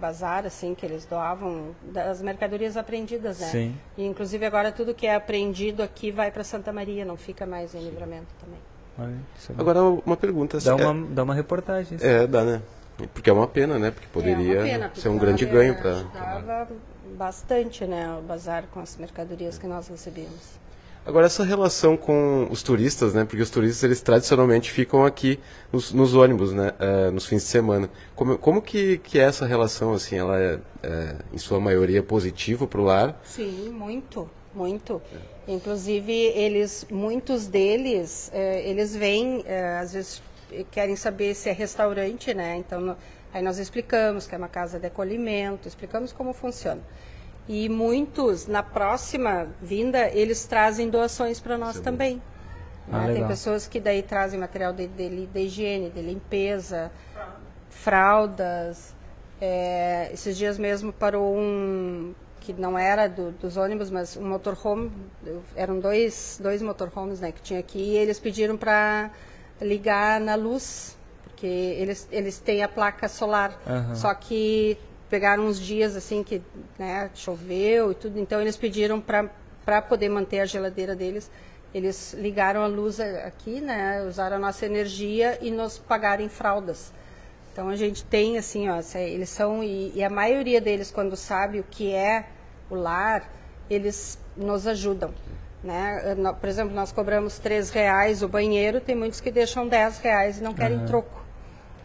bazar, 0.00 0.44
assim, 0.46 0.74
que 0.74 0.84
eles 0.84 1.04
doavam 1.06 1.74
das 1.92 2.20
mercadorias 2.20 2.76
apreendidas, 2.76 3.38
né? 3.38 3.46
Sim. 3.46 3.76
E, 3.96 4.04
inclusive, 4.04 4.44
agora 4.44 4.70
tudo 4.72 4.92
que 4.94 5.06
é 5.06 5.14
apreendido 5.14 5.80
aqui 5.82 6.10
vai 6.10 6.30
para 6.30 6.42
Santa 6.44 6.72
Maria, 6.72 7.04
não 7.04 7.16
fica 7.16 7.46
mais 7.46 7.72
em 7.74 7.80
livramento 7.80 8.26
também. 8.40 8.58
Olha, 8.98 9.16
é. 9.48 9.60
Agora, 9.60 9.80
uma 10.04 10.16
pergunta. 10.16 10.58
dá, 10.58 10.74
assim, 10.74 10.84
uma, 10.84 11.06
dá 11.14 11.22
uma 11.22 11.34
reportagem. 11.34 11.98
É, 12.00 12.24
é, 12.24 12.26
dá, 12.26 12.42
né? 12.44 12.60
Porque 13.08 13.30
é 13.30 13.32
uma 13.32 13.46
pena, 13.46 13.78
né? 13.78 13.90
Porque 13.90 14.06
é 14.06 14.12
poderia 14.12 14.58
uma 14.60 14.62
pena, 14.62 14.92
ser 14.94 15.08
um 15.08 15.18
porque 15.18 15.26
grande 15.26 15.46
ganho 15.46 15.74
para. 15.76 15.90
Ajudava 15.90 16.68
bastante, 17.16 17.84
né, 17.84 18.16
o 18.18 18.22
bazar 18.22 18.64
com 18.72 18.80
as 18.80 18.96
mercadorias 18.96 19.58
que 19.58 19.66
nós 19.66 19.86
recebíamos. 19.88 20.62
Agora, 21.04 21.26
essa 21.26 21.42
relação 21.42 21.96
com 21.96 22.46
os 22.48 22.62
turistas, 22.62 23.12
né? 23.12 23.24
Porque 23.24 23.42
os 23.42 23.50
turistas, 23.50 23.82
eles 23.82 24.00
tradicionalmente 24.00 24.70
ficam 24.70 25.04
aqui 25.04 25.40
nos, 25.72 25.92
nos 25.92 26.14
ônibus, 26.14 26.52
né? 26.52 26.72
eh, 26.78 27.10
nos 27.10 27.26
fins 27.26 27.42
de 27.42 27.48
semana. 27.48 27.90
Como, 28.14 28.38
como 28.38 28.62
que, 28.62 28.98
que 28.98 29.18
é 29.18 29.22
essa 29.22 29.44
relação, 29.44 29.92
assim? 29.92 30.16
Ela 30.16 30.40
é, 30.40 30.58
é, 30.80 31.16
em 31.32 31.38
sua 31.38 31.58
maioria, 31.58 32.04
positiva 32.04 32.68
para 32.68 32.80
o 32.80 32.84
lar? 32.84 33.20
Sim, 33.24 33.70
muito, 33.70 34.30
muito. 34.54 35.02
Inclusive, 35.48 36.12
eles, 36.12 36.86
muitos 36.88 37.48
deles, 37.48 38.30
eh, 38.32 38.62
eles 38.70 38.94
vêm, 38.94 39.44
às 39.80 39.92
vezes 39.92 40.22
querem 40.70 40.96
saber 40.96 41.34
se 41.34 41.48
é 41.48 41.52
restaurante, 41.52 42.32
né? 42.34 42.56
Então, 42.56 42.80
no- 42.80 42.96
aí 43.32 43.42
nós 43.42 43.58
explicamos 43.58 44.26
que 44.26 44.34
é 44.34 44.38
uma 44.38 44.48
casa 44.48 44.78
de 44.78 44.86
acolhimento, 44.86 45.66
explicamos 45.68 46.12
como 46.12 46.32
funciona. 46.32 46.80
E 47.48 47.68
muitos, 47.68 48.46
na 48.46 48.62
próxima 48.62 49.48
vinda, 49.60 50.08
eles 50.10 50.44
trazem 50.46 50.88
doações 50.88 51.40
para 51.40 51.58
nós 51.58 51.80
também. 51.80 52.22
Ah, 52.90 53.06
né? 53.06 53.14
Tem 53.14 53.26
pessoas 53.26 53.66
que 53.66 53.80
daí 53.80 54.02
trazem 54.02 54.38
material 54.38 54.72
de, 54.72 54.86
de, 54.86 55.26
de 55.26 55.40
higiene, 55.40 55.90
de 55.90 56.00
limpeza, 56.02 56.90
fraldas. 57.70 58.94
É, 59.40 60.10
esses 60.12 60.36
dias 60.36 60.56
mesmo 60.58 60.92
parou 60.92 61.34
um 61.36 62.14
que 62.40 62.52
não 62.52 62.76
era 62.78 63.08
do- 63.08 63.30
dos 63.32 63.56
ônibus, 63.56 63.90
mas 63.90 64.16
um 64.16 64.24
motorhome. 64.28 64.90
Eram 65.56 65.78
dois, 65.80 66.38
dois 66.42 66.60
motorhomes 66.60 67.20
né, 67.20 67.30
que 67.32 67.40
tinha 67.40 67.60
aqui 67.60 67.78
e 67.78 67.96
eles 67.96 68.18
pediram 68.18 68.56
para 68.56 69.10
ligar 69.62 70.20
na 70.20 70.34
luz, 70.34 70.96
porque 71.24 71.46
eles, 71.46 72.08
eles 72.10 72.38
têm 72.38 72.62
a 72.62 72.68
placa 72.68 73.08
solar. 73.08 73.60
Aham. 73.66 73.94
Só 73.94 74.12
que 74.14 74.76
pegaram 75.08 75.44
uns 75.44 75.60
dias 75.60 75.94
assim 75.94 76.22
que 76.22 76.40
né, 76.78 77.10
choveu 77.14 77.92
e 77.92 77.94
tudo, 77.94 78.18
então 78.18 78.40
eles 78.40 78.56
pediram 78.56 79.00
para 79.00 79.82
poder 79.82 80.08
manter 80.08 80.40
a 80.40 80.46
geladeira 80.46 80.96
deles. 80.96 81.30
Eles 81.74 82.14
ligaram 82.14 82.62
a 82.62 82.66
luz 82.66 83.00
aqui, 83.00 83.60
né, 83.60 84.02
usaram 84.06 84.36
a 84.36 84.38
nossa 84.38 84.66
energia 84.66 85.38
e 85.40 85.50
nos 85.50 85.78
pagaram 85.78 86.22
em 86.22 86.28
fraldas. 86.28 86.92
Então 87.52 87.68
a 87.68 87.76
gente 87.76 88.04
tem 88.04 88.38
assim, 88.38 88.70
ó, 88.70 88.80
eles 88.94 89.28
são 89.28 89.62
e, 89.62 89.92
e 89.94 90.02
a 90.02 90.08
maioria 90.08 90.60
deles 90.60 90.90
quando 90.90 91.14
sabe 91.16 91.60
o 91.60 91.64
que 91.64 91.92
é 91.92 92.26
o 92.70 92.74
lar, 92.74 93.30
eles 93.68 94.18
nos 94.34 94.66
ajudam, 94.66 95.12
né? 95.62 96.14
No- 96.16 96.34
Por 96.34 96.48
exemplo, 96.48 96.74
nós 96.74 96.92
cobramos 96.92 97.38
três 97.38 97.70
reais 97.70 98.22
o 98.22 98.28
banheiro, 98.28 98.80
tem 98.80 98.94
muitos 98.94 99.20
que 99.20 99.30
deixam 99.30 99.66
10 99.68 99.98
reais 99.98 100.38
e 100.38 100.42
não 100.42 100.52
querem 100.54 100.78
troco, 100.86 101.22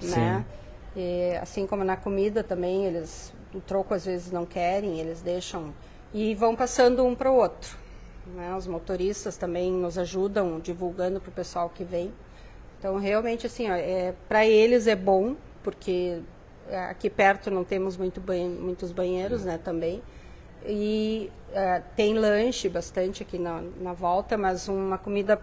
né? 0.02 0.46
E, 0.96 1.36
assim 1.42 1.68
como 1.68 1.84
na 1.84 1.96
comida 1.96 2.44
também, 2.44 2.86
eles 2.86 3.32
o 3.54 3.62
troco 3.62 3.94
às 3.94 4.06
vezes 4.06 4.32
não 4.32 4.46
querem, 4.46 5.00
eles 5.00 5.22
deixam 5.22 5.74
e 6.14 6.34
vão 6.36 6.56
passando 6.56 7.06
um 7.06 7.16
para 7.16 7.32
o 7.32 7.36
outro. 7.36 7.78
Né? 8.36 8.54
Os 8.56 8.68
motoristas 8.68 9.38
também 9.38 9.72
nos 9.72 9.98
ajudam 9.98 10.60
divulgando 10.60 11.20
para 11.22 11.30
o 11.30 11.32
pessoal 11.32 11.70
que 11.70 11.84
vem. 11.84 12.12
Então, 12.78 12.98
realmente, 12.98 13.48
assim, 13.48 13.68
é, 13.70 14.14
para 14.28 14.46
eles 14.46 14.86
é 14.86 14.96
bom, 14.96 15.36
porque 15.64 16.20
é, 16.70 16.78
aqui 16.78 17.10
perto 17.10 17.50
não 17.50 17.64
temos 17.64 17.96
muito 17.96 18.20
banhe- 18.20 18.50
muitos 18.50 18.92
banheiros, 18.92 19.46
né, 19.46 19.58
também. 19.64 20.02
E 20.68 21.32
é, 21.54 21.82
tem 21.96 22.14
lanche 22.14 22.70
bastante 22.70 23.24
aqui 23.24 23.38
na, 23.38 23.62
na 23.82 23.94
volta, 23.94 24.38
mas 24.38 24.68
uma 24.68 24.98
comida 24.98 25.40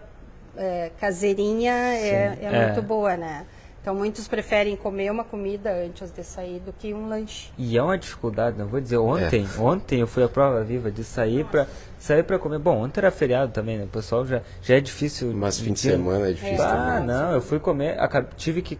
é, 0.55 0.91
caseirinha 0.99 1.73
é, 1.73 2.37
é 2.41 2.45
é. 2.45 2.65
muito 2.67 2.81
boa, 2.81 3.17
né? 3.17 3.45
Então, 3.85 3.93
muitos 3.93 4.27
preferem 4.27 4.75
comer 4.75 5.11
uma 5.11 5.23
comida 5.23 5.71
antes 5.71 6.09
de 6.09 6.23
sair 6.23 6.59
do 6.59 6.73
que 6.73 6.91
um 6.91 7.07
lanche. 7.07 7.51
E 7.55 7.77
é 7.77 7.83
uma 7.83 7.95
dificuldade, 7.95 8.57
não 8.57 8.65
vou 8.65 8.81
dizer 8.81 8.97
ontem. 8.97 9.45
Ontem 9.59 9.99
eu 9.99 10.07
fui 10.07 10.23
à 10.23 10.27
prova 10.27 10.63
viva 10.63 10.89
de 10.89 11.03
sair 11.03 11.45
pra 11.45 11.67
sair 11.99 12.23
para 12.23 12.39
comer. 12.39 12.57
Bom, 12.57 12.83
ontem 12.83 12.99
era 12.99 13.11
feriado 13.11 13.51
também, 13.51 13.77
né? 13.77 13.83
O 13.83 13.87
pessoal 13.87 14.25
já 14.25 14.41
já 14.59 14.75
é 14.75 14.79
difícil. 14.81 15.31
Mas 15.35 15.59
fim 15.59 15.71
de 15.71 15.79
semana 15.81 16.29
é 16.29 16.33
difícil 16.33 16.63
Ah, 16.65 16.95
também. 16.95 17.05
não, 17.05 17.33
eu 17.33 17.41
fui 17.41 17.59
comer, 17.59 17.95
tive 18.35 18.63
que 18.63 18.75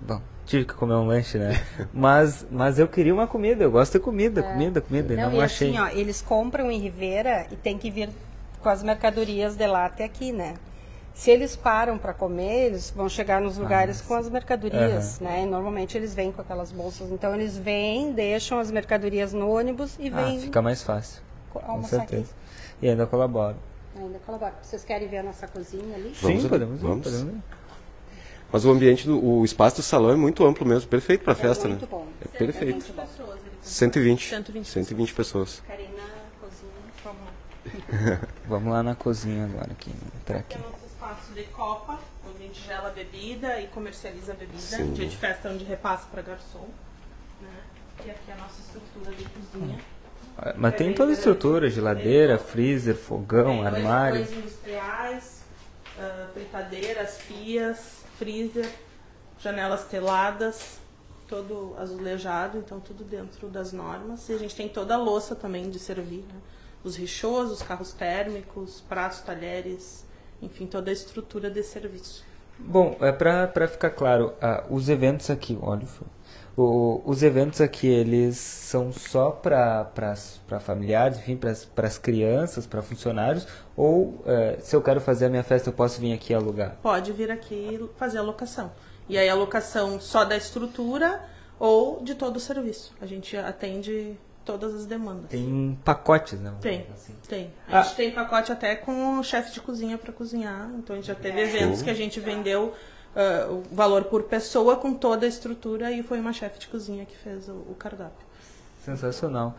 bom, 0.00 0.22
tive 0.50 0.64
que 0.64 0.74
comer 0.74 0.94
um 0.94 1.06
lanche, 1.06 1.38
né? 1.38 1.64
mas 1.94 2.46
mas 2.50 2.78
eu 2.78 2.88
queria 2.88 3.14
uma 3.14 3.26
comida, 3.26 3.62
eu 3.64 3.70
gosto 3.70 3.92
de 3.92 4.00
comida, 4.00 4.42
comida, 4.42 4.80
comida, 4.80 5.14
e 5.14 5.16
não, 5.16 5.32
e 5.32 5.40
achei. 5.40 5.68
assim, 5.70 5.78
ó, 5.78 5.88
eles 5.88 6.20
compram 6.20 6.70
em 6.70 6.78
Ribeira 6.78 7.46
e 7.50 7.56
tem 7.56 7.78
que 7.78 7.90
vir 7.90 8.10
com 8.60 8.68
as 8.68 8.82
mercadorias 8.82 9.56
de 9.56 9.66
lá 9.66 9.86
até 9.86 10.04
aqui, 10.04 10.32
né? 10.32 10.54
Se 11.14 11.30
eles 11.30 11.54
param 11.56 11.98
para 11.98 12.14
comer, 12.14 12.66
eles 12.66 12.90
vão 12.90 13.08
chegar 13.08 13.40
nos 13.40 13.58
lugares 13.58 14.00
com 14.00 14.14
as 14.14 14.28
mercadorias, 14.30 15.18
né? 15.20 15.42
E 15.42 15.46
normalmente 15.46 15.96
eles 15.96 16.14
vêm 16.14 16.30
com 16.32 16.40
aquelas 16.40 16.72
bolsas. 16.72 17.10
Então 17.10 17.34
eles 17.34 17.58
vêm, 17.58 18.12
deixam 18.12 18.58
as 18.58 18.70
mercadorias 18.70 19.32
no 19.32 19.50
ônibus 19.50 19.96
e 19.98 20.08
ah, 20.08 20.16
vêm 20.22 20.40
fica 20.40 20.62
mais 20.62 20.82
fácil. 20.82 21.20
co- 21.50 21.60
Com 21.60 21.72
almoçar 21.72 22.02
aqui. 22.02 22.10
certeza. 22.10 22.32
E 22.80 22.88
ainda 22.88 23.06
colabora. 23.06 23.56
Ainda 23.96 24.18
colabora. 24.24 24.54
Vocês 24.62 24.84
querem 24.84 25.08
ver 25.08 25.18
a 25.18 25.22
nossa 25.24 25.46
cozinha 25.48 25.94
ali? 25.96 26.14
Vamos 26.20 26.20
Sim, 26.20 26.38
ali, 26.38 26.48
podemos, 26.48 26.80
vamos. 26.80 27.04
podemos. 27.04 27.59
Mas 28.52 28.64
o 28.64 28.70
ambiente, 28.70 29.06
do, 29.06 29.22
o 29.24 29.44
espaço 29.44 29.76
do 29.76 29.82
salão 29.82 30.10
é 30.10 30.16
muito 30.16 30.44
amplo 30.44 30.66
mesmo, 30.66 30.88
perfeito 30.88 31.22
para 31.24 31.34
festa, 31.34 31.68
muito 31.68 31.82
né? 31.82 31.88
bom. 31.90 32.06
É 32.22 32.38
perfeito. 32.38 32.76
muito 32.76 32.92
bom. 32.94 33.06
120. 33.62 34.28
120 34.28 34.66
120 34.68 35.14
pessoas. 35.14 35.62
Karina, 35.66 35.90
cozinha. 36.40 36.72
Vamos 37.04 37.20
lá. 38.10 38.28
Vamos 38.48 38.72
lá 38.72 38.82
na 38.82 38.94
cozinha 38.94 39.44
agora 39.44 39.70
aqui, 39.70 39.90
entrar 40.20 40.38
Aqui 40.38 40.54
aqui. 40.54 40.64
é 40.64 40.66
o 40.66 40.70
nosso 40.72 40.86
espaço 40.86 41.32
de 41.32 41.42
copa, 41.44 41.98
onde 42.28 42.42
a 42.42 42.46
gente 42.46 42.60
gela 42.66 42.88
a 42.88 42.92
bebida 42.92 43.60
e 43.60 43.66
comercializa 43.68 44.32
a 44.32 44.34
bebida. 44.34 44.58
Sim. 44.58 44.92
Dia 44.94 45.06
de 45.06 45.16
festa 45.16 45.48
é 45.48 45.52
onde 45.52 45.64
repassa 45.64 46.06
para 46.10 46.22
garçom. 46.22 46.66
Né? 47.40 47.48
E 48.06 48.10
aqui 48.10 48.30
é 48.30 48.32
a 48.32 48.36
nossa 48.36 48.60
estrutura 48.60 49.14
de 49.14 49.24
cozinha. 49.28 49.78
Ah, 50.38 50.54
Mas 50.56 50.74
tem 50.74 50.92
toda 50.92 51.10
a 51.10 51.14
estrutura, 51.14 51.68
geladeira, 51.70 52.38
freezer, 52.38 52.96
fogão, 52.96 53.46
Tem 53.46 53.62
dois 53.62 53.74
armário. 53.74 54.24
fogões 54.24 54.38
industriais, 54.44 55.40
ah, 55.98 56.26
fritadeiras, 56.32 57.18
pias, 57.28 57.99
freezer, 58.20 58.70
janelas 59.38 59.84
teladas, 59.84 60.78
todo 61.26 61.74
azulejado, 61.78 62.58
então 62.58 62.78
tudo 62.78 63.02
dentro 63.02 63.48
das 63.48 63.72
normas. 63.72 64.28
E 64.28 64.34
a 64.34 64.38
gente 64.38 64.54
tem 64.54 64.68
toda 64.68 64.94
a 64.94 64.98
louça 64.98 65.34
também 65.34 65.70
de 65.70 65.78
servir, 65.78 66.22
né? 66.28 66.38
Os 66.84 66.96
richôs, 66.96 67.50
os 67.50 67.62
carros 67.62 67.92
térmicos, 67.92 68.82
pratos, 68.86 69.20
talheres, 69.20 70.04
enfim, 70.42 70.66
toda 70.66 70.90
a 70.90 70.92
estrutura 70.92 71.50
de 71.50 71.62
serviço. 71.62 72.22
Bom, 72.58 72.94
é 73.00 73.10
pra 73.10 73.66
ficar 73.66 73.90
claro, 73.90 74.34
ah, 74.40 74.64
os 74.68 74.90
eventos 74.90 75.30
aqui, 75.30 75.58
olha, 75.62 75.86
o 76.60 76.68
fio. 76.68 77.04
o, 77.06 77.10
os 77.10 77.22
eventos 77.22 77.60
aqui, 77.60 77.86
eles 77.88 78.36
são 78.36 78.92
só 78.92 79.30
para 79.30 79.86
familiares, 80.60 81.18
enfim, 81.18 81.36
para 81.36 81.86
as 81.86 81.98
crianças, 81.98 82.66
para 82.66 82.82
funcionários, 82.82 83.46
ou 83.76 84.22
eh, 84.26 84.58
se 84.60 84.74
eu 84.76 84.82
quero 84.82 85.00
fazer 85.00 85.26
a 85.26 85.28
minha 85.28 85.42
festa, 85.44 85.68
eu 85.68 85.72
posso 85.72 86.00
vir 86.00 86.12
aqui 86.12 86.34
alugar? 86.34 86.76
Pode 86.82 87.12
vir 87.12 87.30
aqui 87.30 87.80
fazer 87.96 88.18
a 88.18 88.22
locação. 88.22 88.70
E 89.08 89.18
aí 89.18 89.28
a 89.28 89.34
locação 89.34 89.98
só 90.00 90.24
da 90.24 90.36
estrutura 90.36 91.20
ou 91.58 92.02
de 92.02 92.14
todo 92.14 92.36
o 92.36 92.40
serviço. 92.40 92.94
A 93.00 93.06
gente 93.06 93.36
atende 93.36 94.16
todas 94.44 94.74
as 94.74 94.86
demandas. 94.86 95.28
Tem 95.30 95.78
pacotes, 95.84 96.38
né? 96.40 96.52
Tem, 96.60 96.86
Assim. 96.94 97.14
tem. 97.28 97.52
A 97.68 97.80
Ah. 97.80 97.82
gente 97.82 97.96
tem 97.96 98.10
pacote 98.12 98.50
até 98.52 98.74
com 98.76 99.18
o 99.18 99.22
chefe 99.22 99.52
de 99.52 99.60
cozinha 99.60 99.98
para 99.98 100.12
cozinhar. 100.12 100.70
Então 100.78 100.94
a 100.94 100.98
gente 100.98 101.08
já 101.08 101.14
teve 101.14 101.40
eventos 101.40 101.82
que 101.82 101.90
a 101.90 101.94
gente 101.94 102.18
vendeu 102.20 102.72
uh, 103.14 103.54
o 103.54 103.74
valor 103.74 104.04
por 104.04 104.24
pessoa 104.24 104.76
com 104.76 104.94
toda 104.94 105.26
a 105.26 105.28
estrutura 105.28 105.90
e 105.90 106.02
foi 106.02 106.20
uma 106.20 106.32
chefe 106.32 106.58
de 106.58 106.68
cozinha 106.68 107.04
que 107.04 107.16
fez 107.16 107.48
o, 107.48 107.52
o 107.52 107.74
cardápio. 107.78 108.26
Sensacional. 108.84 109.56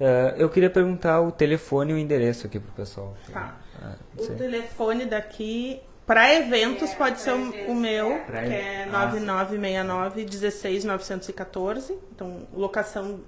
Uh, 0.00 0.36
eu 0.36 0.50
queria 0.50 0.70
perguntar 0.70 1.20
o 1.20 1.30
telefone 1.30 1.92
e 1.92 1.94
o 1.94 1.98
endereço 1.98 2.46
aqui 2.46 2.58
pro 2.58 2.72
pessoal. 2.72 3.14
Tá. 3.32 3.56
Ah, 3.80 3.94
o 4.16 4.26
telefone 4.34 5.04
daqui 5.04 5.80
para 6.06 6.34
eventos 6.34 6.90
é, 6.90 6.94
pode 6.96 7.20
ser 7.20 7.32
o, 7.32 7.70
o 7.70 7.74
meu, 7.74 8.18
pra 8.26 8.42
que 8.42 8.52
é 8.52 8.86
9969 8.86 10.24
16914. 10.24 11.98
Então, 12.12 12.46
locação 12.52 13.20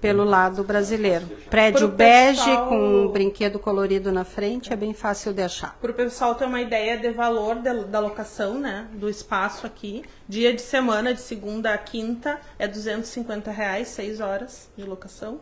Pelo 0.01 0.25
lado 0.25 0.65
brasileiro. 0.65 1.27
Prédio 1.49 1.89
bege 1.89 2.45
pessoal... 2.45 2.69
com 2.69 2.77
um 2.77 3.09
brinquedo 3.09 3.59
colorido 3.59 4.13
na 4.13 4.25
frente 4.25 4.73
é 4.73 4.77
bem 4.77 4.93
fácil 4.93 5.33
de 5.33 5.43
achar. 5.43 5.77
Para 5.81 5.91
o 5.91 5.95
pessoal 5.95 6.35
ter 6.35 6.45
uma 6.45 6.61
ideia 6.61 6.99
de 6.99 7.11
valor 7.11 7.57
de, 7.57 7.85
da 7.85 8.01
locação, 8.01 8.59
né, 8.59 8.87
do 8.93 9.09
espaço 9.09 9.67
aqui, 9.67 10.03
dia 10.29 10.53
de 10.53 10.61
semana, 10.61 11.15
de 11.15 11.21
segunda 11.21 11.73
a 11.73 11.79
quinta, 11.79 12.41
é 12.59 12.67
250 12.67 13.51
reais, 13.51 13.89
6 13.89 14.21
horas 14.21 14.71
de 14.77 14.85
locação, 14.85 15.41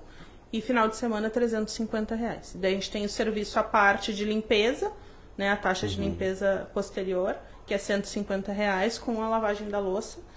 e 0.53 0.61
final 0.61 0.89
de 0.89 0.97
semana 0.97 1.28
350 1.28 2.14
reais. 2.14 2.57
Daí 2.59 2.72
a 2.72 2.74
gente 2.74 2.91
tem 2.91 3.05
o 3.05 3.09
serviço 3.09 3.59
à 3.59 3.62
parte 3.62 4.14
de 4.14 4.24
limpeza, 4.24 4.91
né, 5.36 5.51
a 5.51 5.57
taxa 5.57 5.86
uhum. 5.86 5.93
de 5.93 6.01
limpeza 6.01 6.68
posterior, 6.72 7.36
que 7.66 7.74
é 7.74 7.78
150 7.78 8.51
reais 8.51 8.99
com 8.99 9.22
a 9.22 9.28
lavagem 9.28 9.68
da 9.68 9.78
louça 9.78 10.28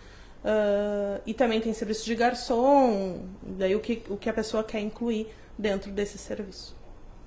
Uh, 0.43 1.21
e 1.25 1.33
também 1.35 1.61
tem 1.61 1.71
serviço 1.71 2.03
de 2.03 2.15
garçom, 2.15 3.25
daí 3.43 3.75
o 3.75 3.79
que, 3.79 4.01
o 4.09 4.17
que 4.17 4.27
a 4.27 4.33
pessoa 4.33 4.63
quer 4.63 4.79
incluir 4.79 5.27
dentro 5.55 5.91
desse 5.91 6.17
serviço. 6.17 6.75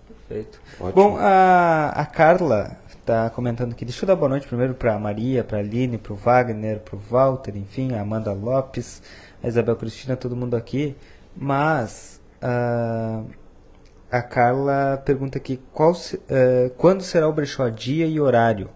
Perfeito. 0.06 0.60
Ótimo. 0.80 0.92
Bom, 0.92 1.16
a, 1.18 1.90
a 1.90 2.06
Carla 2.06 2.76
está 2.88 3.30
comentando 3.30 3.72
aqui. 3.72 3.84
Deixa 3.84 4.04
eu 4.04 4.06
dar 4.08 4.16
boa 4.16 4.28
noite 4.28 4.46
primeiro 4.46 4.74
para 4.74 4.94
a 4.94 4.98
Maria, 4.98 5.44
para 5.44 5.58
a 5.58 5.60
Aline, 5.60 5.96
para 5.96 6.12
o 6.12 6.16
Wagner, 6.16 6.80
para 6.80 6.96
o 6.96 6.98
Walter, 6.98 7.56
enfim, 7.56 7.94
a 7.94 8.00
Amanda 8.00 8.32
Lopes, 8.32 9.00
a 9.42 9.46
Isabel 9.46 9.76
Cristina, 9.76 10.16
todo 10.16 10.34
mundo 10.34 10.56
aqui. 10.56 10.96
Mas 11.36 12.20
uh, 12.42 13.24
a 14.10 14.22
Carla 14.22 15.02
pergunta 15.04 15.38
aqui 15.38 15.60
qual, 15.72 15.92
uh, 15.92 16.70
quando 16.76 17.02
será 17.02 17.28
o 17.28 17.32
brechó, 17.32 17.68
dia 17.68 18.06
e 18.06 18.20
horário? 18.20 18.70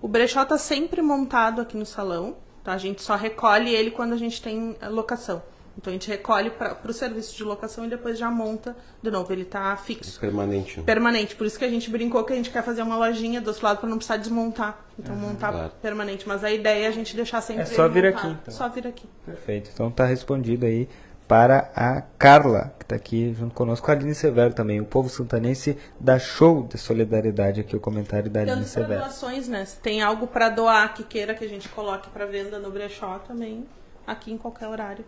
O 0.00 0.08
brechó 0.08 0.42
está 0.42 0.56
sempre 0.56 1.02
montado 1.02 1.60
aqui 1.60 1.76
no 1.76 1.86
salão. 1.86 2.36
Tá? 2.62 2.72
A 2.72 2.78
gente 2.78 3.02
só 3.02 3.16
recolhe 3.16 3.74
ele 3.74 3.90
quando 3.90 4.12
a 4.12 4.16
gente 4.16 4.40
tem 4.40 4.76
locação. 4.90 5.42
Então 5.76 5.90
a 5.90 5.94
gente 5.94 6.08
recolhe 6.08 6.50
para 6.50 6.78
o 6.86 6.92
serviço 6.92 7.34
de 7.34 7.42
locação 7.42 7.86
e 7.86 7.88
depois 7.88 8.18
já 8.18 8.30
monta 8.30 8.76
de 9.02 9.10
novo. 9.10 9.32
Ele 9.32 9.42
está 9.42 9.74
fixo. 9.76 10.20
Permanente. 10.20 10.80
Permanente. 10.82 11.34
Por 11.34 11.46
isso 11.46 11.58
que 11.58 11.64
a 11.64 11.70
gente 11.70 11.90
brincou 11.90 12.22
que 12.24 12.32
a 12.32 12.36
gente 12.36 12.50
quer 12.50 12.62
fazer 12.62 12.82
uma 12.82 12.96
lojinha 12.96 13.40
do 13.40 13.48
outro 13.48 13.64
lado 13.64 13.78
para 13.78 13.88
não 13.88 13.96
precisar 13.96 14.18
desmontar. 14.18 14.84
Então 14.98 15.16
montar 15.16 15.50
claro. 15.50 15.72
permanente. 15.80 16.28
Mas 16.28 16.44
a 16.44 16.50
ideia 16.50 16.84
é 16.84 16.88
a 16.88 16.92
gente 16.92 17.16
deixar 17.16 17.40
sempre. 17.40 17.62
É 17.62 17.66
só 17.66 17.88
vir 17.88 18.04
montado. 18.04 18.26
aqui. 18.26 18.38
Então. 18.42 18.54
Só 18.54 18.68
vir 18.68 18.86
aqui. 18.86 19.08
Perfeito. 19.24 19.70
Então 19.72 19.90
tá 19.90 20.04
respondido 20.04 20.66
aí 20.66 20.88
para 21.28 21.70
a 21.74 22.02
Carla, 22.18 22.74
que 22.78 22.84
está 22.84 22.96
aqui 22.96 23.34
junto 23.34 23.54
conosco, 23.54 23.90
a 23.90 23.94
Aline 23.94 24.14
Severo 24.14 24.52
também. 24.52 24.80
O 24.80 24.84
povo 24.84 25.08
santanense 25.08 25.78
dá 25.98 26.18
show 26.18 26.66
de 26.66 26.76
solidariedade 26.76 27.60
aqui, 27.60 27.74
o 27.74 27.80
comentário 27.80 28.30
da 28.30 28.40
Aline 28.40 28.64
Severo. 28.64 29.00
doações, 29.00 29.48
né? 29.48 29.64
Se 29.64 29.78
tem 29.78 30.02
algo 30.02 30.26
para 30.26 30.48
doar 30.48 30.92
que 30.94 31.02
queira 31.02 31.34
que 31.34 31.44
a 31.44 31.48
gente 31.48 31.68
coloque 31.68 32.10
para 32.10 32.26
venda 32.26 32.58
no 32.58 32.70
brechó 32.70 33.18
também, 33.20 33.64
aqui 34.06 34.32
em 34.32 34.38
qualquer 34.38 34.68
horário. 34.68 35.04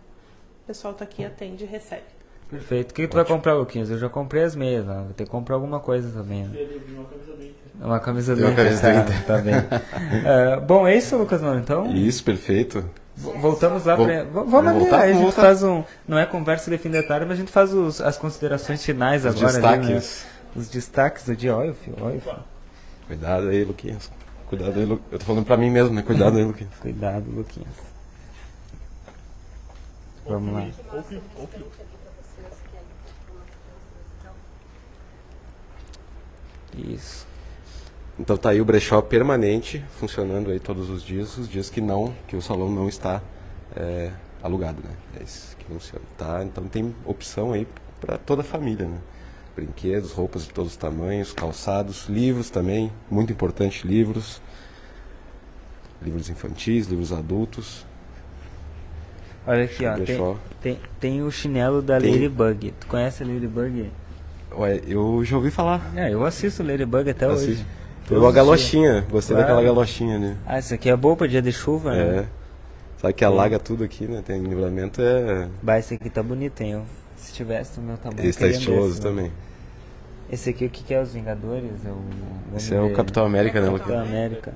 O 0.63 0.67
pessoal 0.67 0.93
está 0.93 1.05
aqui, 1.05 1.23
atende 1.23 1.63
e 1.63 1.67
recebe. 1.67 2.03
Perfeito. 2.49 2.91
O 2.91 2.93
que, 2.93 3.01
que 3.03 3.07
tu 3.07 3.15
vai 3.15 3.25
comprar, 3.25 3.53
Luquinhas? 3.53 3.89
Eu 3.89 3.97
já 3.97 4.09
comprei 4.09 4.43
as 4.43 4.55
meias, 4.55 4.85
né? 4.85 5.01
vou 5.03 5.13
ter 5.13 5.25
que 5.25 5.29
comprar 5.29 5.55
alguma 5.55 5.79
coisa 5.79 6.09
também. 6.11 6.45
Né? 6.45 6.67
Uma 7.81 7.99
camisa 7.99 8.35
do 8.35 8.45
aniversário, 8.45 9.03
tá 9.25 9.37
bem. 9.39 9.55
uh, 9.55 10.61
bom, 10.61 10.87
é 10.87 10.95
isso, 10.95 11.17
Lucas, 11.17 11.41
mano, 11.41 11.59
então? 11.59 11.91
Isso, 11.91 12.23
perfeito. 12.23 12.87
Voltamos 13.17 13.85
lá 13.85 13.95
para. 13.95 14.25
Vamos 14.25 14.51
voltar, 14.51 15.03
a 15.03 15.07
gente 15.07 15.21
voltar. 15.21 15.41
faz 15.41 15.63
um. 15.63 15.83
Não 16.07 16.19
é 16.19 16.25
conversa 16.25 16.69
de 16.69 16.77
fim 16.77 16.89
de 16.89 17.01
tarde, 17.03 17.25
mas 17.25 17.37
a 17.37 17.39
gente 17.39 17.51
faz 17.51 17.73
os, 17.73 18.01
as 18.01 18.17
considerações 18.17 18.83
finais 18.83 19.25
os 19.25 19.35
agora. 19.35 19.53
Destaques. 19.53 19.87
Ali, 19.87 19.93
né? 19.95 20.03
Os 20.55 20.69
destaques 20.69 21.25
do 21.25 21.35
dia. 21.35 21.55
Olha, 21.55 21.73
filho, 21.73 21.97
olha, 22.01 22.19
filho. 22.19 22.43
Cuidado 23.07 23.47
aí, 23.47 23.63
Luquinhas. 23.63 24.11
Cuidado 24.47 24.79
aí, 24.79 24.85
Lu... 24.85 25.01
Eu 25.11 25.19
tô 25.19 25.25
falando 25.25 25.45
pra 25.45 25.57
mim 25.57 25.69
mesmo, 25.69 25.93
né? 25.93 26.01
Cuidado 26.01 26.37
aí, 26.37 26.43
Luquinhas. 26.43 26.73
Cuidado, 26.81 27.25
Luquinhas. 27.31 27.73
Vamos 30.25 30.53
lá. 30.53 30.67
Isso. 36.77 37.24
Então 38.17 38.37
tá 38.37 38.51
aí 38.51 38.61
o 38.61 38.65
brechó 38.65 39.01
permanente, 39.01 39.83
funcionando 39.99 40.49
aí 40.49 40.59
todos 40.59 40.89
os 40.89 41.03
dias, 41.03 41.37
os 41.37 41.49
dias 41.49 41.69
que 41.69 41.81
não, 41.81 42.13
que 42.27 42.35
o 42.35 42.41
salão 42.41 42.71
não 42.71 42.87
está 42.87 43.21
é, 43.75 44.11
alugado, 44.41 44.81
né? 44.81 44.91
É 45.19 45.23
isso 45.23 45.55
que 45.57 45.65
funciona. 45.65 46.05
Tá? 46.17 46.41
Então 46.43 46.65
tem 46.65 46.95
opção 47.05 47.51
aí 47.51 47.67
para 47.99 48.17
toda 48.17 48.41
a 48.41 48.45
família, 48.45 48.87
né? 48.87 48.97
Brinquedos, 49.53 50.11
roupas 50.11 50.43
de 50.43 50.53
todos 50.53 50.71
os 50.71 50.77
tamanhos, 50.77 51.33
calçados, 51.33 52.07
livros 52.07 52.49
também, 52.49 52.91
muito 53.09 53.31
importante, 53.33 53.85
livros. 53.87 54.41
Livros 56.01 56.29
infantis, 56.29 56.87
livros 56.87 57.11
adultos. 57.11 57.85
Olha 59.47 59.63
aqui, 59.63 59.85
ó, 59.85 59.95
tem, 59.95 60.37
tem, 60.61 60.79
tem, 60.99 61.23
o 61.23 61.31
chinelo 61.31 61.81
da 61.81 61.99
tem... 61.99 62.11
Ladybug. 62.11 62.73
Tu 62.79 62.87
conhece 62.87 63.23
a 63.23 63.27
Ladybug? 63.27 63.91
Ué, 64.57 64.81
eu 64.87 65.23
já 65.23 65.35
ouvi 65.35 65.51
falar. 65.51 65.91
É, 65.95 66.13
eu 66.13 66.25
assisto 66.25 66.63
Ladybug 66.63 67.09
até 67.09 67.25
Assiste. 67.25 67.51
hoje. 67.51 67.65
Pegou 68.07 68.27
a 68.27 68.31
galochinha, 68.31 69.05
gostei 69.09 69.35
claro. 69.35 69.49
daquela 69.49 69.63
galochinha, 69.63 70.19
né? 70.19 70.37
Ah, 70.45 70.59
isso 70.59 70.73
aqui 70.73 70.89
é 70.89 70.95
boa 70.95 71.15
pra 71.15 71.25
dia 71.25 71.41
de 71.41 71.51
chuva, 71.51 71.91
né? 71.91 72.19
É. 72.19 72.25
Sabe 73.01 73.13
que 73.13 73.25
alaga 73.25 73.57
tudo 73.57 73.83
aqui, 73.83 74.07
né? 74.07 74.21
Tem 74.25 74.41
livramento 74.41 75.01
é. 75.01 75.47
Bah, 75.61 75.79
esse 75.79 75.95
aqui 75.95 76.09
tá 76.09 76.21
bonito, 76.21 76.61
hein? 76.61 76.83
Se 77.17 77.33
tivesse 77.33 77.79
no 77.79 77.87
meu 77.87 77.97
tamanho. 77.97 78.27
Esse 78.27 78.39
tá 78.39 78.47
estiloso 78.47 78.95
né? 78.97 79.01
também. 79.01 79.31
Esse 80.31 80.51
aqui 80.51 80.65
o 80.65 80.69
que, 80.69 80.83
que 80.83 80.93
é 80.93 81.01
os 81.01 81.13
Vingadores? 81.13 81.85
É 81.85 81.89
o... 81.89 82.01
Esse 82.55 82.75
é 82.75 82.81
o 82.81 82.93
Capitão 82.93 83.25
América, 83.25 83.59
né? 83.59 83.71
Capitão 83.71 83.99
América. 83.99 84.53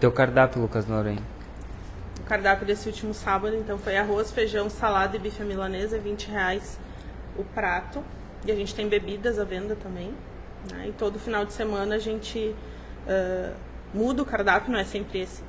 Teu 0.00 0.10
cardápio, 0.10 0.62
Lucas 0.62 0.86
Noren. 0.86 1.18
O 2.20 2.22
cardápio 2.22 2.66
desse 2.66 2.88
último 2.88 3.12
sábado, 3.12 3.54
então, 3.54 3.78
foi 3.78 3.96
arroz, 3.96 4.30
feijão, 4.32 4.70
salada 4.70 5.16
e 5.16 5.18
bife 5.18 5.42
milanesa, 5.42 5.98
20 5.98 6.30
reais 6.30 6.78
o 7.36 7.44
prato. 7.44 8.02
E 8.46 8.50
a 8.50 8.54
gente 8.54 8.74
tem 8.74 8.88
bebidas 8.88 9.38
à 9.38 9.44
venda 9.44 9.76
também. 9.76 10.14
Né? 10.70 10.88
E 10.88 10.92
todo 10.92 11.18
final 11.18 11.44
de 11.44 11.52
semana 11.52 11.96
a 11.96 11.98
gente 11.98 12.54
uh, 13.06 13.54
muda 13.92 14.22
o 14.22 14.24
cardápio, 14.24 14.72
não 14.72 14.78
é 14.78 14.84
sempre 14.84 15.20
esse. 15.20 15.42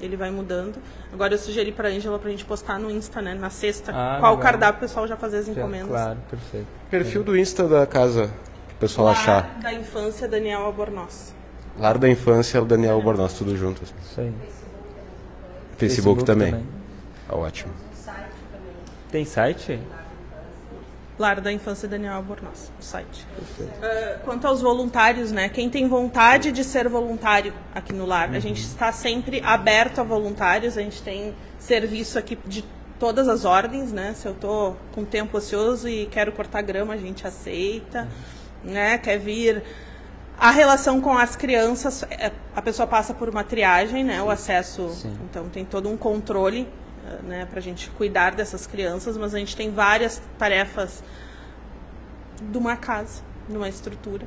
Ele 0.00 0.16
vai 0.16 0.30
mudando. 0.30 0.78
Agora 1.12 1.34
eu 1.34 1.38
sugeri 1.38 1.70
para 1.70 1.88
a 1.88 1.92
Ângela 1.92 2.18
para 2.18 2.28
a 2.28 2.30
gente 2.30 2.46
postar 2.46 2.78
no 2.78 2.90
Insta, 2.90 3.20
né? 3.20 3.34
Na 3.34 3.50
sexta, 3.50 3.92
ah, 3.92 4.16
qual 4.18 4.34
legal. 4.34 4.38
cardápio 4.38 4.78
o 4.78 4.80
pessoal 4.80 5.06
já 5.06 5.14
fazer 5.14 5.38
as 5.38 5.48
encomendas. 5.48 5.90
Claro, 5.90 6.18
perfeito. 6.30 6.66
Perfil 6.88 7.22
do 7.22 7.36
Insta 7.36 7.68
da 7.68 7.86
casa, 7.86 8.30
o 8.80 8.88
pessoal 8.88 9.08
Lar 9.08 9.16
achar. 9.16 9.58
da 9.60 9.74
infância, 9.74 10.26
Daniel 10.26 10.62
Albornoz. 10.62 11.34
Lar 11.78 11.98
da 11.98 12.08
Infância, 12.08 12.62
o 12.62 12.64
Daniel 12.64 13.00
Bornoz, 13.02 13.34
tudo 13.34 13.54
junto. 13.54 13.82
Isso 13.82 14.20
aí. 14.20 14.32
Facebook, 15.76 15.76
Facebook 15.76 16.24
também. 16.24 16.52
também. 16.52 16.66
Ah, 17.28 17.36
ótimo. 17.36 17.72
Tem 19.10 19.26
site? 19.26 19.78
Lar 21.18 21.42
da 21.42 21.52
Infância 21.52 21.86
Daniel 21.86 22.14
Albornoz, 22.14 22.72
o 22.80 22.82
site. 22.82 23.26
Uh, 23.38 24.20
quanto 24.24 24.46
aos 24.46 24.62
voluntários, 24.62 25.30
né? 25.30 25.50
Quem 25.50 25.68
tem 25.68 25.86
vontade 25.86 26.50
de 26.50 26.64
ser 26.64 26.88
voluntário 26.88 27.52
aqui 27.74 27.92
no 27.92 28.06
lar, 28.06 28.30
uhum. 28.30 28.36
a 28.36 28.40
gente 28.40 28.62
está 28.62 28.90
sempre 28.92 29.42
aberto 29.44 29.98
a 29.98 30.02
voluntários, 30.02 30.78
a 30.78 30.80
gente 30.80 31.02
tem 31.02 31.34
serviço 31.58 32.18
aqui 32.18 32.38
de 32.46 32.64
todas 32.98 33.28
as 33.28 33.44
ordens, 33.44 33.92
né? 33.92 34.14
Se 34.14 34.26
eu 34.26 34.32
tô 34.32 34.74
com 34.92 35.04
tempo 35.04 35.36
ocioso 35.36 35.86
e 35.86 36.06
quero 36.06 36.32
cortar 36.32 36.62
grama, 36.62 36.94
a 36.94 36.96
gente 36.96 37.26
aceita, 37.26 38.02
uhum. 38.04 38.39
Né? 38.62 38.98
Quer 38.98 39.18
vir 39.18 39.62
a 40.38 40.50
relação 40.50 41.00
com 41.00 41.16
as 41.16 41.36
crianças, 41.36 42.02
é, 42.04 42.32
a 42.54 42.62
pessoa 42.62 42.86
passa 42.86 43.12
por 43.12 43.28
uma 43.28 43.44
triagem, 43.44 44.02
né? 44.04 44.22
O 44.22 44.30
acesso, 44.30 44.88
Sim. 44.90 45.18
então 45.24 45.48
tem 45.48 45.64
todo 45.64 45.88
um 45.88 45.96
controle 45.96 46.66
né, 47.22 47.46
para 47.46 47.58
a 47.58 47.62
gente 47.62 47.90
cuidar 47.90 48.34
dessas 48.34 48.66
crianças, 48.66 49.16
mas 49.16 49.34
a 49.34 49.38
gente 49.38 49.56
tem 49.56 49.70
várias 49.70 50.22
tarefas 50.38 51.02
de 52.40 52.58
uma 52.58 52.76
casa, 52.76 53.22
de 53.48 53.56
uma 53.56 53.68
estrutura. 53.68 54.26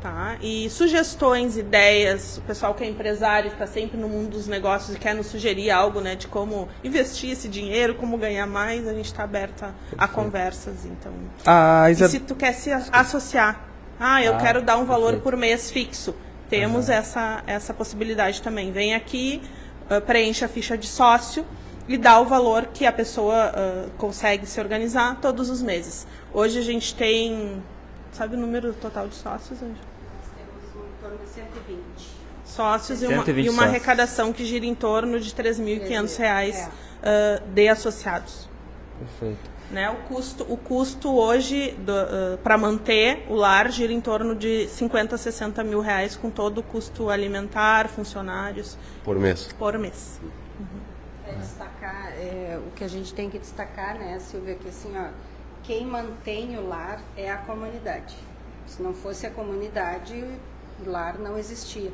Tá? 0.00 0.36
E 0.40 0.70
sugestões, 0.70 1.56
ideias, 1.56 2.38
o 2.38 2.42
pessoal 2.42 2.72
que 2.72 2.84
é 2.84 2.88
empresário 2.88 3.50
está 3.50 3.66
sempre 3.66 3.98
no 3.98 4.08
mundo 4.08 4.30
dos 4.30 4.46
negócios 4.46 4.96
e 4.96 4.98
quer 4.98 5.12
nos 5.12 5.26
sugerir 5.26 5.72
algo 5.72 6.00
né, 6.00 6.14
de 6.14 6.28
como 6.28 6.68
investir 6.84 7.30
esse 7.30 7.48
dinheiro, 7.48 7.96
como 7.96 8.16
ganhar 8.16 8.46
mais, 8.46 8.86
a 8.86 8.94
gente 8.94 9.06
está 9.06 9.24
aberta 9.24 9.74
a 9.96 10.06
conversas. 10.06 10.84
Então, 10.84 11.12
ah, 11.44 11.90
Isab... 11.90 12.08
E 12.08 12.12
se 12.12 12.20
tu 12.20 12.36
quer 12.36 12.52
se 12.52 12.70
associar, 12.92 13.68
ah, 13.98 14.22
eu 14.22 14.34
ah, 14.34 14.38
quero 14.38 14.62
dar 14.62 14.76
um 14.76 14.84
valor 14.84 15.14
perfeito. 15.14 15.22
por 15.24 15.36
mês 15.36 15.70
fixo, 15.70 16.14
temos 16.48 16.88
uhum. 16.88 16.94
essa, 16.94 17.42
essa 17.46 17.74
possibilidade 17.74 18.40
também. 18.40 18.70
Vem 18.70 18.94
aqui, 18.94 19.42
uh, 19.90 20.00
preenche 20.00 20.44
a 20.44 20.48
ficha 20.48 20.78
de 20.78 20.86
sócio 20.86 21.44
e 21.88 21.96
dá 21.96 22.20
o 22.20 22.24
valor 22.24 22.66
que 22.66 22.86
a 22.86 22.92
pessoa 22.92 23.52
uh, 23.52 23.90
consegue 23.98 24.46
se 24.46 24.60
organizar 24.60 25.18
todos 25.20 25.50
os 25.50 25.62
meses. 25.62 26.06
Hoje 26.32 26.58
a 26.58 26.62
gente 26.62 26.94
tem. 26.94 27.62
Sabe 28.12 28.36
o 28.36 28.38
número 28.38 28.72
total 28.74 29.08
de 29.08 29.14
sócios, 29.14 29.62
Anjo? 29.62 29.74
Nós 29.74 30.30
temos 30.36 30.86
em 30.86 31.02
torno 31.02 31.18
de 31.18 31.28
120. 31.28 32.18
Sócios 32.44 32.98
120 33.00 33.28
e 33.28 33.32
uma, 33.32 33.40
e 33.40 33.48
uma 33.48 33.52
sócios. 33.52 33.68
arrecadação 33.68 34.32
que 34.32 34.44
gira 34.44 34.66
em 34.66 34.74
torno 34.74 35.20
de 35.20 35.34
R$ 35.34 35.42
3.500 35.42 36.54
é. 36.54 36.68
uh, 36.68 37.48
de 37.48 37.68
associados. 37.68 38.48
Perfeito. 38.98 39.58
Né, 39.70 39.90
o, 39.90 39.96
custo, 40.08 40.46
o 40.48 40.56
custo 40.56 41.14
hoje 41.14 41.76
uh, 41.80 42.38
para 42.38 42.56
manter 42.56 43.26
o 43.28 43.34
lar 43.34 43.70
gira 43.70 43.92
em 43.92 44.00
torno 44.00 44.34
de 44.34 44.66
50 44.68 45.14
a 45.14 45.18
60 45.18 45.62
mil 45.62 45.80
reais 45.80 46.16
com 46.16 46.30
todo 46.30 46.58
o 46.58 46.62
custo 46.62 47.10
alimentar, 47.10 47.86
funcionários. 47.88 48.78
Por 49.04 49.18
mês? 49.18 49.54
Por 49.58 49.78
mês. 49.78 50.18
Uhum 50.22 50.98
é 51.28 51.34
destacar, 51.34 52.12
é, 52.12 52.60
o 52.66 52.70
que 52.72 52.82
a 52.82 52.88
gente 52.88 53.12
tem 53.12 53.28
que 53.28 53.38
destacar, 53.38 53.98
né, 53.98 54.18
Silvia, 54.18 54.54
que 54.54 54.68
assim, 54.68 54.92
ó, 54.96 55.10
quem 55.68 55.84
mantém 55.84 56.56
o 56.56 56.66
lar 56.66 56.98
é 57.14 57.30
a 57.30 57.36
comunidade. 57.36 58.16
Se 58.66 58.80
não 58.82 58.94
fosse 58.94 59.26
a 59.26 59.30
comunidade, 59.30 60.14
o 60.80 60.90
lar 60.90 61.18
não 61.18 61.36
existia. 61.36 61.92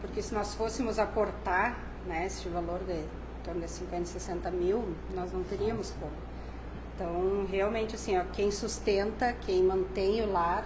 Porque 0.00 0.22
se 0.22 0.32
nós 0.32 0.54
fôssemos 0.54 0.96
aportar 0.96 1.76
né, 2.06 2.24
esse 2.26 2.48
valor 2.48 2.78
de 2.84 2.92
em 2.92 3.42
torno 3.42 3.62
de 3.62 3.68
50, 3.68 4.04
60 4.04 4.50
mil, 4.52 4.94
nós 5.12 5.32
não 5.32 5.42
teríamos 5.42 5.92
como. 5.98 6.12
Então, 6.94 7.48
realmente, 7.50 7.96
assim, 7.96 8.16
ó, 8.16 8.22
quem 8.32 8.52
sustenta, 8.52 9.32
quem 9.44 9.64
mantém 9.64 10.22
o 10.22 10.30
lar 10.30 10.64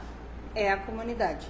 é 0.55 0.70
a 0.70 0.76
comunidade. 0.76 1.49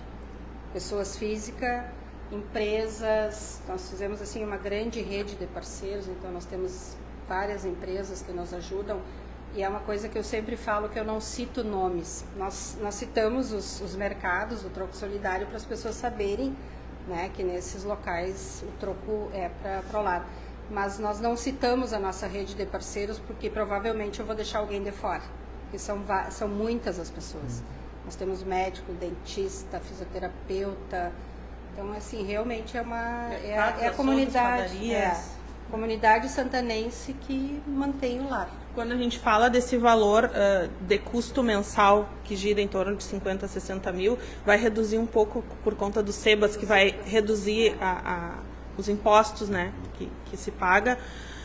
Pessoas 0.73 1.17
físicas, 1.17 1.87
empresas, 2.31 3.61
nós 3.67 3.91
fizemos 3.91 4.23
assim 4.23 4.45
uma 4.45 4.59
grande 4.59 5.01
rede 5.01 5.35
de 5.35 5.47
parceiros, 5.47 6.07
então 6.07 6.31
nós 6.31 6.45
temos 6.45 6.95
várias 7.27 7.65
empresas 7.65 8.23
que 8.23 8.33
nos 8.33 8.55
ajudam 8.55 9.01
e 9.55 9.63
é 9.63 9.69
uma 9.69 9.81
coisa 9.81 10.09
que 10.09 10.19
eu 10.19 10.25
sempre 10.25 10.57
falo 10.57 10.89
que 10.89 10.99
eu 10.99 11.05
não 11.05 11.21
cito 11.21 11.63
nomes. 11.63 12.25
Nós, 12.37 12.77
nós 12.81 12.95
citamos 12.95 13.53
os, 13.53 13.81
os 13.81 13.95
mercados, 13.95 14.65
o 14.65 14.71
troco 14.71 14.97
solidário, 14.97 15.47
para 15.47 15.57
as 15.57 15.65
pessoas 15.65 15.95
saberem 15.95 16.57
né, 17.07 17.31
que 17.33 17.45
nesses 17.45 17.85
locais 17.85 18.65
o 18.67 18.73
troco 18.79 19.31
é 19.33 19.49
para 19.49 20.01
o 20.01 20.03
lar. 20.03 20.27
Mas 20.71 20.99
nós 20.99 21.21
não 21.21 21.37
citamos 21.37 21.93
a 21.93 22.01
nossa 22.01 22.27
rede 22.27 22.55
de 22.55 22.67
parceiros 22.67 23.19
porque 23.19 23.49
provavelmente 23.49 24.19
eu 24.19 24.27
vou 24.27 24.35
deixar 24.35 24.59
alguém 24.59 24.83
de 24.83 24.91
fora, 24.91 25.23
porque 25.63 25.79
são, 25.79 26.03
são 26.31 26.49
muitas 26.49 26.99
as 26.99 27.11
pessoas. 27.11 27.63
Nós 28.05 28.17
temos 28.17 28.43
médico, 28.43 28.93
dentista, 28.93 29.79
fisioterapeuta, 29.79 31.13
então, 31.75 31.93
assim, 31.93 32.25
realmente 32.25 32.79
é 32.79 32.83
uma. 32.83 33.33
É, 33.33 33.51
é, 33.51 33.59
a, 33.59 33.71
é 33.81 33.87
a 33.89 33.91
comunidade. 33.91 34.93
É, 34.93 35.07
a 35.09 35.71
comunidade 35.71 36.29
santanense 36.29 37.13
que 37.13 37.61
mantém 37.67 38.21
o 38.21 38.29
lar. 38.29 38.49
Quando 38.75 38.91
a 38.91 38.97
gente 38.97 39.21
fala 39.21 39.49
desse 39.49 39.77
valor 39.77 40.25
uh, 40.25 40.69
de 40.81 40.99
custo 40.99 41.45
mensal, 41.45 42.09
que 42.25 42.35
gira 42.35 42.61
em 42.61 42.67
torno 42.67 42.97
de 42.97 43.05
50 43.05 43.47
a 43.47 43.49
60 43.49 43.93
mil, 43.93 44.19
vai 44.45 44.57
reduzir 44.57 44.99
um 44.99 45.07
pouco 45.07 45.45
por 45.63 45.77
conta 45.77 46.03
do 46.03 46.13
SEBAS, 46.13 46.57
que 46.57 46.67
vai 46.67 46.93
reduzir 47.05 47.77
a, 47.81 47.93
a, 48.05 48.39
os 48.77 48.89
impostos 48.89 49.49
né, 49.49 49.73
que, 49.97 50.11
que 50.25 50.37
se 50.37 50.51
paga. 50.51 50.99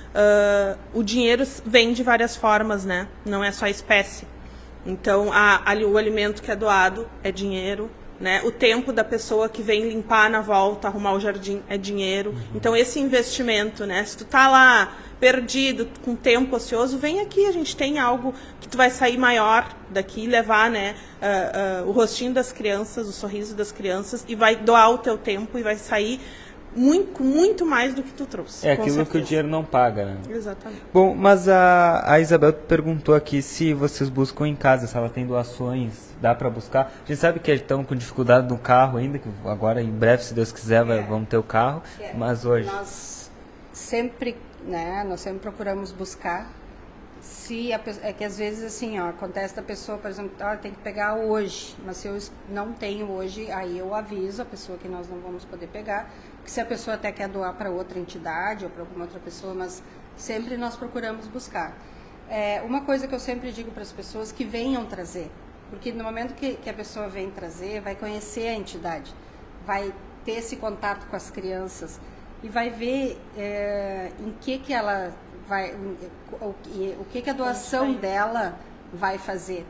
Uh, 0.10 0.80
o 0.92 1.04
dinheiro 1.04 1.44
vem 1.64 1.94
de 1.94 2.02
várias 2.02 2.36
formas, 2.36 2.84
né? 2.84 3.08
não 3.24 3.44
é 3.44 3.52
só 3.52 3.68
espécie. 3.68 4.26
Então, 4.84 5.32
a, 5.32 5.62
a, 5.72 5.76
o 5.86 5.98
alimento 6.00 6.42
que 6.42 6.50
é 6.50 6.56
doado 6.56 7.08
é 7.24 7.32
dinheiro, 7.32 7.92
né? 8.20 8.42
O 8.44 8.52
tempo 8.52 8.92
da 8.92 9.04
pessoa 9.04 9.48
que 9.48 9.62
vem 9.62 9.88
limpar 9.88 10.30
na 10.30 10.42
volta, 10.42 10.88
arrumar 10.88 11.14
o 11.14 11.20
jardim 11.20 11.62
é 11.70 11.78
dinheiro. 11.78 12.32
Uhum. 12.32 12.38
Então 12.56 12.76
esse 12.76 13.00
investimento, 13.00 13.86
né? 13.86 14.04
Se 14.04 14.18
tu 14.18 14.26
tá 14.26 14.50
lá 14.50 14.98
perdido, 15.20 15.88
com 16.04 16.16
tempo 16.16 16.56
ocioso, 16.56 16.98
vem 16.98 17.20
aqui, 17.20 17.46
a 17.46 17.52
gente 17.52 17.76
tem 17.76 18.00
algo 18.00 18.34
que 18.62 18.70
tu 18.70 18.78
vai 18.78 18.90
sair 18.90 19.18
maior 19.18 19.68
daqui, 19.90 20.26
levar, 20.26 20.70
né, 20.70 20.96
uh, 21.22 21.86
uh, 21.86 21.90
o 21.90 21.92
rostinho 21.92 22.34
das 22.34 22.54
crianças, 22.54 23.08
o 23.08 23.12
sorriso 23.12 23.54
das 23.54 23.72
crianças 23.72 24.24
e 24.28 24.36
vai 24.36 24.56
doar 24.56 24.92
o 24.92 24.98
teu 24.98 25.18
tempo 25.18 25.58
e 25.58 25.62
vai 25.62 25.76
sair 25.76 26.22
muito, 26.76 27.24
muito 27.24 27.66
mais 27.66 27.94
do 27.94 28.04
que 28.04 28.12
tu 28.12 28.26
trouxe. 28.26 28.68
É 28.68 28.74
aquilo 28.74 28.90
certeza. 28.90 29.12
que 29.12 29.18
o 29.18 29.22
dinheiro 29.22 29.48
não 29.48 29.64
paga, 29.64 30.06
né? 30.06 30.18
Exatamente. 30.30 30.82
Bom, 30.94 31.16
mas 31.16 31.48
a, 31.48 32.04
a 32.06 32.20
Isabel 32.20 32.54
perguntou 32.54 33.16
aqui 33.16 33.42
se 33.42 33.74
vocês 33.74 34.10
buscam 34.10 34.48
em 34.48 34.56
casa, 34.56 34.88
se 34.88 34.96
ela 34.96 35.10
tem 35.10 35.26
doações 35.26 36.10
dá 36.22 36.36
para 36.36 36.50
buscar. 36.50 36.92
A 37.04 37.08
gente 37.08 37.20
sabe 37.20 37.40
que 37.40 37.52
estão 37.52 37.84
com 37.84 37.96
dificuldade 37.96 38.48
no 38.48 38.58
carro 38.58 38.98
ainda, 38.98 39.18
que 39.18 39.30
agora 39.46 39.82
em 39.82 39.92
breve, 39.92 40.24
se 40.24 40.34
Deus 40.34 40.52
quiser, 40.52 40.84
vai, 40.84 41.00
é. 41.00 41.02
vamos 41.02 41.30
ter 41.30 41.38
o 41.38 41.44
carro, 41.44 41.82
é. 42.00 42.14
mas 42.14 42.46
hoje... 42.46 42.68
Nós 42.68 43.32
sempre, 43.72 44.36
né, 44.66 45.06
nós 45.08 45.22
sempre 45.22 45.40
procuramos 45.40 45.92
buscar 45.92 46.50
se 47.22 47.74
a, 47.74 47.80
é 48.02 48.14
que 48.14 48.24
às 48.24 48.38
vezes 48.38 48.64
assim, 48.64 49.00
ó, 49.00 49.10
acontece 49.10 49.56
da 49.56 49.62
pessoa, 49.62 49.98
por 49.98 50.10
exemplo, 50.10 50.32
ah, 50.40 50.56
tem 50.56 50.72
que 50.72 50.80
pegar 50.80 51.16
hoje, 51.16 51.76
mas 51.86 51.98
se 51.98 52.08
eu 52.08 52.18
não 52.50 52.72
tenho 52.74 53.10
hoje, 53.10 53.52
aí 53.52 53.78
eu 53.78 53.94
aviso 53.94 54.42
a 54.42 54.46
pessoa 54.46 54.78
que 54.78 54.88
nós 54.88 55.10
não 55.10 55.20
vamos 55.20 55.44
poder 55.46 55.68
pegar, 55.68 56.10
se 56.50 56.60
a 56.60 56.66
pessoa 56.66 56.96
até 56.96 57.12
quer 57.12 57.30
doar 57.30 57.54
para 57.54 57.70
outra 57.70 58.00
entidade 58.00 58.66
ou 58.66 58.72
para 58.72 58.82
alguma 58.82 59.06
outra 59.06 59.20
pessoa, 59.20 59.54
mas 59.54 59.84
sempre 60.18 60.58
nós 60.58 60.76
procuramos 60.76 61.28
buscar. 61.28 61.78
É, 62.28 62.62
uma 62.64 62.82
coisa 62.82 63.08
que 63.08 63.14
eu 63.14 63.20
sempre 63.20 63.52
digo 63.52 63.72
para 63.72 63.84
as 63.84 63.92
pessoas 63.92 64.32
que 64.32 64.44
venham 64.44 64.84
trazer, 64.86 65.30
porque 65.70 65.92
no 65.92 66.04
momento 66.04 66.34
que, 66.34 66.56
que 66.56 66.70
a 66.70 66.74
pessoa 66.74 67.08
vem 67.08 67.30
trazer, 67.30 67.82
vai 67.82 67.96
conhecer 67.96 68.48
a 68.48 68.54
entidade, 68.54 69.14
vai 69.64 69.94
ter 70.26 70.34
esse 70.34 70.56
contato 70.56 71.06
com 71.08 71.16
as 71.16 71.30
crianças 71.30 72.00
e 72.42 72.50
vai 72.50 72.72
ver 72.72 73.22
é, 73.38 74.12
em 74.20 74.32
que 74.42 74.58
que 74.58 74.74
ela 74.74 75.14
vai, 75.48 75.76
o, 76.42 76.56
o 77.00 77.06
que 77.12 77.22
que 77.22 77.30
a 77.30 77.34
doação 77.34 77.94
dela 77.94 78.58
vai 78.92 79.20
fazer, 79.20 79.66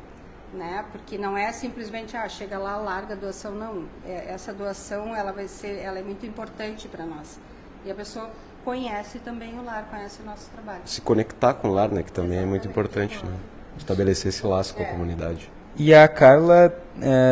né? 0.53 0.85
Porque 0.91 1.17
não 1.17 1.37
é 1.37 1.51
simplesmente 1.51 2.17
ah 2.17 2.27
chega 2.27 2.57
lá 2.57 2.77
larga 2.77 3.13
a 3.13 3.17
doação 3.17 3.53
não. 3.53 3.85
É, 4.05 4.31
essa 4.31 4.53
doação 4.53 5.15
ela 5.15 5.31
vai 5.31 5.47
ser, 5.47 5.79
ela 5.79 5.99
é 5.99 6.03
muito 6.03 6.25
importante 6.25 6.87
para 6.87 7.05
nós 7.05 7.39
e 7.85 7.91
a 7.91 7.95
pessoa 7.95 8.29
conhece 8.63 9.19
também 9.19 9.57
o 9.57 9.63
lar, 9.63 9.87
conhece 9.89 10.21
o 10.21 10.25
nosso 10.25 10.49
trabalho. 10.51 10.81
Se 10.85 11.01
conectar 11.01 11.53
com 11.53 11.69
o 11.69 11.73
lar, 11.73 11.89
né? 11.89 12.03
Que 12.03 12.11
também 12.11 12.37
Exatamente. 12.37 12.47
é 12.47 12.49
muito 12.49 12.67
importante, 12.67 13.25
né? 13.25 13.33
Estabelecer 13.77 14.29
esse 14.29 14.45
laço 14.45 14.75
com 14.75 14.83
a 14.83 14.85
é. 14.85 14.91
comunidade. 14.91 15.49
E 15.75 15.93
a 15.93 16.07
Carla 16.07 16.73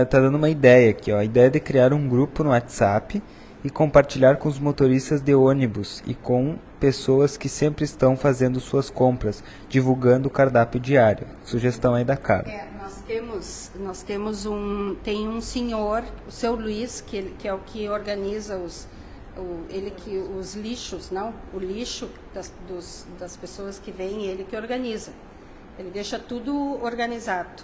está 0.03 0.17
é, 0.17 0.21
dando 0.21 0.35
uma 0.35 0.49
ideia 0.49 0.91
aqui, 0.91 1.11
ó, 1.11 1.17
a 1.17 1.25
ideia 1.25 1.49
de 1.49 1.59
criar 1.59 1.91
um 1.91 2.07
grupo 2.07 2.43
no 2.43 2.51
WhatsApp 2.51 3.21
e 3.63 3.69
compartilhar 3.69 4.37
com 4.37 4.47
os 4.47 4.59
motoristas 4.59 5.19
de 5.21 5.35
ônibus 5.35 6.01
e 6.07 6.13
com 6.13 6.57
pessoas 6.79 7.35
que 7.35 7.49
sempre 7.49 7.83
estão 7.83 8.15
fazendo 8.15 8.59
suas 8.59 8.89
compras, 8.89 9.43
divulgando 9.67 10.27
o 10.27 10.31
cardápio 10.31 10.79
diário. 10.79 11.27
Sugestão 11.43 11.93
aí 11.93 12.05
da 12.05 12.15
Carla. 12.15 12.49
É, 12.49 12.67
temos, 13.07 13.71
nós 13.75 14.03
temos 14.03 14.45
um, 14.45 14.93
tem 14.95 15.27
um 15.27 15.39
senhor, 15.39 16.03
o 16.27 16.31
seu 16.31 16.53
Luiz, 16.53 16.99
que, 16.99 17.23
que 17.39 17.47
é 17.47 17.53
o 17.53 17.59
que 17.59 17.87
organiza 17.87 18.57
os, 18.57 18.85
o, 19.37 19.63
ele 19.69 19.91
que 19.91 20.17
os 20.17 20.55
lixos, 20.55 21.09
não, 21.09 21.33
o 21.53 21.57
lixo 21.57 22.09
das, 22.33 22.51
dos, 22.67 23.07
das 23.17 23.37
pessoas 23.37 23.79
que 23.79 23.91
vêm, 23.91 24.25
ele 24.25 24.43
que 24.43 24.55
organiza. 24.55 25.13
Ele 25.79 25.89
deixa 25.89 26.19
tudo 26.19 26.53
organizado. 26.83 27.63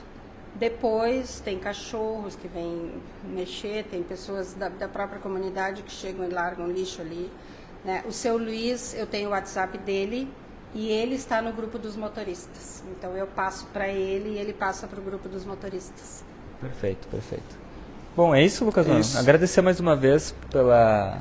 Depois 0.55 1.41
tem 1.41 1.59
cachorros 1.59 2.35
que 2.35 2.47
vêm 2.47 2.93
mexer, 3.23 3.83
tem 3.85 4.01
pessoas 4.01 4.53
da, 4.53 4.69
da, 4.69 4.87
própria 4.87 5.19
comunidade 5.19 5.81
que 5.81 5.91
chegam 5.91 6.25
e 6.25 6.29
largam 6.29 6.67
lixo 6.67 7.01
ali. 7.01 7.29
Né? 7.83 8.03
O 8.07 8.11
seu 8.11 8.37
Luiz, 8.37 8.93
eu 8.93 9.05
tenho 9.05 9.29
o 9.29 9.31
WhatsApp 9.31 9.77
dele, 9.79 10.31
e 10.75 10.89
ele 10.89 11.15
está 11.15 11.41
no 11.41 11.53
grupo 11.53 11.77
dos 11.77 11.95
motoristas. 11.95 12.83
Então 12.97 13.15
eu 13.15 13.27
passo 13.27 13.67
para 13.67 13.87
ele 13.87 14.29
e 14.29 14.37
ele 14.37 14.53
passa 14.53 14.87
para 14.87 14.99
o 14.99 15.03
grupo 15.03 15.29
dos 15.29 15.45
motoristas. 15.45 16.23
Perfeito, 16.59 17.07
perfeito. 17.09 17.63
Bom, 18.15 18.33
é 18.33 18.43
isso, 18.43 18.63
Lucas. 18.63 18.87
É 18.87 18.99
isso. 18.99 19.17
Agradecer 19.17 19.61
mais 19.61 19.79
uma 19.79 19.95
vez 19.95 20.35
pela 20.51 21.19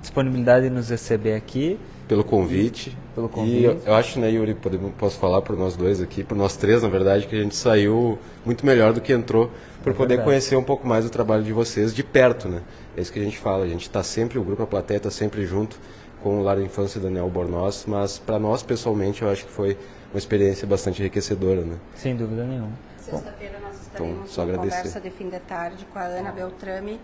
disponibilidade 0.00 0.68
de 0.68 0.74
nos 0.74 0.90
receber 0.90 1.34
aqui. 1.34 1.78
Pelo 2.08 2.24
convite. 2.24 2.96
Pelo 3.14 3.28
convite. 3.28 3.58
E 3.58 3.64
eu, 3.64 3.80
eu 3.86 3.94
acho, 3.94 4.18
né, 4.18 4.28
Yuri, 4.30 4.54
podemos, 4.54 4.92
posso 4.98 5.18
falar 5.18 5.40
por 5.40 5.56
nós 5.56 5.76
dois 5.76 6.00
aqui, 6.00 6.24
por 6.24 6.36
nós 6.36 6.56
três, 6.56 6.82
na 6.82 6.88
verdade, 6.88 7.26
que 7.26 7.36
a 7.36 7.42
gente 7.42 7.54
saiu 7.54 8.18
muito 8.44 8.66
melhor 8.66 8.92
do 8.92 9.00
que 9.00 9.12
entrou, 9.12 9.50
por 9.82 9.90
É 9.90 9.94
poder 9.94 10.08
verdade. 10.16 10.28
conhecer 10.28 10.56
um 10.56 10.64
pouco 10.64 10.86
mais 10.86 11.06
o 11.06 11.10
trabalho 11.10 11.42
de 11.44 11.52
vocês 11.52 11.94
de 11.94 12.02
perto, 12.02 12.48
né? 12.48 12.60
É 12.96 13.00
isso 13.00 13.12
que 13.12 13.20
a 13.20 13.22
gente 13.22 13.38
fala, 13.38 13.64
a 13.64 13.68
gente 13.68 13.82
está 13.82 14.02
sempre, 14.02 14.38
o 14.38 14.42
grupo 14.44 14.62
A 14.64 14.66
Plateia 14.66 14.98
está 14.98 15.10
sempre 15.10 15.46
junto 15.46 15.78
com 16.22 16.38
o 16.40 16.42
Lar 16.42 16.56
da 16.56 16.62
Infância 16.62 17.00
Daniel 17.00 17.28
Bornoz, 17.28 17.84
mas 17.86 18.18
para 18.18 18.38
nós, 18.38 18.62
pessoalmente, 18.62 19.22
eu 19.22 19.30
acho 19.30 19.44
que 19.44 19.50
foi 19.52 19.76
uma 20.12 20.18
experiência 20.18 20.66
bastante 20.66 21.00
enriquecedora, 21.00 21.62
né? 21.62 21.76
Sem 21.94 22.14
dúvida 22.16 22.44
nenhuma. 22.44 22.72
Sexta-feira 22.98 23.58
nós 23.60 23.80
estaremos 23.80 24.14
Então, 24.18 24.26
só 24.28 24.42
agradecer. 24.42 24.76
conversa 24.76 25.00
de 25.00 25.10
fim 25.10 25.28
de 25.28 25.40
tarde 25.40 25.84
com 25.92 25.98
a 25.98 26.04
Ana 26.04 26.30
Beltrame, 26.30 27.00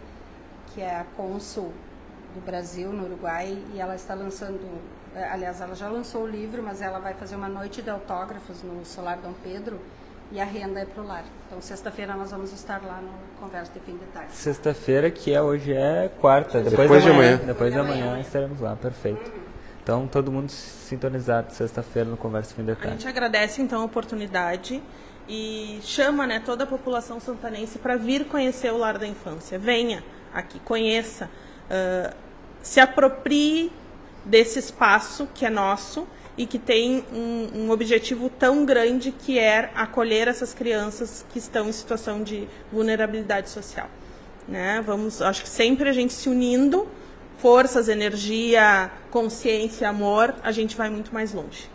que 0.74 0.80
é 0.80 0.96
a 0.96 1.04
cônsul 1.16 1.72
do 2.34 2.40
Brasil 2.44 2.92
no 2.92 3.04
Uruguai, 3.06 3.58
e 3.74 3.80
ela 3.80 3.96
está 3.96 4.14
lançando, 4.14 4.60
eh, 5.16 5.28
aliás, 5.32 5.60
ela 5.60 5.74
já 5.74 5.88
lançou 5.88 6.22
o 6.22 6.26
livro, 6.26 6.62
mas 6.62 6.80
ela 6.80 6.98
vai 6.98 7.14
fazer 7.14 7.34
uma 7.36 7.48
noite 7.48 7.82
de 7.82 7.90
autógrafos 7.90 8.62
no 8.62 8.84
Solar 8.84 9.18
Dom 9.18 9.32
Pedro, 9.42 9.78
e 10.30 10.40
a 10.40 10.44
renda 10.44 10.80
é 10.80 10.84
para 10.84 11.02
o 11.02 11.06
lar. 11.06 11.24
Então, 11.46 11.60
sexta-feira 11.60 12.14
nós 12.14 12.30
vamos 12.30 12.52
estar 12.52 12.82
lá 12.82 13.00
no 13.00 13.10
Conversa 13.40 13.72
de 13.72 13.80
Fim 13.80 13.92
de 13.96 14.04
Tarde. 14.06 14.32
Sexta-feira, 14.32 15.10
que 15.10 15.32
é 15.32 15.40
hoje 15.40 15.72
é 15.72 16.10
quarta. 16.20 16.60
Depois, 16.60 16.82
Depois 16.82 17.02
de 17.02 17.08
de 17.08 17.14
amanhã. 17.14 17.34
amanhã. 17.34 17.46
Depois 17.46 17.70
de 17.72 17.78
de 17.80 17.84
amanhã 17.86 18.06
amanhã. 18.08 18.20
estaremos 18.20 18.60
lá, 18.60 18.76
perfeito. 18.76 19.32
Então, 19.82 20.06
todo 20.06 20.30
mundo 20.30 20.50
sintonizado 20.50 21.52
sexta-feira 21.54 22.08
no 22.10 22.16
Conversa 22.16 22.54
Fim 22.54 22.64
de 22.64 22.72
A 22.72 22.76
Tarde. 22.76 22.90
gente 22.92 23.08
agradece 23.08 23.62
então 23.62 23.80
a 23.80 23.84
oportunidade 23.84 24.82
e 25.26 25.78
chama 25.82 26.26
né, 26.26 26.40
toda 26.44 26.64
a 26.64 26.66
população 26.66 27.18
santanense 27.20 27.78
para 27.78 27.96
vir 27.96 28.26
conhecer 28.26 28.70
o 28.72 28.76
Lar 28.78 28.98
da 28.98 29.06
Infância. 29.06 29.58
Venha 29.58 30.04
aqui, 30.34 30.58
conheça, 30.60 31.30
ah, 31.70 32.12
se 32.62 32.80
aproprie 32.80 33.72
desse 34.26 34.58
espaço 34.58 35.26
que 35.34 35.46
é 35.46 35.50
nosso 35.50 36.06
e 36.38 36.46
que 36.46 36.58
tem 36.58 37.04
um, 37.12 37.64
um 37.64 37.70
objetivo 37.70 38.30
tão 38.30 38.64
grande 38.64 39.12
que 39.12 39.38
é 39.38 39.70
acolher 39.74 40.28
essas 40.28 40.54
crianças 40.54 41.26
que 41.30 41.38
estão 41.38 41.68
em 41.68 41.72
situação 41.72 42.22
de 42.22 42.48
vulnerabilidade 42.72 43.50
social. 43.50 43.90
Né? 44.46 44.80
Vamos, 44.86 45.20
acho 45.20 45.42
que 45.42 45.48
sempre 45.48 45.88
a 45.88 45.92
gente 45.92 46.14
se 46.14 46.28
unindo, 46.28 46.88
forças, 47.38 47.88
energia, 47.88 48.90
consciência, 49.10 49.88
amor, 49.88 50.34
a 50.42 50.52
gente 50.52 50.76
vai 50.76 50.88
muito 50.88 51.12
mais 51.12 51.34
longe. 51.34 51.68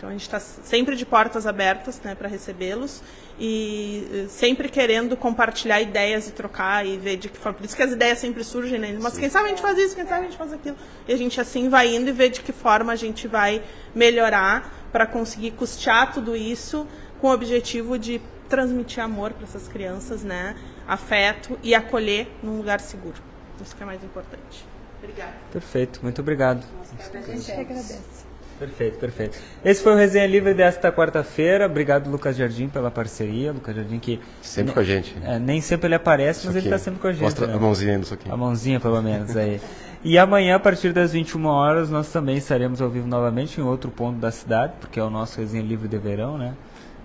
Então 0.00 0.08
a 0.08 0.12
gente 0.12 0.22
está 0.22 0.40
sempre 0.40 0.96
de 0.96 1.04
portas 1.04 1.46
abertas 1.46 2.00
né, 2.00 2.14
para 2.14 2.26
recebê-los 2.26 3.02
e 3.38 4.08
eh, 4.10 4.28
sempre 4.30 4.66
querendo 4.70 5.14
compartilhar 5.14 5.78
ideias 5.82 6.26
e 6.26 6.32
trocar 6.32 6.86
e 6.86 6.96
ver 6.96 7.18
de 7.18 7.28
que 7.28 7.36
forma. 7.36 7.58
Por 7.58 7.66
isso 7.66 7.76
que 7.76 7.82
as 7.82 7.92
ideias 7.92 8.18
sempre 8.18 8.42
surgem, 8.42 8.78
né? 8.78 8.96
Mas 8.98 9.18
quem 9.18 9.28
sabe 9.28 9.44
a 9.44 9.48
gente 9.50 9.60
faz 9.60 9.76
isso, 9.76 9.94
quem 9.94 10.06
sabe 10.06 10.22
a 10.22 10.24
gente 10.30 10.38
faz 10.38 10.54
aquilo. 10.54 10.74
E 11.06 11.12
a 11.12 11.16
gente 11.18 11.38
assim 11.38 11.68
vai 11.68 11.94
indo 11.94 12.08
e 12.08 12.12
vê 12.12 12.30
de 12.30 12.40
que 12.40 12.50
forma 12.50 12.94
a 12.94 12.96
gente 12.96 13.28
vai 13.28 13.62
melhorar 13.94 14.72
para 14.90 15.04
conseguir 15.04 15.50
custear 15.50 16.14
tudo 16.14 16.34
isso 16.34 16.86
com 17.20 17.26
o 17.26 17.32
objetivo 17.34 17.98
de 17.98 18.22
transmitir 18.48 19.04
amor 19.04 19.34
para 19.34 19.44
essas 19.44 19.68
crianças, 19.68 20.22
né? 20.22 20.56
Afeto 20.88 21.58
e 21.62 21.74
acolher 21.74 22.26
num 22.42 22.56
lugar 22.56 22.80
seguro. 22.80 23.20
Isso 23.60 23.76
que 23.76 23.82
é 23.82 23.86
mais 23.86 24.02
importante. 24.02 24.64
Obrigada. 24.96 25.34
Perfeito, 25.52 26.00
muito 26.02 26.22
obrigado. 26.22 26.64
A 27.12 27.20
gente 27.20 27.52
agradece. 27.52 28.29
Perfeito, 28.60 28.98
perfeito. 28.98 29.38
Esse 29.64 29.82
foi 29.82 29.94
o 29.94 29.96
Resenha 29.96 30.26
Livre 30.26 30.52
desta 30.52 30.92
quarta-feira. 30.92 31.64
Obrigado, 31.64 32.10
Lucas 32.10 32.36
Jardim, 32.36 32.68
pela 32.68 32.90
parceria. 32.90 33.52
Lucas 33.52 33.74
Jardim 33.74 33.98
que 33.98 34.20
Sempre 34.42 34.74
com 34.74 34.80
a 34.80 34.84
gente. 34.84 35.16
é, 35.24 35.38
nem 35.38 35.62
sempre 35.62 35.86
ele 35.86 35.94
aparece, 35.94 36.46
mas 36.46 36.54
ele 36.54 36.66
está 36.66 36.76
sempre 36.76 37.00
com 37.00 37.06
a 37.08 37.12
gente. 37.12 37.22
Mostra 37.22 37.46
né? 37.46 37.54
a 37.54 37.58
mãozinha 37.58 37.96
nisso 37.96 38.12
aqui. 38.12 38.30
A 38.30 38.36
mãozinha, 38.36 38.78
pelo 38.78 39.00
menos, 39.00 39.34
aí. 39.34 39.58
E 40.04 40.18
amanhã, 40.18 40.56
a 40.56 40.60
partir 40.60 40.92
das 40.92 41.12
21 41.12 41.46
horas, 41.46 41.88
nós 41.88 42.12
também 42.12 42.36
estaremos 42.36 42.82
ao 42.82 42.90
vivo 42.90 43.06
novamente 43.08 43.58
em 43.58 43.64
outro 43.64 43.90
ponto 43.90 44.18
da 44.18 44.30
cidade, 44.30 44.74
porque 44.78 45.00
é 45.00 45.02
o 45.02 45.08
nosso 45.10 45.40
Resenha 45.40 45.62
Livre 45.64 45.88
de 45.88 45.96
Verão, 45.96 46.36
né? 46.36 46.52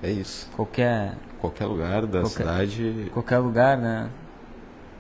É 0.04 0.12
isso. 0.12 0.50
Qualquer, 0.58 1.14
Qualquer 1.40 1.66
lugar 1.68 2.06
da 2.06 2.20
Qualquer- 2.20 2.30
cidade, 2.30 3.10
qualquer 3.14 3.38
lugar, 3.38 3.78
né? 3.78 4.10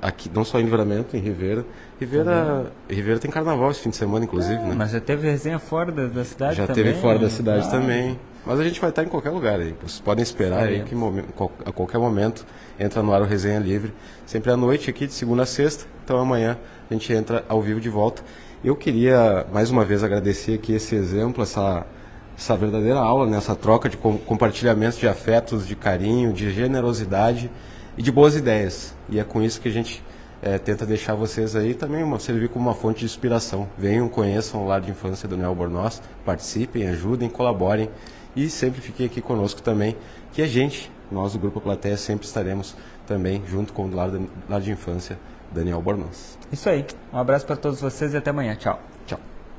aqui, 0.01 0.29
não 0.33 0.45
só 0.45 0.59
em 0.59 0.63
Livramento, 0.63 1.17
em 1.17 1.19
Ribeira. 1.19 1.65
Ribeira, 1.99 2.71
Ribeira 2.89 3.19
tem 3.19 3.31
carnaval 3.31 3.71
esse 3.71 3.79
fim 3.79 3.89
de 3.89 3.95
semana, 3.95 4.25
inclusive, 4.25 4.61
né? 4.61 4.75
Mas 4.77 4.91
já 4.91 4.99
teve 4.99 5.29
resenha 5.29 5.59
fora 5.59 5.91
da, 5.91 6.07
da 6.07 6.25
cidade 6.25 6.57
Já 6.57 6.67
também? 6.67 6.83
teve 6.83 6.99
fora 6.99 7.17
da 7.19 7.29
cidade 7.29 7.65
Ah, 7.67 7.71
também. 7.71 8.19
Mas 8.45 8.59
a 8.59 8.63
gente 8.63 8.79
vai 8.81 8.89
estar 8.89 9.03
em 9.03 9.07
qualquer 9.07 9.29
lugar 9.31 9.59
aí. 9.59 9.73
Vocês 9.81 9.99
podem 10.01 10.21
esperar 10.21 10.63
aí 10.65 10.79
Estaremos. 10.83 11.25
que 11.35 11.69
a 11.69 11.71
qualquer 11.71 11.97
momento 11.97 12.45
entra 12.79 13.01
no 13.01 13.13
ar 13.13 13.21
o 13.21 13.25
Resenha 13.25 13.59
Livre. 13.59 13.93
Sempre 14.25 14.51
à 14.51 14.57
noite 14.57 14.89
aqui, 14.89 15.07
de 15.07 15.13
segunda 15.13 15.43
a 15.43 15.45
sexta. 15.45 15.85
Então 16.03 16.19
amanhã 16.19 16.57
a 16.89 16.93
gente 16.93 17.11
entra 17.13 17.43
ao 17.47 17.61
vivo 17.61 17.79
de 17.79 17.89
volta. 17.89 18.21
Eu 18.63 18.75
queria 18.75 19.45
mais 19.51 19.71
uma 19.71 19.83
vez 19.85 20.03
agradecer 20.03 20.55
aqui 20.55 20.73
esse 20.73 20.95
exemplo, 20.95 21.41
essa, 21.41 21.85
essa 22.37 22.55
verdadeira 22.57 22.99
aula, 22.99 23.25
né? 23.25 23.37
essa 23.37 23.55
troca 23.55 23.87
de 23.89 23.97
com- 23.97 24.17
compartilhamento 24.17 24.97
de 24.97 25.07
afetos, 25.07 25.65
de 25.67 25.75
carinho, 25.75 26.31
de 26.33 26.51
generosidade 26.51 27.49
e 27.97 28.03
de 28.03 28.11
boas 28.11 28.35
ideias. 28.35 28.93
E 29.09 29.17
é 29.19 29.23
com 29.23 29.41
isso 29.41 29.59
que 29.61 29.69
a 29.69 29.71
gente 29.71 30.03
eh, 30.45 30.59
tenta 30.59 30.85
deixar 30.85 31.15
vocês 31.15 31.55
aí 31.55 31.73
também 31.73 32.03
uma, 32.03 32.19
servir 32.19 32.49
como 32.49 32.69
uma 32.69 32.75
fonte 32.75 32.99
de 32.99 33.05
inspiração. 33.05 33.67
Venham, 33.75 34.07
conheçam 34.07 34.63
o 34.63 34.67
Lar 34.67 34.79
de 34.79 34.91
Infância 34.91 35.27
do 35.27 35.35
Neo 35.35 35.55
Bornós, 35.55 36.01
participem, 36.23 36.87
ajudem, 36.87 37.27
colaborem 37.27 37.89
e 38.35 38.47
sempre 38.47 38.79
fiquem 38.79 39.07
aqui 39.07 39.21
conosco 39.21 39.61
também, 39.61 39.97
que 40.31 40.43
a 40.43 40.47
gente, 40.47 40.91
nós 41.11 41.33
do 41.33 41.39
Grupo 41.39 41.59
Plateia, 41.59 41.97
sempre 41.97 42.27
estaremos 42.27 42.75
também 43.07 43.41
junto 43.47 43.73
com 43.73 43.85
o 43.85 43.95
Lar 43.95 44.11
de, 44.11 44.29
Lar 44.47 44.61
de 44.61 44.71
Infância 44.71 45.17
Daniel 45.51 45.81
Bornós. 45.81 46.37
Isso 46.51 46.69
aí. 46.69 46.85
Um 47.11 47.17
abraço 47.17 47.45
para 47.45 47.55
todos 47.55 47.81
vocês 47.81 48.13
e 48.13 48.17
até 48.17 48.29
amanhã. 48.29 48.55
Tchau. 48.55 48.94